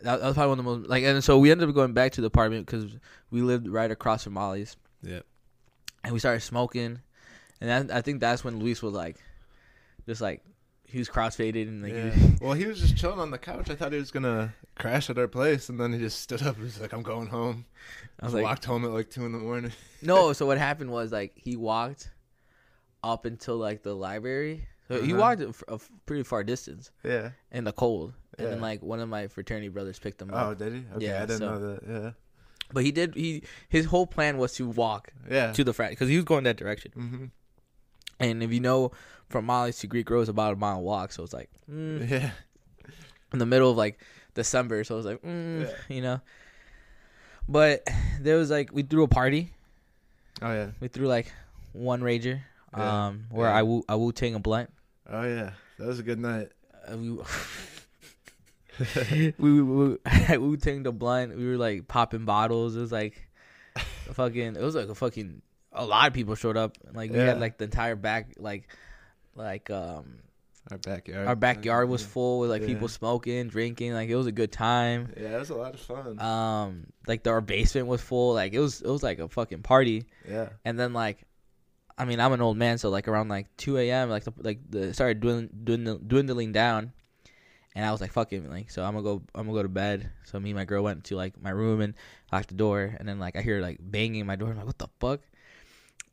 That, 0.00 0.18
that 0.20 0.26
was 0.26 0.34
probably 0.34 0.48
one 0.50 0.58
of 0.58 0.64
the 0.64 0.70
most 0.78 0.88
like, 0.90 1.04
and 1.04 1.22
so 1.22 1.38
we 1.38 1.50
ended 1.52 1.68
up 1.68 1.74
going 1.74 1.92
back 1.92 2.12
to 2.12 2.20
the 2.20 2.26
apartment 2.26 2.66
because 2.66 2.96
we 3.30 3.40
lived 3.40 3.68
right 3.68 3.90
across 3.90 4.24
from 4.24 4.32
Molly's, 4.34 4.76
Yep. 5.02 5.24
and 6.04 6.12
we 6.12 6.18
started 6.18 6.40
smoking, 6.40 7.00
and 7.60 7.88
that, 7.88 7.96
I 7.96 8.00
think 8.02 8.20
that's 8.20 8.42
when 8.42 8.58
Luis 8.58 8.82
was 8.82 8.94
like, 8.94 9.16
just 10.06 10.20
like 10.20 10.42
he 10.84 10.98
was 10.98 11.08
crossfaded 11.08 11.68
and 11.68 11.82
like 11.82 11.94
he 11.94 12.02
was- 12.32 12.40
Well, 12.40 12.52
he 12.54 12.66
was 12.66 12.80
just 12.80 12.96
chilling 12.96 13.20
on 13.20 13.30
the 13.30 13.38
couch. 13.38 13.70
I 13.70 13.76
thought 13.76 13.92
he 13.92 13.98
was 13.98 14.10
gonna 14.10 14.52
crash 14.74 15.08
at 15.08 15.18
our 15.18 15.28
place, 15.28 15.68
and 15.68 15.78
then 15.78 15.92
he 15.92 15.98
just 16.00 16.20
stood 16.20 16.42
up. 16.42 16.56
and 16.56 16.64
was 16.64 16.80
like, 16.80 16.92
"I'm 16.92 17.02
going 17.04 17.28
home." 17.28 17.64
I 18.20 18.24
was 18.24 18.34
like, 18.34 18.42
walked 18.42 18.64
home 18.64 18.84
at 18.84 18.90
like 18.90 19.08
two 19.08 19.24
in 19.24 19.30
the 19.32 19.38
morning. 19.38 19.70
No, 20.02 20.32
so 20.34 20.46
what 20.46 20.58
happened 20.58 20.90
was 20.90 21.12
like 21.12 21.32
he 21.36 21.56
walked 21.56 22.10
up 23.04 23.24
until 23.24 23.56
like 23.56 23.82
the 23.84 23.94
library. 23.94 24.66
So 24.92 25.02
he 25.02 25.12
Uh-huh. 25.12 25.20
walked 25.20 25.40
a, 25.40 25.48
f- 25.48 25.62
a 25.68 25.74
f- 25.74 25.90
pretty 26.06 26.22
far 26.22 26.44
distance 26.44 26.90
Yeah. 27.04 27.30
in 27.50 27.64
the 27.64 27.72
cold, 27.72 28.14
and 28.38 28.46
then 28.46 28.56
Yeah. 28.58 28.62
like 28.62 28.82
one 28.82 29.00
of 29.00 29.08
my 29.08 29.26
fraternity 29.28 29.68
brothers 29.68 29.98
picked 29.98 30.20
him 30.20 30.32
up. 30.32 30.46
Oh, 30.46 30.54
did 30.54 30.72
he? 30.74 30.84
Okay, 30.96 31.06
Yeah, 31.06 31.22
I 31.22 31.26
didn't 31.26 31.38
so- 31.38 31.50
know 31.54 31.74
that. 31.74 31.80
Yeah. 31.88 32.10
But 32.72 32.84
he 32.84 32.92
did. 32.92 33.14
He 33.14 33.42
his 33.68 33.86
whole 33.86 34.06
plan 34.06 34.38
was 34.38 34.52
to 34.54 34.68
walk 34.68 35.12
Yeah. 35.30 35.52
to 35.52 35.64
the 35.64 35.72
frat 35.74 35.90
because 35.90 36.08
he 36.08 36.16
was 36.16 36.24
going 36.24 36.44
that 36.44 36.56
direction. 36.56 36.92
hmm 36.92 37.24
And 38.20 38.42
if 38.42 38.52
you 38.52 38.60
know, 38.60 38.92
from 39.28 39.46
Molly's 39.46 39.78
to 39.80 39.86
Greek 39.86 40.08
Road 40.10 40.22
is 40.22 40.28
about 40.28 40.52
a 40.54 40.56
mile 40.56 40.80
walk, 40.82 41.12
so 41.12 41.22
it's 41.24 41.32
like 41.32 41.50
mm, 41.70 42.00
Yeah. 42.10 42.30
in 43.32 43.38
the 43.38 43.46
middle 43.46 43.70
of 43.70 43.76
like 43.76 43.98
December, 44.34 44.84
so 44.84 44.94
it 44.94 44.98
was 44.98 45.06
like 45.06 45.22
mm, 45.22 45.68
you 45.88 46.00
know. 46.02 46.20
But 47.48 47.86
there 48.20 48.36
was 48.36 48.50
like 48.50 48.70
we 48.72 48.82
threw 48.82 49.02
a 49.04 49.08
party. 49.08 49.52
Oh 50.40 50.52
yeah. 50.52 50.70
We 50.80 50.88
threw 50.88 51.06
like 51.08 51.32
one 51.72 52.00
rager, 52.00 52.40
Yeah. 52.76 53.06
um, 53.08 53.26
where 53.30 53.48
Yeah. 53.50 53.56
I 53.58 53.62
wu 53.62 53.82
I 53.88 53.96
wu 53.96 54.12
tang 54.12 54.34
a 54.34 54.38
blunt. 54.38 54.70
Oh 55.12 55.22
yeah. 55.24 55.50
That 55.78 55.86
was 55.86 55.98
a 55.98 56.02
good 56.02 56.18
night. 56.18 56.48
Uh, 56.88 56.96
we 56.96 57.18
we 59.38 59.62
we, 59.62 59.96
we 60.38 60.56
tang 60.56 60.82
the 60.82 60.92
blunt. 60.92 61.36
We 61.36 61.46
were 61.46 61.56
like 61.58 61.88
popping 61.88 62.24
bottles. 62.24 62.76
It 62.76 62.80
was 62.80 62.92
like 62.92 63.28
a 63.76 64.14
fucking. 64.14 64.56
It 64.56 64.62
was 64.62 64.74
like 64.74 64.88
a 64.88 64.94
fucking. 64.94 65.42
A 65.72 65.84
lot 65.84 66.08
of 66.08 66.14
people 66.14 66.34
showed 66.34 66.56
up. 66.56 66.76
Like 66.92 67.10
we 67.10 67.18
Yeah. 67.18 67.26
had 67.26 67.40
like 67.40 67.58
the 67.58 67.64
entire 67.64 67.96
back 67.96 68.34
like 68.38 68.68
like 69.34 69.70
um 69.70 70.18
Our 70.70 70.78
backyard. 70.78 71.26
our 71.28 71.36
backyard 71.36 71.88
was 71.88 72.04
full 72.04 72.40
with 72.40 72.50
like 72.50 72.62
Yeah. 72.62 72.68
people 72.68 72.88
smoking, 72.88 73.48
drinking. 73.48 73.92
Like 73.94 74.08
it 74.08 74.16
was 74.16 74.26
a 74.26 74.32
good 74.32 74.52
time. 74.52 75.12
Yeah, 75.18 75.36
it 75.36 75.38
was 75.38 75.50
a 75.50 75.54
lot 75.54 75.74
of 75.74 75.80
fun. 75.80 76.18
Um, 76.20 76.86
like 77.06 77.22
the, 77.22 77.30
our 77.30 77.40
basement 77.40 77.86
was 77.86 78.00
full. 78.00 78.34
Like 78.34 78.52
it 78.54 78.60
was 78.60 78.80
it 78.82 78.88
was 78.88 79.02
like 79.02 79.18
a 79.18 79.28
fucking 79.28 79.62
party. 79.62 80.04
yeah. 80.28 80.50
And 80.64 80.78
then 80.78 80.92
like, 80.92 81.18
I 81.98 82.04
mean, 82.04 82.20
I'm 82.20 82.32
an 82.32 82.40
old 82.40 82.56
man, 82.56 82.78
so 82.78 82.88
like 82.90 83.08
around 83.08 83.28
like 83.28 83.46
2 83.58 83.78
a.m. 83.78 84.08
like 84.10 84.24
the, 84.24 84.32
like 84.38 84.58
the 84.70 84.88
it 84.88 84.94
started 84.94 85.20
dwindling, 85.20 85.50
dwindling 85.64 85.98
dwindling 86.08 86.52
down, 86.52 86.92
and 87.74 87.84
I 87.84 87.92
was 87.92 88.00
like, 88.00 88.12
fuck 88.12 88.32
it, 88.32 88.48
like 88.50 88.70
so 88.70 88.82
I'm 88.84 88.92
gonna 88.94 89.02
go 89.04 89.22
I'm 89.34 89.46
gonna 89.46 89.58
go 89.58 89.62
to 89.62 89.68
bed. 89.68 90.10
So 90.24 90.38
me 90.40 90.50
and 90.50 90.56
my 90.58 90.64
girl 90.64 90.82
went 90.82 91.04
to 91.04 91.16
like 91.16 91.40
my 91.40 91.50
room 91.50 91.80
and 91.80 91.94
locked 92.32 92.48
the 92.48 92.54
door, 92.54 92.94
and 92.98 93.08
then 93.08 93.18
like 93.18 93.36
I 93.36 93.42
hear 93.42 93.60
like 93.60 93.78
banging 93.80 94.26
my 94.26 94.36
door. 94.36 94.50
I'm 94.50 94.56
like, 94.56 94.66
what 94.66 94.78
the 94.78 94.88
fuck? 95.00 95.20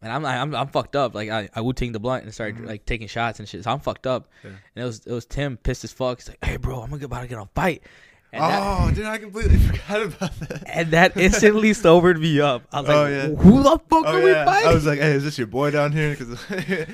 And 0.01 0.13
I'm 0.13 0.23
like, 0.23 0.37
I'm, 0.37 0.55
I'm 0.55 0.67
fucked 0.69 0.95
up. 0.95 1.13
Like 1.13 1.29
I, 1.29 1.49
I 1.53 1.59
would 1.59 1.75
take 1.75 1.91
the 1.91 1.99
blunt 1.99 2.23
and 2.23 2.33
started 2.33 2.57
Mhm. 2.57 2.67
like 2.67 2.85
taking 2.85 3.07
shots 3.09 3.39
and 3.39 3.49
shit. 3.49 3.65
So 3.65 3.71
I'm 3.71 3.81
fucked 3.81 4.07
up. 4.07 4.29
Yeah. 4.45 4.51
And 4.75 4.83
it 4.83 4.85
was 4.85 5.05
it 5.05 5.11
was 5.11 5.25
Tim 5.25 5.57
pissed 5.57 5.83
as 5.83 5.91
fuck. 5.91 6.19
He's 6.19 6.29
like, 6.29 6.43
hey 6.43 6.55
bro, 6.57 6.81
I'm 6.81 6.89
gonna 6.89 6.99
get 6.99 7.05
about 7.07 7.21
to 7.21 7.27
get 7.27 7.37
a 7.37 7.45
fight. 7.53 7.83
And 8.31 8.43
that, 8.43 8.61
oh, 8.63 8.91
dude, 8.93 9.05
I 9.05 9.17
completely 9.17 9.57
forgot 9.67 10.01
about 10.03 10.39
that. 10.41 10.63
and 10.67 10.91
that 10.91 11.17
instantly 11.17 11.73
sobered 11.73 12.19
me 12.19 12.39
up. 12.39 12.61
I 12.71 12.81
was 12.81 12.89
Oh, 12.89 13.01
like, 13.03 13.09
yeah. 13.11 13.27
who 13.43 13.63
the 13.63 13.69
fuck 13.89 14.03
Oh 14.05 14.17
are 14.19 14.21
we 14.23 14.31
yeah. 14.31 14.45
fighting? 14.45 14.69
I 14.69 14.73
was 14.73 14.85
like, 14.85 14.99
hey, 14.99 15.13
is 15.13 15.23
this 15.23 15.37
your 15.37 15.47
boy 15.47 15.71
down 15.71 15.91
here? 15.91 16.15
Because 16.15 16.39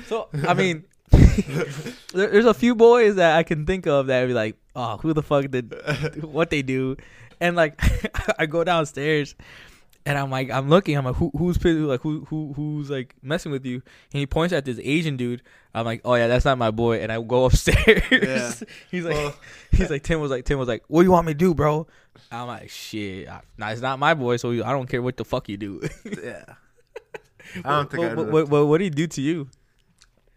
So 0.08 0.28
I 0.46 0.54
mean, 0.54 0.84
there, 1.10 1.66
there's 2.30 2.46
a 2.46 2.54
few 2.54 2.74
boys 2.74 3.16
that 3.16 3.36
I 3.36 3.42
can 3.42 3.66
think 3.66 3.86
of 3.86 4.06
that 4.06 4.20
would 4.22 4.28
be 4.28 4.34
like, 4.34 4.56
oh, 4.74 4.96
who 4.98 5.12
the 5.12 5.22
fuck 5.22 5.50
did 5.50 5.74
what 6.24 6.48
they 6.50 6.62
do, 6.62 6.96
and 7.40 7.54
like 7.54 7.80
I 8.38 8.46
go 8.46 8.64
downstairs, 8.64 9.34
and 10.06 10.16
I'm 10.16 10.30
like, 10.30 10.50
I'm 10.50 10.68
looking, 10.70 10.96
I'm 10.96 11.04
like, 11.04 11.16
who 11.16 11.30
who's 11.36 11.62
like 11.62 12.00
who 12.00 12.24
who 12.30 12.52
who's 12.54 12.88
like 12.88 13.14
messing 13.22 13.50
with 13.52 13.66
you, 13.66 13.82
and 14.12 14.20
he 14.20 14.26
points 14.26 14.52
at 14.54 14.64
this 14.64 14.78
Asian 14.82 15.16
dude. 15.16 15.42
I'm 15.74 15.84
like, 15.84 16.00
oh 16.04 16.14
yeah, 16.14 16.28
that's 16.28 16.44
not 16.44 16.56
my 16.56 16.70
boy, 16.70 17.00
and 17.02 17.10
I 17.12 17.20
go 17.20 17.44
upstairs. 17.46 18.02
Yeah. 18.10 18.54
he's 18.90 19.04
like, 19.04 19.14
Well- 19.14 19.36
he's 19.72 19.90
like, 19.90 20.04
Tim 20.04 20.20
was 20.20 20.30
like, 20.30 20.44
Tim 20.44 20.58
was 20.58 20.68
like, 20.68 20.84
what 20.86 21.02
do 21.02 21.06
you 21.06 21.10
want 21.10 21.26
me 21.26 21.32
to 21.34 21.38
do, 21.38 21.54
bro? 21.54 21.86
I'm 22.30 22.46
like, 22.46 22.70
shit, 22.70 23.28
I, 23.28 23.40
nah, 23.58 23.70
it's 23.70 23.82
not 23.82 23.98
my 23.98 24.14
boy, 24.14 24.36
so 24.36 24.52
I 24.52 24.72
don't 24.72 24.88
care 24.88 25.02
what 25.02 25.16
the 25.16 25.24
fuck 25.24 25.48
you 25.48 25.56
do. 25.56 25.82
yeah. 26.22 26.44
I 27.64 27.70
don't 27.76 27.90
think 27.90 28.02
what, 28.02 28.12
I. 28.12 28.14
what, 28.14 28.30
what, 28.32 28.48
what, 28.48 28.66
what 28.68 28.78
did 28.78 28.84
he 28.84 28.90
do 28.90 29.06
to 29.08 29.20
you? 29.20 29.48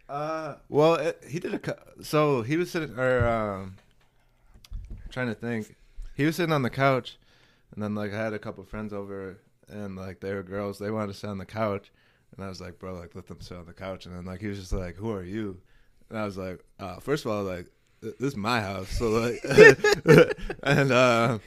Uh, 0.08 0.56
well, 0.68 0.94
it, 0.94 1.22
he 1.28 1.38
did 1.38 1.54
a. 1.54 1.76
So 2.02 2.42
he 2.42 2.56
was 2.56 2.70
sitting, 2.70 2.98
or 2.98 3.26
um, 3.28 3.76
trying 5.10 5.28
to 5.28 5.34
think. 5.34 5.76
He 6.16 6.24
was 6.26 6.36
sitting 6.36 6.52
on 6.52 6.62
the 6.62 6.70
couch, 6.70 7.16
and 7.72 7.82
then 7.82 7.94
like 7.94 8.12
I 8.12 8.16
had 8.16 8.32
a 8.32 8.38
couple 8.38 8.64
friends 8.64 8.92
over, 8.92 9.38
and 9.70 9.96
like 9.96 10.20
they 10.20 10.34
were 10.34 10.42
girls. 10.42 10.78
They 10.78 10.90
wanted 10.90 11.08
to 11.08 11.18
sit 11.18 11.30
on 11.30 11.38
the 11.38 11.46
couch, 11.46 11.90
and 12.34 12.44
I 12.44 12.48
was 12.48 12.60
like, 12.60 12.78
bro, 12.78 12.94
like 12.94 13.14
let 13.14 13.26
them 13.26 13.40
sit 13.40 13.56
on 13.56 13.66
the 13.66 13.72
couch. 13.72 14.06
And 14.06 14.14
then 14.14 14.24
like 14.24 14.40
he 14.40 14.48
was 14.48 14.58
just 14.58 14.72
like, 14.72 14.96
who 14.96 15.12
are 15.12 15.24
you? 15.24 15.58
And 16.08 16.18
I 16.18 16.24
was 16.24 16.36
like, 16.36 16.64
uh, 16.78 17.00
first 17.00 17.24
of 17.24 17.30
all, 17.30 17.44
like 17.44 17.66
this 18.00 18.14
is 18.20 18.36
my 18.36 18.60
house, 18.60 18.88
so 18.90 19.10
like, 19.10 19.44
and 20.62 20.90
uh, 20.90 21.38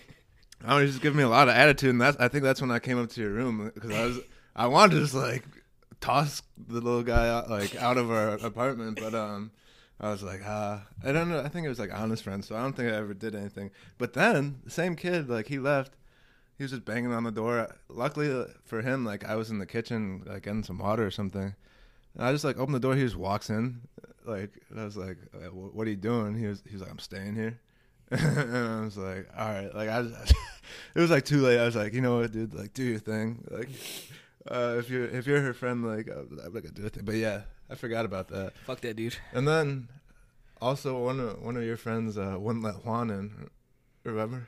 I 0.63 0.79
was 0.79 0.91
just 0.91 1.01
giving 1.01 1.17
me 1.17 1.23
a 1.23 1.29
lot 1.29 1.49
of 1.49 1.55
attitude, 1.55 1.89
and 1.89 2.01
that's 2.01 2.17
I 2.17 2.27
think 2.27 2.43
that's 2.43 2.62
when 2.62 2.71
I 2.71 2.79
came 2.79 3.01
up 3.01 3.09
to 3.09 3.21
your 3.21 3.31
room 3.31 3.71
because 3.73 3.91
I 3.91 4.05
was 4.05 4.19
I 4.55 4.67
wanted 4.67 4.95
to 4.95 5.01
just 5.01 5.15
like 5.15 5.43
toss 5.99 6.41
the 6.57 6.81
little 6.81 7.03
guy 7.03 7.29
out 7.29 7.49
like 7.49 7.75
out 7.75 7.97
of 7.97 8.12
our 8.12 8.33
apartment, 8.36 8.99
but 9.01 9.15
um, 9.15 9.51
I 9.99 10.09
was 10.09 10.21
like, 10.21 10.41
ah, 10.45 10.86
I 11.03 11.12
don't 11.12 11.29
know. 11.29 11.39
I 11.39 11.49
think 11.49 11.65
it 11.65 11.69
was 11.69 11.79
like 11.79 11.93
honest 11.93 12.23
friends, 12.23 12.47
so 12.47 12.55
I 12.55 12.62
don't 12.62 12.75
think 12.75 12.91
I 12.91 12.95
ever 12.95 13.13
did 13.13 13.36
anything. 13.36 13.71
But 13.97 14.13
then 14.13 14.59
the 14.63 14.71
same 14.71 14.95
kid, 14.95 15.29
like 15.29 15.47
he 15.47 15.59
left. 15.59 15.93
He 16.63 16.65
was 16.65 16.71
just 16.71 16.86
banging 16.86 17.12
on 17.12 17.26
the 17.26 17.32
door. 17.32 17.76
Luckily 17.89 18.32
uh, 18.32 18.45
for 18.63 18.82
him, 18.82 19.04
like 19.04 19.26
I 19.26 19.36
was 19.36 19.49
in 19.49 19.60
the 19.60 19.65
kitchen, 19.65 20.23
like 20.26 20.43
getting 20.43 20.63
some 20.63 20.78
water 20.78 21.06
or 21.06 21.12
something. 21.12 21.54
And 22.15 22.26
I 22.26 22.32
just 22.32 22.45
like 22.45 22.58
opened 22.58 22.73
the 22.73 22.80
door. 22.80 22.95
He 22.95 23.02
just 23.02 23.17
walks 23.17 23.49
in, 23.49 23.82
like 24.23 24.52
and 24.69 24.80
I 24.80 24.86
was 24.86 24.95
like, 24.95 25.17
uh, 25.36 25.49
"What 25.49 25.86
are 25.86 25.89
you 25.89 25.97
doing?" 25.97 26.39
He 26.39 26.45
was, 26.45 26.63
he 26.65 26.71
was 26.71 26.82
like, 26.82 26.89
"I'm 26.89 26.99
staying 26.99 27.36
here." 27.36 27.60
and 28.12 28.56
I 28.56 28.80
was 28.80 28.97
like, 28.97 29.28
"All 29.38 29.45
right." 29.45 29.76
Like 29.76 29.89
I, 29.89 29.99
was, 29.99 30.13
it 30.95 30.99
was 31.02 31.12
like 31.12 31.26
too 31.26 31.41
late. 31.41 31.60
I 31.60 31.65
was 31.65 31.76
like, 31.76 31.91
"You 31.91 31.99
know 31.99 32.19
what, 32.19 32.32
dude? 32.32 32.54
Like 32.54 32.73
do 32.73 32.84
your 32.84 32.99
thing. 32.99 33.45
Like 33.52 33.67
uh, 34.49 34.78
if 34.80 34.89
you're 34.89 35.08
if 35.08 35.28
you're 35.28 35.41
her 35.41 35.54
friend, 35.54 35.86
like 35.86 36.08
I'm 36.08 36.30
not 36.32 36.54
gonna 36.54 36.71
do 36.71 36.86
it." 36.86 36.97
But 37.04 37.15
yeah, 37.15 37.41
I 37.69 37.76
forgot 37.76 38.06
about 38.06 38.30
that. 38.30 38.54
Fuck 38.65 38.80
that 38.82 38.95
dude. 38.95 39.17
And 39.34 39.45
then 39.45 39.89
also 40.62 40.97
one 40.97 41.19
of 41.19 41.41
one 41.41 41.58
of 41.58 41.63
your 41.65 41.76
friends 41.76 42.17
uh, 42.17 42.38
wouldn't 42.39 42.63
let 42.63 42.86
Juan 42.86 43.10
in. 43.10 43.49
Remember? 44.06 44.47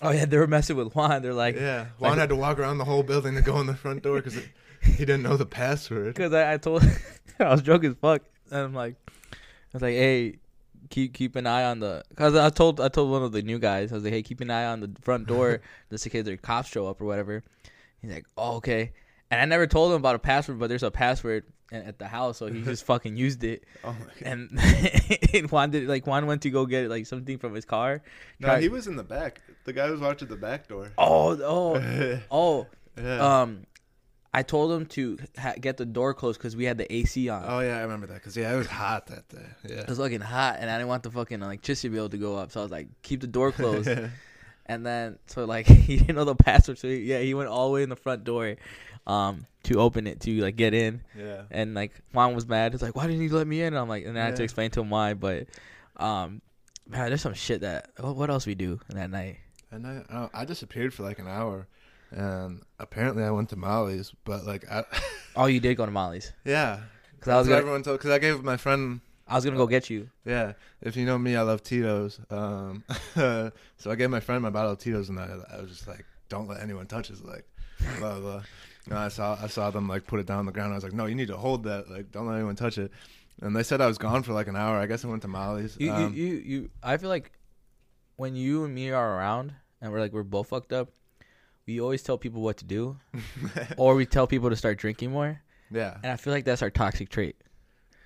Oh 0.00 0.10
yeah, 0.10 0.24
they 0.26 0.36
were 0.38 0.46
messing 0.46 0.76
with 0.76 0.94
Juan. 0.94 1.22
They're 1.22 1.34
like, 1.34 1.56
yeah, 1.56 1.86
Juan 1.98 2.12
like- 2.12 2.20
had 2.20 2.28
to 2.28 2.36
walk 2.36 2.58
around 2.58 2.78
the 2.78 2.84
whole 2.84 3.02
building 3.02 3.34
to 3.34 3.42
go 3.42 3.58
in 3.60 3.66
the 3.66 3.74
front 3.74 4.02
door 4.02 4.16
because 4.16 4.36
he 4.82 4.96
didn't 4.98 5.22
know 5.22 5.36
the 5.36 5.46
password. 5.46 6.14
because 6.14 6.32
I, 6.32 6.52
I 6.54 6.56
told, 6.56 6.84
I 7.40 7.48
was 7.50 7.62
drunk 7.62 7.84
as 7.84 7.94
fuck, 8.00 8.22
and 8.50 8.60
I'm 8.60 8.74
like, 8.74 8.94
I 9.10 9.36
was 9.72 9.82
like, 9.82 9.94
hey, 9.94 10.38
keep 10.90 11.14
keep 11.14 11.34
an 11.36 11.46
eye 11.46 11.64
on 11.64 11.80
the, 11.80 12.04
cause 12.16 12.34
I 12.36 12.48
told 12.50 12.80
I 12.80 12.88
told 12.88 13.10
one 13.10 13.22
of 13.22 13.32
the 13.32 13.42
new 13.42 13.58
guys, 13.58 13.90
I 13.90 13.96
was 13.96 14.04
like, 14.04 14.12
hey, 14.12 14.22
keep 14.22 14.40
an 14.40 14.50
eye 14.50 14.66
on 14.66 14.80
the 14.80 14.90
front 15.02 15.26
door 15.26 15.60
just 15.90 16.06
in 16.06 16.12
case 16.12 16.24
their 16.24 16.36
cops 16.36 16.68
show 16.68 16.86
up 16.86 17.00
or 17.00 17.04
whatever. 17.04 17.42
He's 18.00 18.12
like, 18.12 18.26
oh 18.36 18.56
okay, 18.56 18.92
and 19.32 19.40
I 19.40 19.44
never 19.46 19.66
told 19.66 19.90
him 19.92 19.96
about 19.96 20.14
a 20.14 20.20
password, 20.20 20.60
but 20.60 20.68
there's 20.68 20.84
a 20.84 20.90
password 20.92 21.44
at 21.72 21.84
at 21.84 21.98
the 21.98 22.06
house, 22.06 22.38
so 22.38 22.46
he 22.46 22.62
just 22.62 22.84
fucking 22.86 23.16
used 23.16 23.42
it, 23.42 23.64
Oh 23.84 23.90
my 23.98 24.06
god! 24.06 24.22
and, 24.22 24.60
and 25.34 25.50
Juan 25.50 25.70
did 25.72 25.88
like 25.88 26.06
Juan 26.06 26.26
went 26.26 26.42
to 26.42 26.50
go 26.50 26.64
get 26.66 26.88
like 26.88 27.04
something 27.06 27.36
from 27.38 27.52
his 27.54 27.64
car. 27.64 28.00
No, 28.38 28.46
tried- 28.48 28.62
he 28.62 28.68
was 28.68 28.86
in 28.86 28.94
the 28.94 29.02
back. 29.02 29.40
The 29.68 29.74
guy 29.74 29.90
was 29.90 30.00
watching 30.00 30.28
the 30.28 30.36
back 30.36 30.66
door. 30.66 30.90
Oh 30.96 31.38
oh 31.42 32.20
oh. 32.30 32.66
yeah. 32.96 33.42
Um, 33.42 33.66
I 34.32 34.42
told 34.42 34.72
him 34.72 34.86
to 34.86 35.18
ha- 35.36 35.56
get 35.60 35.76
the 35.76 35.84
door 35.84 36.14
closed 36.14 36.38
because 36.38 36.56
we 36.56 36.64
had 36.64 36.78
the 36.78 36.90
AC 36.90 37.28
on. 37.28 37.44
oh 37.46 37.60
yeah, 37.60 37.76
I 37.76 37.82
remember 37.82 38.06
that 38.06 38.14
because 38.14 38.34
yeah, 38.34 38.54
it 38.54 38.56
was 38.56 38.66
hot 38.66 39.08
that 39.08 39.28
day. 39.28 39.44
Yeah. 39.68 39.80
It 39.80 39.88
was 39.90 39.98
looking 39.98 40.22
hot, 40.22 40.56
and 40.58 40.70
I 40.70 40.78
didn't 40.78 40.88
want 40.88 41.02
the 41.02 41.10
fucking 41.10 41.42
electricity 41.42 41.90
bill 41.90 42.08
to 42.08 42.16
go 42.16 42.36
up, 42.36 42.50
so 42.50 42.60
I 42.60 42.62
was 42.62 42.72
like, 42.72 42.88
keep 43.02 43.20
the 43.20 43.26
door 43.26 43.52
closed. 43.52 43.90
and 44.66 44.86
then, 44.86 45.18
so 45.26 45.44
like, 45.44 45.66
he 45.66 45.98
didn't 45.98 46.16
know 46.16 46.24
the 46.24 46.34
password, 46.34 46.78
so 46.78 46.88
he, 46.88 47.00
yeah, 47.00 47.18
he 47.18 47.34
went 47.34 47.50
all 47.50 47.66
the 47.66 47.74
way 47.74 47.82
in 47.82 47.90
the 47.90 47.96
front 47.96 48.24
door, 48.24 48.56
um, 49.06 49.44
to 49.64 49.80
open 49.80 50.06
it 50.06 50.20
to 50.20 50.40
like 50.40 50.56
get 50.56 50.72
in, 50.72 51.02
yeah. 51.14 51.42
and 51.50 51.74
like 51.74 51.92
Juan 52.14 52.34
was 52.34 52.48
mad. 52.48 52.72
It's 52.72 52.82
like, 52.82 52.96
why 52.96 53.06
didn't 53.06 53.20
you 53.20 53.28
let 53.36 53.46
me 53.46 53.60
in? 53.60 53.66
And 53.66 53.76
I'm 53.76 53.88
like, 53.90 54.06
and 54.06 54.16
then 54.16 54.22
I 54.22 54.26
had 54.28 54.36
to 54.36 54.44
explain 54.44 54.70
to 54.70 54.80
him 54.80 54.88
why, 54.88 55.12
but, 55.12 55.46
um, 55.98 56.40
man, 56.86 57.08
there's 57.08 57.20
some 57.20 57.34
shit 57.34 57.60
that. 57.60 57.90
What, 57.98 58.16
what 58.16 58.30
else 58.30 58.46
we 58.46 58.54
do 58.54 58.80
that 58.88 59.10
night? 59.10 59.40
And 59.70 59.86
I, 59.86 60.28
I 60.32 60.44
disappeared 60.44 60.94
for 60.94 61.02
like 61.02 61.18
an 61.18 61.28
hour, 61.28 61.66
and 62.10 62.62
apparently 62.78 63.22
I 63.22 63.30
went 63.30 63.50
to 63.50 63.56
Molly's, 63.56 64.12
but 64.24 64.46
like 64.46 64.70
I, 64.70 64.84
Oh, 65.36 65.46
you 65.46 65.60
did 65.60 65.76
go 65.76 65.84
to 65.84 65.92
Molly's 65.92 66.32
yeah, 66.44 66.80
because 67.14 67.28
I 67.32 67.38
was 67.38 67.48
gonna, 67.48 67.60
everyone 67.60 67.82
told 67.82 67.98
because 67.98 68.10
I 68.10 68.18
gave 68.18 68.42
my 68.42 68.56
friend 68.56 69.00
I 69.26 69.34
was 69.34 69.44
gonna 69.44 69.58
go 69.58 69.66
get 69.66 69.90
you. 69.90 70.08
Yeah, 70.24 70.54
if 70.80 70.96
you 70.96 71.04
know 71.04 71.18
me, 71.18 71.36
I 71.36 71.42
love 71.42 71.62
Tito's. 71.62 72.18
Um, 72.30 72.82
so 73.14 73.52
I 73.86 73.94
gave 73.94 74.08
my 74.10 74.20
friend 74.20 74.42
my 74.42 74.50
bottle 74.50 74.72
of 74.72 74.78
Tito's, 74.78 75.10
and 75.10 75.20
I, 75.20 75.28
I 75.52 75.60
was 75.60 75.70
just 75.70 75.86
like, 75.86 76.04
"Don't 76.30 76.48
let 76.48 76.62
anyone 76.62 76.86
touch 76.86 77.08
this." 77.08 77.22
Like, 77.22 77.44
blah 77.98 78.18
blah. 78.18 78.42
And 78.86 78.98
I 78.98 79.08
saw 79.08 79.38
I 79.42 79.48
saw 79.48 79.70
them 79.70 79.86
like 79.86 80.06
put 80.06 80.18
it 80.18 80.26
down 80.26 80.38
on 80.38 80.46
the 80.46 80.52
ground. 80.52 80.72
I 80.72 80.76
was 80.76 80.84
like, 80.84 80.94
"No, 80.94 81.04
you 81.04 81.14
need 81.14 81.28
to 81.28 81.36
hold 81.36 81.64
that. 81.64 81.90
Like, 81.90 82.10
don't 82.10 82.26
let 82.26 82.36
anyone 82.36 82.56
touch 82.56 82.78
it." 82.78 82.90
And 83.42 83.54
they 83.54 83.62
said 83.62 83.80
I 83.82 83.86
was 83.86 83.98
gone 83.98 84.22
for 84.22 84.32
like 84.32 84.48
an 84.48 84.56
hour. 84.56 84.78
I 84.78 84.86
guess 84.86 85.04
I 85.04 85.08
went 85.08 85.22
to 85.22 85.28
Molly's. 85.28 85.76
You, 85.78 85.92
Um, 85.92 86.14
you, 86.14 86.24
you, 86.24 86.34
you, 86.36 86.70
I 86.82 86.96
feel 86.96 87.10
like 87.10 87.30
when 88.18 88.34
you 88.34 88.64
and 88.64 88.74
me 88.74 88.90
are 88.90 89.16
around 89.16 89.54
and 89.80 89.90
we're 89.90 90.00
like 90.00 90.12
we're 90.12 90.24
both 90.24 90.48
fucked 90.48 90.72
up, 90.72 90.90
we 91.66 91.80
always 91.80 92.02
tell 92.02 92.18
people 92.18 92.42
what 92.42 92.58
to 92.58 92.64
do, 92.64 92.98
or 93.78 93.94
we 93.94 94.04
tell 94.04 94.26
people 94.26 94.50
to 94.50 94.56
start 94.56 94.76
drinking 94.76 95.12
more, 95.12 95.40
yeah, 95.70 95.96
and 96.02 96.12
I 96.12 96.16
feel 96.16 96.34
like 96.34 96.44
that's 96.44 96.60
our 96.60 96.70
toxic 96.70 97.08
trait. 97.08 97.36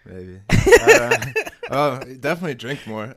maybe. 0.04 0.40
uh, 0.82 1.16
oh, 1.70 1.98
definitely 2.20 2.54
drink 2.54 2.86
more. 2.86 3.14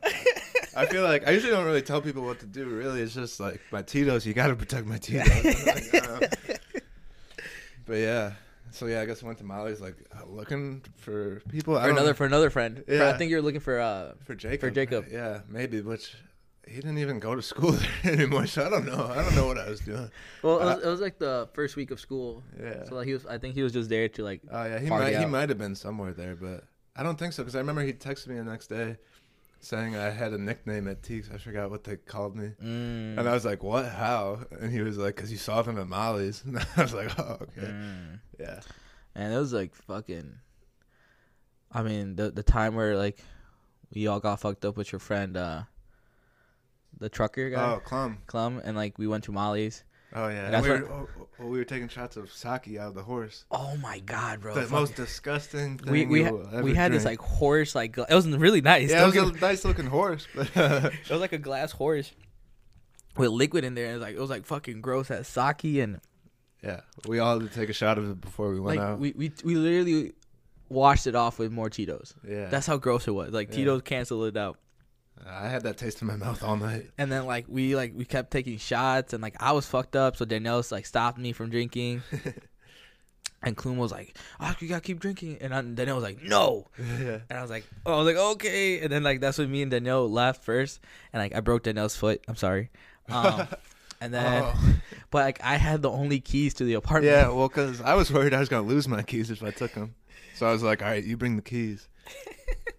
I 0.74 0.86
feel 0.86 1.02
like 1.02 1.26
I 1.28 1.32
usually 1.32 1.52
don't 1.52 1.64
really 1.64 1.82
tell 1.82 2.00
people 2.00 2.22
what 2.24 2.40
to 2.40 2.46
do. 2.46 2.64
Really, 2.66 3.02
it's 3.02 3.14
just 3.14 3.38
like 3.40 3.60
my 3.70 3.82
Tito's. 3.82 4.26
You 4.26 4.34
got 4.34 4.48
to 4.48 4.56
protect 4.56 4.86
my 4.86 4.98
Tito's. 4.98 5.30
Like, 5.66 6.62
but 7.84 7.98
yeah, 7.98 8.32
so 8.72 8.86
yeah, 8.86 9.00
I 9.00 9.04
guess 9.04 9.22
I 9.22 9.26
went 9.26 9.38
to 9.38 9.44
Molly's 9.44 9.80
like 9.80 9.96
uh, 10.16 10.26
looking 10.26 10.82
for 10.96 11.40
people. 11.50 11.78
For 11.78 11.88
another, 11.88 12.14
for 12.14 12.26
another 12.26 12.50
friend. 12.50 12.82
For- 12.86 13.04
I 13.04 13.16
think 13.16 13.30
you're 13.30 13.42
looking 13.42 13.60
for 13.60 13.78
uh. 13.78 14.12
for 14.24 14.34
Jacob. 14.34 14.60
for 14.60 14.70
Jacob. 14.70 15.06
Yeah, 15.10 15.40
maybe. 15.48 15.82
Which 15.82 16.14
he 16.66 16.74
didn't 16.76 16.98
even 16.98 17.18
go 17.20 17.34
to 17.34 17.42
school 17.42 17.72
there 18.02 18.12
anymore. 18.12 18.46
So 18.46 18.66
I 18.66 18.70
don't 18.70 18.86
know. 18.86 19.06
I 19.06 19.22
don't 19.22 19.34
know 19.36 19.46
what 19.46 19.58
I 19.58 19.68
was 19.70 19.80
doing. 19.80 20.10
Well, 20.42 20.58
it 20.58 20.62
Uh, 20.62 20.74
was, 20.76 20.84
it 20.84 20.88
was 20.88 21.00
like 21.00 21.18
the 21.18 21.48
first 21.52 21.76
week 21.76 21.90
of 21.90 22.00
school, 22.00 22.42
Yeah. 22.60 22.84
so 22.84 22.94
like 22.96 23.06
he 23.06 23.12
was. 23.14 23.24
I 23.26 23.38
think 23.38 23.54
he 23.54 23.62
was 23.62 23.72
just 23.72 23.88
there 23.88 24.08
to 24.08 24.22
like. 24.24 24.40
Oh 24.50 24.64
yeah, 24.64 24.78
he 24.78 24.90
might 24.90 25.16
he 25.16 25.26
might 25.26 25.48
have 25.48 25.58
been 25.58 25.74
somewhere 25.74 26.12
there, 26.12 26.34
but 26.36 26.64
I 26.96 27.02
don't 27.02 27.18
think 27.18 27.32
so 27.32 27.42
because 27.42 27.54
I 27.54 27.58
remember 27.60 27.82
he 27.82 27.92
texted 27.92 28.28
me 28.28 28.36
the 28.36 28.44
next 28.44 28.66
day 28.68 28.96
saying 29.60 29.96
I 29.96 30.10
had 30.10 30.32
a 30.32 30.38
nickname 30.38 30.86
at 30.86 31.02
Teeks. 31.02 31.32
I 31.34 31.38
forgot 31.38 31.70
what 31.70 31.82
they 31.84 31.96
called 31.96 32.36
me. 32.36 32.52
Mm. 32.62 33.18
And 33.18 33.28
I 33.28 33.32
was 33.32 33.44
like, 33.44 33.62
"What? 33.62 33.86
How?" 33.86 34.40
And 34.60 34.70
he 34.72 34.80
was 34.82 34.96
like, 34.98 35.16
"Cause 35.16 35.30
you 35.30 35.38
saw 35.38 35.62
them 35.62 35.78
at 35.78 35.88
Molly's." 35.88 36.42
And 36.46 36.58
I 36.76 36.82
was 36.82 36.94
like, 36.94 37.18
"Oh, 37.18 37.38
okay, 37.42 37.68
Mm. 37.68 38.20
yeah." 38.38 38.60
And 39.14 39.32
it 39.32 39.38
was 39.38 39.52
like 39.52 39.74
fucking. 39.74 40.34
I 41.72 41.82
mean, 41.82 42.16
the 42.16 42.30
the 42.30 42.42
time 42.42 42.74
where 42.74 42.96
like 42.96 43.18
we 43.94 44.06
all 44.06 44.20
got 44.20 44.40
fucked 44.40 44.64
up 44.64 44.76
with 44.76 44.92
your 44.92 44.98
friend, 44.98 45.36
uh, 45.36 45.62
the 46.98 47.08
trucker 47.08 47.50
guy, 47.50 47.74
Oh, 47.74 47.80
Clum. 47.80 48.18
Clum, 48.26 48.60
and 48.64 48.76
like 48.76 48.98
we 48.98 49.06
went 49.06 49.24
to 49.24 49.32
Molly's. 49.32 49.84
Oh 50.14 50.28
yeah. 50.28 50.46
And 50.46 50.54
And 50.54 50.64
we, 50.64 50.70
what- 50.70 50.80
were, 50.82 50.92
oh, 50.92 51.08
oh, 51.40 51.46
we 51.46 51.58
were 51.58 51.64
taking 51.64 51.88
shots 51.88 52.16
of 52.16 52.32
sake 52.32 52.78
out 52.78 52.88
of 52.88 52.94
the 52.94 53.02
horse. 53.02 53.44
Oh 53.50 53.76
my 53.78 53.98
god, 54.00 54.40
bro! 54.40 54.54
the 54.54 54.62
fuck- 54.62 54.70
most 54.70 54.94
disgusting 54.94 55.78
thing 55.78 55.92
we 55.92 56.06
we 56.06 56.22
ha- 56.22 56.30
ever 56.52 56.62
we 56.62 56.74
had 56.74 56.92
this 56.92 57.04
like 57.04 57.18
horse 57.20 57.74
like 57.74 57.98
it 57.98 58.08
was 58.14 58.26
really 58.28 58.60
nice. 58.62 58.90
yeah, 58.90 59.02
it 59.02 59.06
was 59.06 59.14
get- 59.14 59.36
a 59.36 59.40
nice 59.40 59.64
looking 59.64 59.86
horse, 59.86 60.26
but 60.34 60.48
it 60.56 61.10
was 61.10 61.20
like 61.20 61.32
a 61.32 61.38
glass 61.38 61.72
horse 61.72 62.12
with 63.16 63.30
liquid 63.30 63.64
in 63.64 63.74
there, 63.74 63.86
and 63.86 63.92
it 63.92 63.98
was 63.98 64.02
like 64.02 64.14
it 64.16 64.20
was 64.20 64.30
like 64.30 64.46
fucking 64.46 64.80
gross. 64.80 65.08
Had 65.08 65.26
sake 65.26 65.64
and 65.82 66.00
yeah, 66.62 66.80
we 67.06 67.18
all 67.18 67.38
had 67.38 67.50
to 67.50 67.54
take 67.54 67.68
a 67.68 67.72
shot 67.74 67.98
of 67.98 68.08
it 68.10 68.20
before 68.20 68.50
we 68.52 68.60
went 68.60 68.78
like 68.78 68.88
out. 68.88 68.98
we, 68.98 69.12
we 69.16 69.32
we 69.44 69.54
literally 69.56 70.12
washed 70.68 71.06
it 71.06 71.14
off 71.14 71.38
with 71.38 71.52
more 71.52 71.68
Tito's. 71.68 72.14
yeah, 72.26 72.46
That's 72.46 72.66
how 72.66 72.76
gross 72.76 73.06
it 73.06 73.12
was. 73.12 73.32
Like 73.32 73.50
Yeah. 73.50 73.56
Tito's 73.56 73.82
canceled 73.82 74.26
it 74.28 74.36
out. 74.36 74.58
I 75.24 75.48
had 75.48 75.62
that 75.64 75.76
taste 75.76 76.02
in 76.02 76.08
my 76.08 76.16
mouth 76.16 76.42
all 76.42 76.56
night. 76.56 76.90
And 76.98 77.10
then 77.10 77.26
like 77.26 77.46
we 77.48 77.74
like 77.76 77.92
we 77.96 78.04
kept 78.04 78.30
taking 78.30 78.58
shots 78.58 79.12
and 79.12 79.22
like 79.22 79.34
I 79.40 79.52
was 79.52 79.66
fucked 79.66 79.96
up, 79.96 80.16
so 80.16 80.24
Danielle's 80.24 80.70
like 80.72 80.86
stopped 80.86 81.18
me 81.18 81.32
from 81.32 81.50
drinking. 81.50 82.02
and 83.42 83.56
Klum 83.56 83.76
was 83.76 83.92
like, 83.92 84.16
"Oh, 84.40 84.54
you 84.60 84.68
gotta 84.68 84.80
keep 84.80 84.98
drinking," 85.00 85.38
and 85.40 85.54
I, 85.54 85.62
Danielle 85.62 85.96
was 85.96 86.04
like, 86.04 86.22
"No," 86.22 86.66
yeah. 86.78 87.18
and 87.28 87.38
I 87.38 87.42
was 87.42 87.50
like, 87.50 87.64
"Oh, 87.84 87.94
I 87.94 87.98
was 87.98 88.06
like 88.06 88.16
okay," 88.16 88.80
and 88.80 88.90
then 88.90 89.02
like 89.02 89.20
that's 89.20 89.38
when 89.38 89.50
me 89.50 89.62
and 89.62 89.70
Danielle 89.70 90.08
left 90.10 90.44
first, 90.44 90.80
and 91.12 91.22
like 91.22 91.34
I 91.34 91.40
broke 91.40 91.62
Danielle's 91.64 91.96
foot. 91.96 92.22
I'm 92.28 92.36
sorry. 92.36 92.70
Um, 93.08 93.46
and 94.00 94.12
then, 94.12 94.42
Oh. 94.44 94.74
but 95.10 95.24
like 95.24 95.40
I 95.44 95.56
had 95.56 95.82
the 95.82 95.90
only 95.90 96.20
keys 96.20 96.54
to 96.54 96.64
the 96.64 96.74
apartment. 96.74 97.12
Yeah, 97.14 97.28
well, 97.28 97.48
because 97.48 97.80
I 97.80 97.94
was 97.94 98.12
worried 98.12 98.34
I 98.34 98.40
was 98.40 98.48
gonna 98.48 98.66
lose 98.66 98.88
my 98.88 99.02
keys 99.02 99.30
if 99.30 99.42
I 99.42 99.50
took 99.50 99.72
them, 99.72 99.94
so 100.34 100.46
I 100.46 100.52
was 100.52 100.62
like, 100.62 100.82
"All 100.82 100.88
right, 100.88 101.04
you 101.04 101.16
bring 101.16 101.36
the 101.36 101.42
keys." 101.42 101.88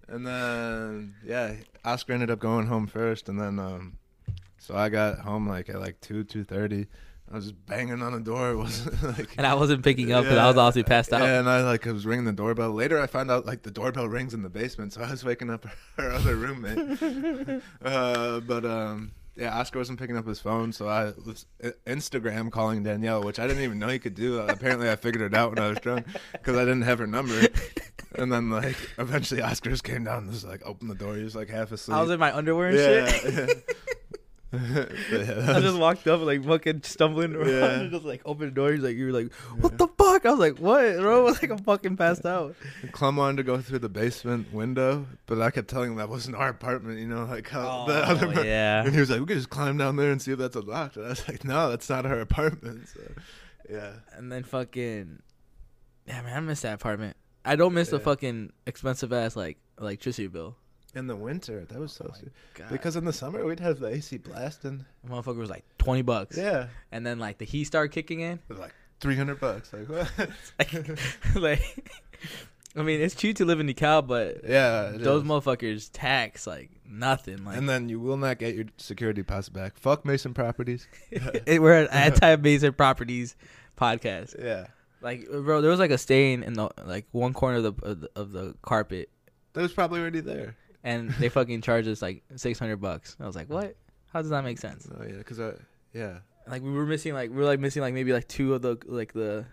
And 0.08 0.26
then, 0.26 1.16
yeah, 1.26 1.54
Oscar 1.84 2.14
ended 2.14 2.32
up 2.32 2.40
going 2.40 2.68
home 2.68 2.88
first, 2.88 3.30
and 3.30 3.40
then, 3.40 3.60
um, 3.60 3.98
so 4.58 4.76
I 4.76 4.90
got 4.90 5.20
home 5.20 5.48
like 5.48 5.70
at 5.70 5.80
like 5.80 6.00
two 6.02 6.24
two 6.24 6.44
thirty. 6.44 6.88
I 7.30 7.36
was 7.36 7.46
just 7.46 7.66
banging 7.66 8.02
on 8.02 8.14
the 8.14 8.20
door. 8.20 8.52
It 8.52 8.56
wasn't 8.56 9.04
like. 9.04 9.38
and 9.38 9.46
I 9.46 9.54
wasn't 9.54 9.84
picking 9.84 10.14
up 10.14 10.24
because 10.24 10.38
I 10.38 10.48
was 10.48 10.58
also 10.58 10.82
passed 10.84 11.12
out. 11.12 11.22
Yeah, 11.22 11.40
and 11.40 11.50
I 11.50 11.64
like 11.64 11.86
I 11.86 11.92
was 11.92 12.06
ringing 12.06 12.26
the 12.26 12.32
doorbell. 12.34 12.72
Later, 12.72 13.00
I 13.00 13.08
found 13.08 13.30
out 13.30 13.46
like 13.46 13.64
the 13.64 13.72
doorbell 13.72 14.08
rings 14.08 14.34
in 14.34 14.44
the 14.44 14.50
basement, 14.50 14.94
so 14.94 15.02
I 15.02 15.12
was 15.12 15.24
waking 15.24 15.50
up 15.50 15.66
her 15.98 16.12
other 16.12 16.36
roommate. 16.36 17.62
uh, 17.84 18.40
but 18.42 18.66
um, 18.66 19.12
yeah, 19.36 19.58
Oscar 19.58 19.80
wasn't 19.80 20.00
picking 20.00 20.18
up 20.18 20.26
his 20.26 20.40
phone, 20.40 20.72
so 20.72 20.88
I 20.88 21.14
was 21.26 21.46
Instagram 21.86 22.50
calling 22.52 22.84
Danielle, 22.84 23.24
which 23.24 23.40
I 23.40 23.48
didn't 23.48 23.64
even 23.64 23.78
know 23.78 23.90
he 23.90 24.00
could 24.00 24.16
do. 24.16 24.40
Apparently, 24.40 24.90
I 24.90 24.96
figured 24.96 25.22
it 25.22 25.38
out 25.38 25.52
when 25.52 25.60
I 25.60 25.70
was 25.70 25.80
drunk 25.80 26.08
because 26.32 26.56
I 26.58 26.62
didn't 26.62 26.84
have 26.84 27.00
her 27.00 27.08
number. 27.08 27.48
And 28.18 28.32
then 28.32 28.50
like 28.50 28.78
eventually, 28.98 29.42
Oscars 29.42 29.82
came 29.84 30.04
down 30.04 30.24
and 30.24 30.32
just 30.32 30.46
like 30.46 30.66
opened 30.66 30.90
the 30.90 30.96
door. 30.96 31.16
He 31.16 31.24
was 31.24 31.36
like 31.36 31.50
half 31.50 31.72
asleep. 31.72 31.96
I 31.98 32.02
was 32.02 32.12
in 32.12 32.20
my 32.20 32.36
underwear 32.36 32.70
and 32.70 32.78
yeah. 32.78 33.08
shit. 33.08 33.76
Yeah, 34.54 35.56
I 35.56 35.60
just 35.60 35.78
walked 35.78 36.08
up 36.08 36.22
like 36.22 36.46
fucking 36.46 36.84
stumbling 36.84 37.36
around 37.36 37.50
Yeah. 37.50 37.80
and 37.82 37.92
just 37.92 38.06
like 38.06 38.22
opened 38.24 38.52
the 38.52 38.56
door. 38.56 38.72
He's 38.72 38.82
like, 38.82 38.96
you 38.96 39.08
were 39.08 39.12
like, 39.12 39.34
what 39.60 39.78
the 39.78 39.88
fuck? 39.88 40.26
I 40.26 40.32
was 40.32 40.40
like, 40.40 40.60
what, 40.60 40.98
bro? 40.98 41.20
I 41.20 41.24
was 41.24 41.42
like, 41.42 41.52
I'm 41.52 41.58
fucking 41.58 41.98
passed 41.98 42.26
out. 42.26 42.56
Clem 42.94 43.18
wanted 43.18 43.38
to 43.38 43.44
go 43.44 43.60
through 43.60 43.80
the 43.80 43.90
basement 43.90 44.54
window, 44.54 45.06
but 45.26 45.42
I 45.42 45.52
kept 45.52 45.68
telling 45.68 45.92
him 45.92 45.98
that 45.98 46.08
wasn't 46.08 46.38
our 46.38 46.48
apartment. 46.48 47.00
You 47.00 47.08
know, 47.08 47.26
like 47.26 47.50
how 47.50 47.86
the 47.86 48.00
oh, 48.00 48.12
other. 48.12 48.34
Oh, 48.38 48.42
yeah. 48.42 48.86
And 48.86 48.94
he 48.94 49.00
was 49.02 49.10
like, 49.10 49.20
"We 49.20 49.26
could 49.26 49.38
just 49.38 49.50
climb 49.50 49.78
down 49.78 49.98
there 49.98 50.12
and 50.12 50.22
see 50.22 50.32
if 50.32 50.40
that's 50.40 50.56
unlocked." 50.56 50.96
And 50.96 51.06
I 51.06 51.10
was 51.10 51.28
like, 51.28 51.44
"No, 51.44 51.70
that's 51.70 51.90
not 51.90 52.06
our 52.06 52.22
apartment." 52.22 52.88
So, 52.88 53.02
yeah, 53.70 53.92
And 54.14 54.32
then 54.32 54.44
fucking, 54.44 55.22
yeah, 56.08 56.22
man, 56.22 56.38
I 56.38 56.40
miss 56.40 56.62
that 56.62 56.76
apartment. 56.76 57.18
I 57.48 57.56
don't 57.56 57.74
miss 57.74 57.90
the 57.90 58.00
fucking 58.00 58.52
expensive 58.66 59.12
ass 59.14 59.36
like 59.36 59.58
electricity 59.80 60.28
bill. 60.28 60.56
in 60.96 61.08
the 61.08 61.16
winter 61.16 61.66
that 61.66 61.80
was 61.80 61.92
so 61.94 62.08
Oh 62.10 62.14
stupid. 62.14 62.34
Because 62.70 62.96
in 62.96 63.06
the 63.06 63.14
summer 63.14 63.46
we'd 63.46 63.60
have 63.60 63.80
the 63.80 63.88
AC 63.88 64.18
blasting. 64.18 64.86
the 65.04 65.10
motherfucker 65.12 65.38
was 65.38 65.50
like 65.50 65.66
twenty 65.78 66.02
bucks. 66.02 66.38
Yeah, 66.38 66.68
And 66.92 67.06
then 67.06 67.20
like 67.20 67.38
the 67.38 67.46
heat 67.46 67.66
started 67.66 67.92
kicking 67.92 68.20
in. 68.22 68.40
was 68.50 68.60
like 68.60 68.74
three 69.00 69.16
hundred 69.16 69.40
bucks. 69.40 69.72
Like 69.74 69.88
what? 69.90 70.12
Like, 70.60 71.00
like, 71.36 71.92
I 72.76 72.82
mean, 72.84 73.02
it's 73.02 73.16
cheap 73.16 73.36
to 73.38 73.46
live 73.46 73.60
in 73.60 73.68
DeKalb, 73.68 74.08
but 74.08 74.42
yeah, 74.48 74.92
those 74.96 75.24
is. 75.24 75.28
motherfuckers 75.28 75.90
tax 75.94 76.46
like 76.48 76.70
nothing. 76.88 77.44
Like, 77.46 77.58
and 77.58 77.68
then 77.70 77.90
you 77.90 78.00
will 78.00 78.18
not 78.18 78.40
get 78.40 78.56
your 78.56 78.66
security 78.78 79.22
deposit 79.22 79.54
back. 79.54 79.78
Fuck 79.78 80.06
Mason 80.06 80.34
Properties. 80.34 80.88
we're 81.48 81.74
an 81.84 81.88
anti 81.92 82.36
Mason 82.38 82.74
properties 82.74 83.36
podcast. 83.78 84.36
yeah, 84.44 84.68
Like, 85.02 85.28
bro, 85.30 85.62
there 85.62 85.70
was 85.72 85.80
like 85.80 85.92
a 85.92 85.98
stain 85.98 86.44
in 86.44 86.54
the 86.54 86.70
like 86.86 87.06
one 87.12 87.34
corner 87.34 87.58
of 87.58 87.64
the 87.64 87.86
of 87.86 88.02
the, 88.02 88.10
of 88.16 88.32
the 88.32 88.56
carpet, 88.62 89.10
that 89.54 89.62
was 89.62 89.72
probably 89.74 90.00
already 90.02 90.22
there. 90.22 90.56
and 90.84 91.12
they 91.20 91.30
fucking 91.30 91.62
charged 91.62 91.88
us 91.88 92.02
like 92.02 92.24
six 92.36 92.58
hundred 92.60 92.78
bucks. 92.78 93.16
I 93.20 93.26
was 93.28 93.36
like, 93.36 93.50
what? 93.50 93.76
How 94.14 94.22
does 94.22 94.32
that 94.32 94.44
make 94.44 94.58
sense? 94.58 94.88
Oh 94.92 95.04
yeah, 95.04 95.18
because 95.18 95.40
I 95.40 95.54
yeah. 95.94 96.20
Like 96.48 96.62
we 96.64 96.72
were 96.72 96.86
missing 96.86 97.14
like 97.14 97.30
we 97.30 97.36
were 97.38 97.46
like 97.46 97.60
missing 97.60 97.82
like 97.82 97.94
maybe 97.94 98.14
like 98.14 98.28
two 98.28 98.54
of 98.56 98.62
the 98.62 98.78
like 98.88 99.14
the 99.14 99.46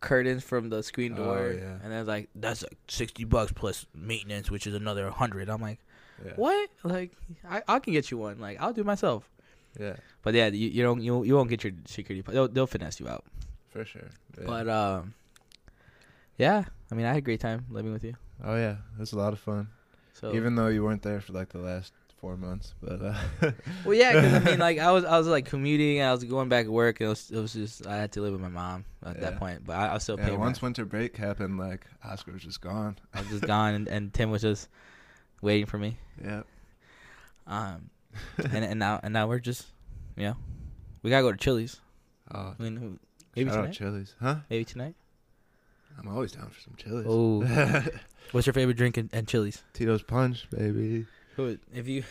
curtains 0.00 0.44
from 0.44 0.68
the 0.68 0.82
screen 0.82 1.14
door, 1.14 1.38
Oh, 1.38 1.52
door, 1.52 1.52
yeah. 1.58 1.78
and 1.82 1.92
then 1.92 2.06
like 2.06 2.28
that's 2.34 2.62
like 2.62 2.76
sixty 2.88 3.24
bucks 3.24 3.52
plus 3.52 3.86
maintenance, 3.94 4.50
which 4.50 4.66
is 4.66 4.74
another 4.74 5.08
hundred. 5.10 5.48
I'm 5.48 5.62
like, 5.62 5.78
Yeah. 6.24 6.32
what? 6.36 6.68
Like 6.82 7.12
I 7.48 7.62
I 7.68 7.78
can 7.78 7.92
get 7.92 8.10
you 8.10 8.18
one. 8.18 8.38
Like 8.38 8.60
I'll 8.60 8.72
do 8.72 8.82
it 8.82 8.86
myself. 8.86 9.30
Yeah, 9.80 9.96
But 10.22 10.34
yeah, 10.34 10.46
you, 10.48 10.68
you 10.68 10.82
don't 10.84 11.00
you 11.02 11.24
you 11.24 11.34
won't 11.34 11.48
get 11.50 11.64
your 11.64 11.72
security. 11.86 12.22
They'll 12.30 12.46
they'll 12.48 12.66
finesse 12.68 13.00
you 13.00 13.08
out. 13.08 13.24
For 13.74 13.84
sure. 13.84 14.08
Yeah. 14.38 14.44
But 14.46 14.68
um, 14.68 15.14
yeah. 16.38 16.64
I 16.90 16.94
mean, 16.94 17.06
I 17.06 17.08
had 17.08 17.18
a 17.18 17.22
great 17.22 17.40
time 17.40 17.66
living 17.70 17.92
with 17.92 18.04
you. 18.04 18.14
oh 18.44 18.56
yeah, 18.56 18.76
it 18.96 19.00
was 19.00 19.12
a 19.12 19.18
lot 19.18 19.32
of 19.32 19.38
fun. 19.40 19.68
So 20.12 20.32
Even 20.34 20.54
though 20.54 20.68
you 20.68 20.82
weren't 20.84 21.02
there 21.02 21.20
for 21.20 21.32
like 21.32 21.48
the 21.48 21.58
last 21.58 21.92
four 22.20 22.36
months, 22.36 22.74
but 22.80 23.02
uh, 23.02 23.18
well, 23.84 23.94
yeah, 23.94 24.12
because 24.14 24.32
I 24.34 24.38
mean, 24.38 24.58
like 24.68 24.78
I 24.78 24.92
was 24.92 25.04
I 25.04 25.18
was 25.18 25.26
like 25.26 25.46
commuting, 25.46 26.00
I 26.02 26.12
was 26.12 26.22
going 26.22 26.48
back 26.48 26.66
to 26.66 26.72
work, 26.72 27.00
and 27.00 27.06
it 27.06 27.10
was, 27.10 27.30
it 27.30 27.38
was 27.38 27.52
just 27.52 27.86
I 27.86 27.96
had 27.96 28.12
to 28.12 28.22
live 28.22 28.32
with 28.32 28.40
my 28.40 28.48
mom 28.48 28.84
at 29.04 29.20
that 29.20 29.38
point. 29.38 29.64
But 29.66 29.74
I, 29.76 29.88
I 29.88 29.94
was 29.94 30.04
still 30.04 30.18
yeah, 30.18 30.26
paying. 30.28 30.38
once 30.40 30.62
winter 30.62 30.84
break 30.84 31.16
happened, 31.16 31.58
like 31.58 31.86
Oscar 32.04 32.32
was 32.32 32.42
just 32.42 32.60
gone. 32.60 32.96
I 33.12 33.20
was 33.20 33.28
just 33.28 33.46
gone, 33.46 33.74
and, 33.74 33.88
and 33.88 34.14
Tim 34.14 34.30
was 34.30 34.42
just 34.42 34.68
waiting 35.42 35.66
for 35.66 35.78
me. 35.78 35.98
Yeah, 36.24 36.42
Um, 37.46 37.90
and 38.52 38.64
and 38.64 38.78
now 38.78 39.00
and 39.02 39.12
now 39.12 39.26
we're 39.26 39.40
just, 39.40 39.66
you 40.16 40.24
know, 40.24 40.36
we 41.02 41.10
gotta 41.10 41.24
go 41.24 41.32
to 41.32 41.38
Chili's. 41.38 41.80
oh, 42.32 42.54
I 42.58 42.62
mean, 42.62 42.76
who- 42.76 42.98
maybe 43.36 43.50
shout 43.50 43.58
out 43.58 43.62
tonight. 43.62 43.74
Chili's, 43.74 44.14
huh? 44.20 44.36
Maybe 44.50 44.64
tonight. 44.64 44.94
I'm 45.98 46.08
always 46.08 46.32
down 46.32 46.50
for 46.50 46.60
some 46.60 46.74
Chili's. 46.76 47.06
Oh, 47.08 47.84
what's 48.32 48.46
your 48.46 48.54
favorite 48.54 48.76
drink 48.76 48.96
and, 48.96 49.10
and 49.12 49.28
Chili's? 49.28 49.62
Tito's 49.72 50.02
Punch, 50.02 50.48
baby. 50.50 51.06
Who 51.36 51.58
if 51.72 51.88
you, 51.88 52.04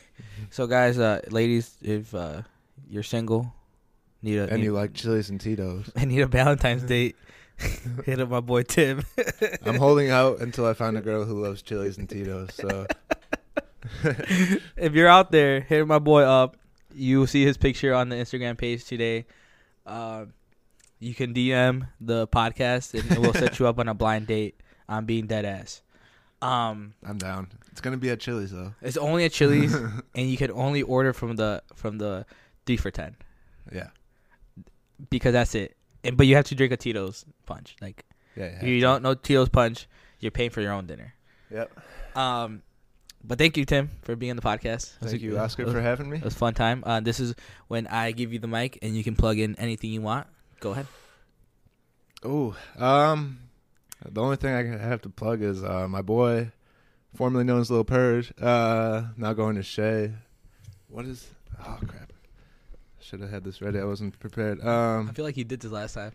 so 0.50 0.68
guys, 0.68 1.00
uh, 1.00 1.22
ladies, 1.30 1.76
if 1.82 2.14
uh, 2.14 2.42
you're 2.90 3.04
single, 3.04 3.54
need 4.22 4.38
a 4.38 4.44
And 4.44 4.58
need, 4.58 4.64
you 4.64 4.74
like 4.74 4.94
Chili's 4.94 5.30
and 5.30 5.40
Tito's. 5.40 5.90
I 5.96 6.06
need 6.06 6.22
a 6.22 6.28
Valentine's 6.28 6.84
date. 6.88 7.16
Hit 8.06 8.20
up 8.20 8.30
my 8.30 8.40
boy 8.40 8.64
Tim. 8.64 9.04
I'm 9.64 9.76
holding 9.76 10.10
out 10.10 10.40
until 10.40 10.66
I 10.66 10.74
find 10.74 10.98
a 10.98 11.02
girl 11.02 11.24
who 11.24 11.42
loves 11.42 11.62
Chili's 11.62 11.98
and 11.98 12.10
Tito's. 12.10 12.54
So 12.54 12.88
if 14.76 14.94
you're 14.94 15.08
out 15.08 15.32
there, 15.32 15.62
hit 15.62 15.88
my 15.88 16.00
boy 16.00 16.24
up. 16.24 16.58
You 16.96 17.20
will 17.20 17.28
see 17.28 17.46
his 17.46 17.58
picture 17.58 17.94
on 17.94 18.10
the 18.10 18.16
Instagram 18.16 18.58
page 18.58 18.86
today. 18.86 19.26
Um, 19.86 20.34
you 21.04 21.14
can 21.14 21.34
DM 21.34 21.88
the 22.00 22.28
podcast, 22.28 22.98
and 22.98 23.20
we'll 23.20 23.34
set 23.34 23.60
you 23.60 23.68
up 23.68 23.78
on 23.78 23.90
a 23.90 23.94
blind 23.94 24.28
date. 24.28 24.60
I'm 24.88 25.06
being 25.06 25.28
dead 25.28 25.46
ass. 25.46 25.82
Um, 26.42 26.94
I'm 27.06 27.18
down. 27.18 27.50
It's 27.72 27.82
gonna 27.82 27.98
be 27.98 28.10
at 28.10 28.20
Chili's 28.20 28.52
though. 28.52 28.74
it's 28.82 28.98
only 28.98 29.26
at 29.26 29.32
Chili's, 29.32 29.74
and 30.16 30.30
you 30.30 30.38
can 30.38 30.52
only 30.52 30.82
order 30.82 31.14
from 31.14 31.36
the 31.36 31.62
from 31.76 31.98
the 31.98 32.26
three 32.66 32.78
for 32.78 32.92
ten 32.92 33.16
Yeah, 33.72 33.90
because 35.10 35.34
that's 35.34 35.56
it. 35.56 35.76
And 36.04 36.18
but 36.18 36.28
you 36.28 36.36
have 36.36 36.46
to 36.46 36.56
drink 36.56 36.74
a 36.74 36.78
Tito's 36.78 37.26
punch. 37.46 37.76
Like 37.82 38.06
yeah. 38.36 38.58
if 38.62 38.64
you 38.64 38.82
don't 38.82 39.04
know 39.04 39.14
Tito's 39.14 39.50
punch, 39.50 39.88
you're 40.20 40.32
paying 40.32 40.50
for 40.50 40.62
your 40.62 40.74
own 40.74 40.86
dinner. 40.86 41.14
Yep. 41.52 41.80
Um, 42.16 42.62
but 43.24 43.38
thank 43.38 43.56
you, 43.56 43.64
Tim, 43.64 43.90
for 44.02 44.16
being 44.16 44.32
on 44.32 44.36
the 44.36 44.42
podcast. 44.42 44.92
Thank 45.02 45.22
you, 45.22 45.38
Oscar, 45.38 45.64
was- 45.66 45.74
for 45.74 45.82
having 45.82 46.10
me. 46.10 46.18
It 46.18 46.24
was 46.24 46.36
a 46.36 46.38
fun 46.38 46.54
time. 46.54 46.84
Uh, 46.86 47.00
this 47.00 47.20
is 47.20 47.36
when 47.68 47.88
I 47.88 48.12
give 48.12 48.34
you 48.34 48.40
the 48.40 48.48
mic 48.48 48.80
and 48.82 48.96
you 48.98 49.04
can 49.04 49.16
plug 49.16 49.40
in 49.40 49.56
anything 49.56 49.92
you 49.92 50.02
want. 50.02 50.28
Go 50.64 50.72
ahead. 50.72 50.88
Oh, 52.24 52.56
um, 52.78 53.38
the 54.10 54.22
only 54.22 54.38
thing 54.38 54.54
I 54.56 54.78
have 54.78 55.02
to 55.02 55.10
plug 55.10 55.42
is 55.42 55.62
uh, 55.62 55.90
my 55.90 56.02
boy, 56.02 56.54
formerly 57.14 57.44
known 57.44 57.60
as 57.60 57.70
Lil 57.70 57.84
Purge, 57.84 58.32
uh, 58.42 59.08
now 59.18 59.34
going 59.34 59.58
to 59.58 59.62
Shay. 59.64 60.14
What 60.88 61.04
is? 61.04 61.28
Oh 61.60 61.78
crap! 61.86 62.14
Should 63.02 63.20
have 63.20 63.30
had 63.30 63.44
this 63.44 63.62
ready. 63.62 63.78
I 63.78 63.84
wasn't 63.84 64.18
prepared. 64.22 64.62
I 64.62 64.96
Um, 65.00 65.10
feel 65.10 65.26
like 65.26 65.36
you 65.36 65.44
did 65.44 65.60
this 65.60 65.70
last 65.72 65.96
time. 65.96 66.14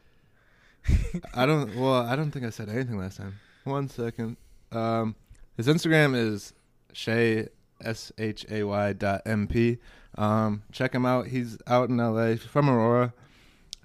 I 1.35 1.45
don't. 1.45 1.77
Well, 1.77 1.93
I 2.07 2.17
don't 2.17 2.31
think 2.31 2.47
I 2.47 2.51
said 2.51 2.71
anything 2.71 2.97
last 2.99 3.19
time. 3.19 3.39
One 3.65 3.91
second. 3.91 4.39
Um, 4.73 5.15
his 5.59 5.67
Instagram 5.67 6.17
is 6.17 6.55
Shay 6.95 7.49
S 7.83 8.13
H 8.17 8.47
A 8.51 8.63
Y 8.65 8.93
dot 8.95 9.21
M 9.27 9.47
P. 9.47 9.77
Um, 10.17 10.63
check 10.73 10.95
him 10.95 11.05
out. 11.05 11.27
He's 11.27 11.59
out 11.67 11.91
in 11.91 12.01
L.A. 12.01 12.39
from 12.39 12.71
Aurora. 12.71 13.13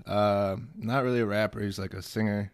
Uh, 0.06 0.58
not 0.76 1.04
really 1.04 1.20
a 1.20 1.26
rapper. 1.26 1.62
He's 1.62 1.80
like 1.80 1.94
a 1.94 2.02
singer. 2.02 2.52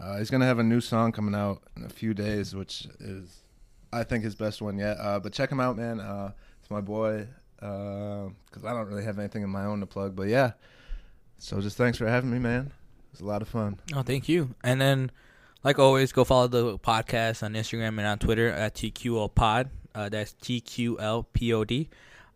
Uh, 0.00 0.18
he's 0.18 0.30
gonna 0.30 0.46
have 0.46 0.58
a 0.58 0.62
new 0.62 0.80
song 0.80 1.12
coming 1.12 1.34
out 1.34 1.62
in 1.76 1.84
a 1.84 1.88
few 1.88 2.14
days, 2.14 2.54
which 2.54 2.86
is, 3.00 3.42
I 3.92 4.04
think, 4.04 4.24
his 4.24 4.34
best 4.34 4.60
one 4.60 4.78
yet. 4.78 4.98
Uh, 5.00 5.18
but 5.18 5.32
check 5.32 5.50
him 5.50 5.60
out, 5.60 5.76
man. 5.76 6.00
Uh, 6.00 6.32
it's 6.60 6.70
my 6.70 6.80
boy. 6.80 7.26
Because 7.58 8.64
I 8.64 8.72
don't 8.72 8.86
really 8.86 9.04
have 9.04 9.18
anything 9.18 9.42
of 9.42 9.48
my 9.50 9.64
own 9.64 9.80
to 9.80 9.86
plug, 9.86 10.14
but 10.14 10.28
yeah. 10.28 10.52
So 11.38 11.60
just 11.60 11.76
thanks 11.76 11.98
for 11.98 12.06
having 12.06 12.30
me, 12.30 12.38
man. 12.38 12.66
It 12.66 13.12
was 13.12 13.20
a 13.20 13.24
lot 13.24 13.42
of 13.42 13.48
fun. 13.48 13.80
Oh, 13.94 14.02
thank 14.02 14.28
you. 14.28 14.54
And 14.62 14.80
then, 14.80 15.10
like 15.64 15.78
always, 15.78 16.12
go 16.12 16.24
follow 16.24 16.48
the 16.48 16.78
podcast 16.78 17.42
on 17.42 17.54
Instagram 17.54 17.98
and 17.98 18.06
on 18.06 18.18
Twitter 18.18 18.50
at 18.50 18.74
TQL 18.74 19.34
Pod. 19.34 19.70
Uh, 19.94 20.08
that's 20.10 20.34
TQL 20.42 21.86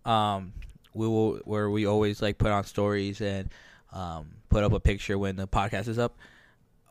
Um, 0.05 0.53
we 0.95 1.07
will 1.07 1.37
where 1.45 1.71
we 1.71 1.87
always 1.87 2.23
like 2.23 2.39
put 2.39 2.51
on 2.51 2.65
stories 2.65 3.21
and 3.21 3.51
um, 3.93 4.31
put 4.49 4.65
up 4.65 4.73
a 4.73 4.81
picture 4.81 5.19
when 5.19 5.37
the 5.37 5.47
podcast 5.47 5.89
is 5.89 5.99
up. 5.99 6.17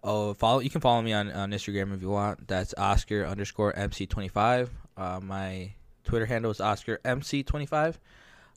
Oh, 0.04 0.34
follow 0.34 0.60
you 0.60 0.70
can 0.70 0.82
follow 0.82 1.02
me 1.02 1.14
on, 1.14 1.32
on 1.32 1.52
Instagram 1.52 1.94
if 1.94 2.02
you 2.02 2.10
want. 2.10 2.48
That's 2.48 2.74
Oscar 2.78 3.26
underscore 3.26 3.76
MC 3.76 4.06
twenty 4.06 4.30
five. 4.30 4.70
Uh, 4.96 5.20
my 5.22 5.74
Twitter 6.04 6.26
handle 6.26 6.52
is 6.52 6.62
Oscar 6.62 7.00
MC 7.04 7.44
twenty 7.44 7.66
five. 7.66 8.00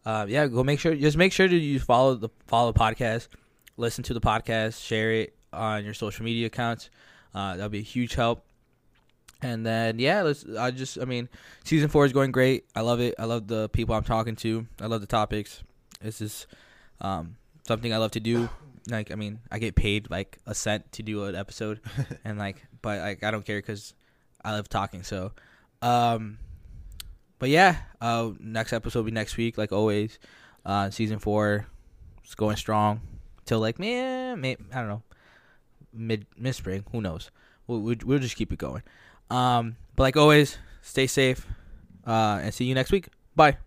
Uh, 0.04 0.26
yeah, 0.28 0.46
go 0.46 0.64
make 0.64 0.80
sure 0.80 0.94
just 0.94 1.16
make 1.16 1.32
sure 1.32 1.48
to 1.48 1.56
you 1.56 1.80
follow 1.80 2.14
the 2.14 2.28
follow 2.46 2.72
the 2.72 2.78
podcast, 2.78 3.28
listen 3.76 4.04
to 4.04 4.14
the 4.14 4.20
podcast, 4.20 4.84
share 4.84 5.12
it 5.12 5.34
on 5.52 5.84
your 5.84 5.94
social 5.94 6.24
media 6.24 6.46
accounts. 6.46 6.90
Uh, 7.34 7.56
that'll 7.56 7.68
be 7.68 7.78
a 7.78 7.82
huge 7.82 8.14
help. 8.14 8.44
And 9.42 9.66
then 9.66 9.98
yeah, 9.98 10.22
let's. 10.22 10.44
I 10.56 10.70
just 10.70 10.98
I 11.00 11.04
mean, 11.04 11.28
season 11.64 11.88
four 11.88 12.04
is 12.04 12.12
going 12.12 12.30
great. 12.30 12.64
I 12.76 12.80
love 12.82 13.00
it. 13.00 13.14
I 13.18 13.24
love 13.24 13.48
the 13.48 13.68
people 13.68 13.94
I'm 13.94 14.04
talking 14.04 14.36
to. 14.36 14.66
I 14.80 14.86
love 14.86 15.00
the 15.00 15.06
topics. 15.08 15.62
This 16.00 16.20
is 16.20 16.46
um, 17.00 17.36
something 17.66 17.92
I 17.92 17.98
love 17.98 18.12
to 18.12 18.20
do. 18.20 18.48
Like 18.88 19.10
I 19.12 19.14
mean, 19.14 19.40
I 19.50 19.58
get 19.58 19.74
paid 19.74 20.10
like 20.10 20.38
a 20.46 20.54
cent 20.54 20.90
to 20.92 21.02
do 21.02 21.24
an 21.24 21.36
episode, 21.36 21.80
and 22.24 22.38
like, 22.38 22.56
but 22.82 23.00
like 23.00 23.22
I 23.22 23.30
don't 23.30 23.44
care 23.44 23.58
because 23.58 23.94
I 24.44 24.52
love 24.52 24.68
talking. 24.68 25.02
So, 25.02 25.32
um, 25.80 26.38
but 27.38 27.48
yeah, 27.48 27.76
uh, 28.00 28.30
next 28.40 28.72
episode 28.72 29.00
will 29.00 29.04
be 29.04 29.12
next 29.12 29.36
week, 29.36 29.58
like 29.58 29.72
always. 29.72 30.18
Uh, 30.64 30.90
season 30.90 31.18
four, 31.18 31.66
it's 32.22 32.36
going 32.36 32.56
strong 32.56 33.00
till 33.44 33.58
like 33.58 33.78
man, 33.78 34.40
may, 34.40 34.56
I 34.72 34.78
don't 34.78 34.88
know, 34.88 35.02
mid 35.92 36.26
mid 36.36 36.54
spring. 36.54 36.84
Who 36.92 37.00
knows? 37.00 37.30
We'll, 37.66 37.80
we'll 37.80 37.96
we'll 38.04 38.18
just 38.18 38.36
keep 38.36 38.52
it 38.52 38.58
going. 38.58 38.82
Um, 39.30 39.76
but 39.96 40.04
like 40.04 40.16
always, 40.16 40.58
stay 40.82 41.06
safe, 41.06 41.46
uh, 42.06 42.40
and 42.42 42.54
see 42.54 42.64
you 42.64 42.74
next 42.74 42.92
week. 42.92 43.08
Bye. 43.34 43.58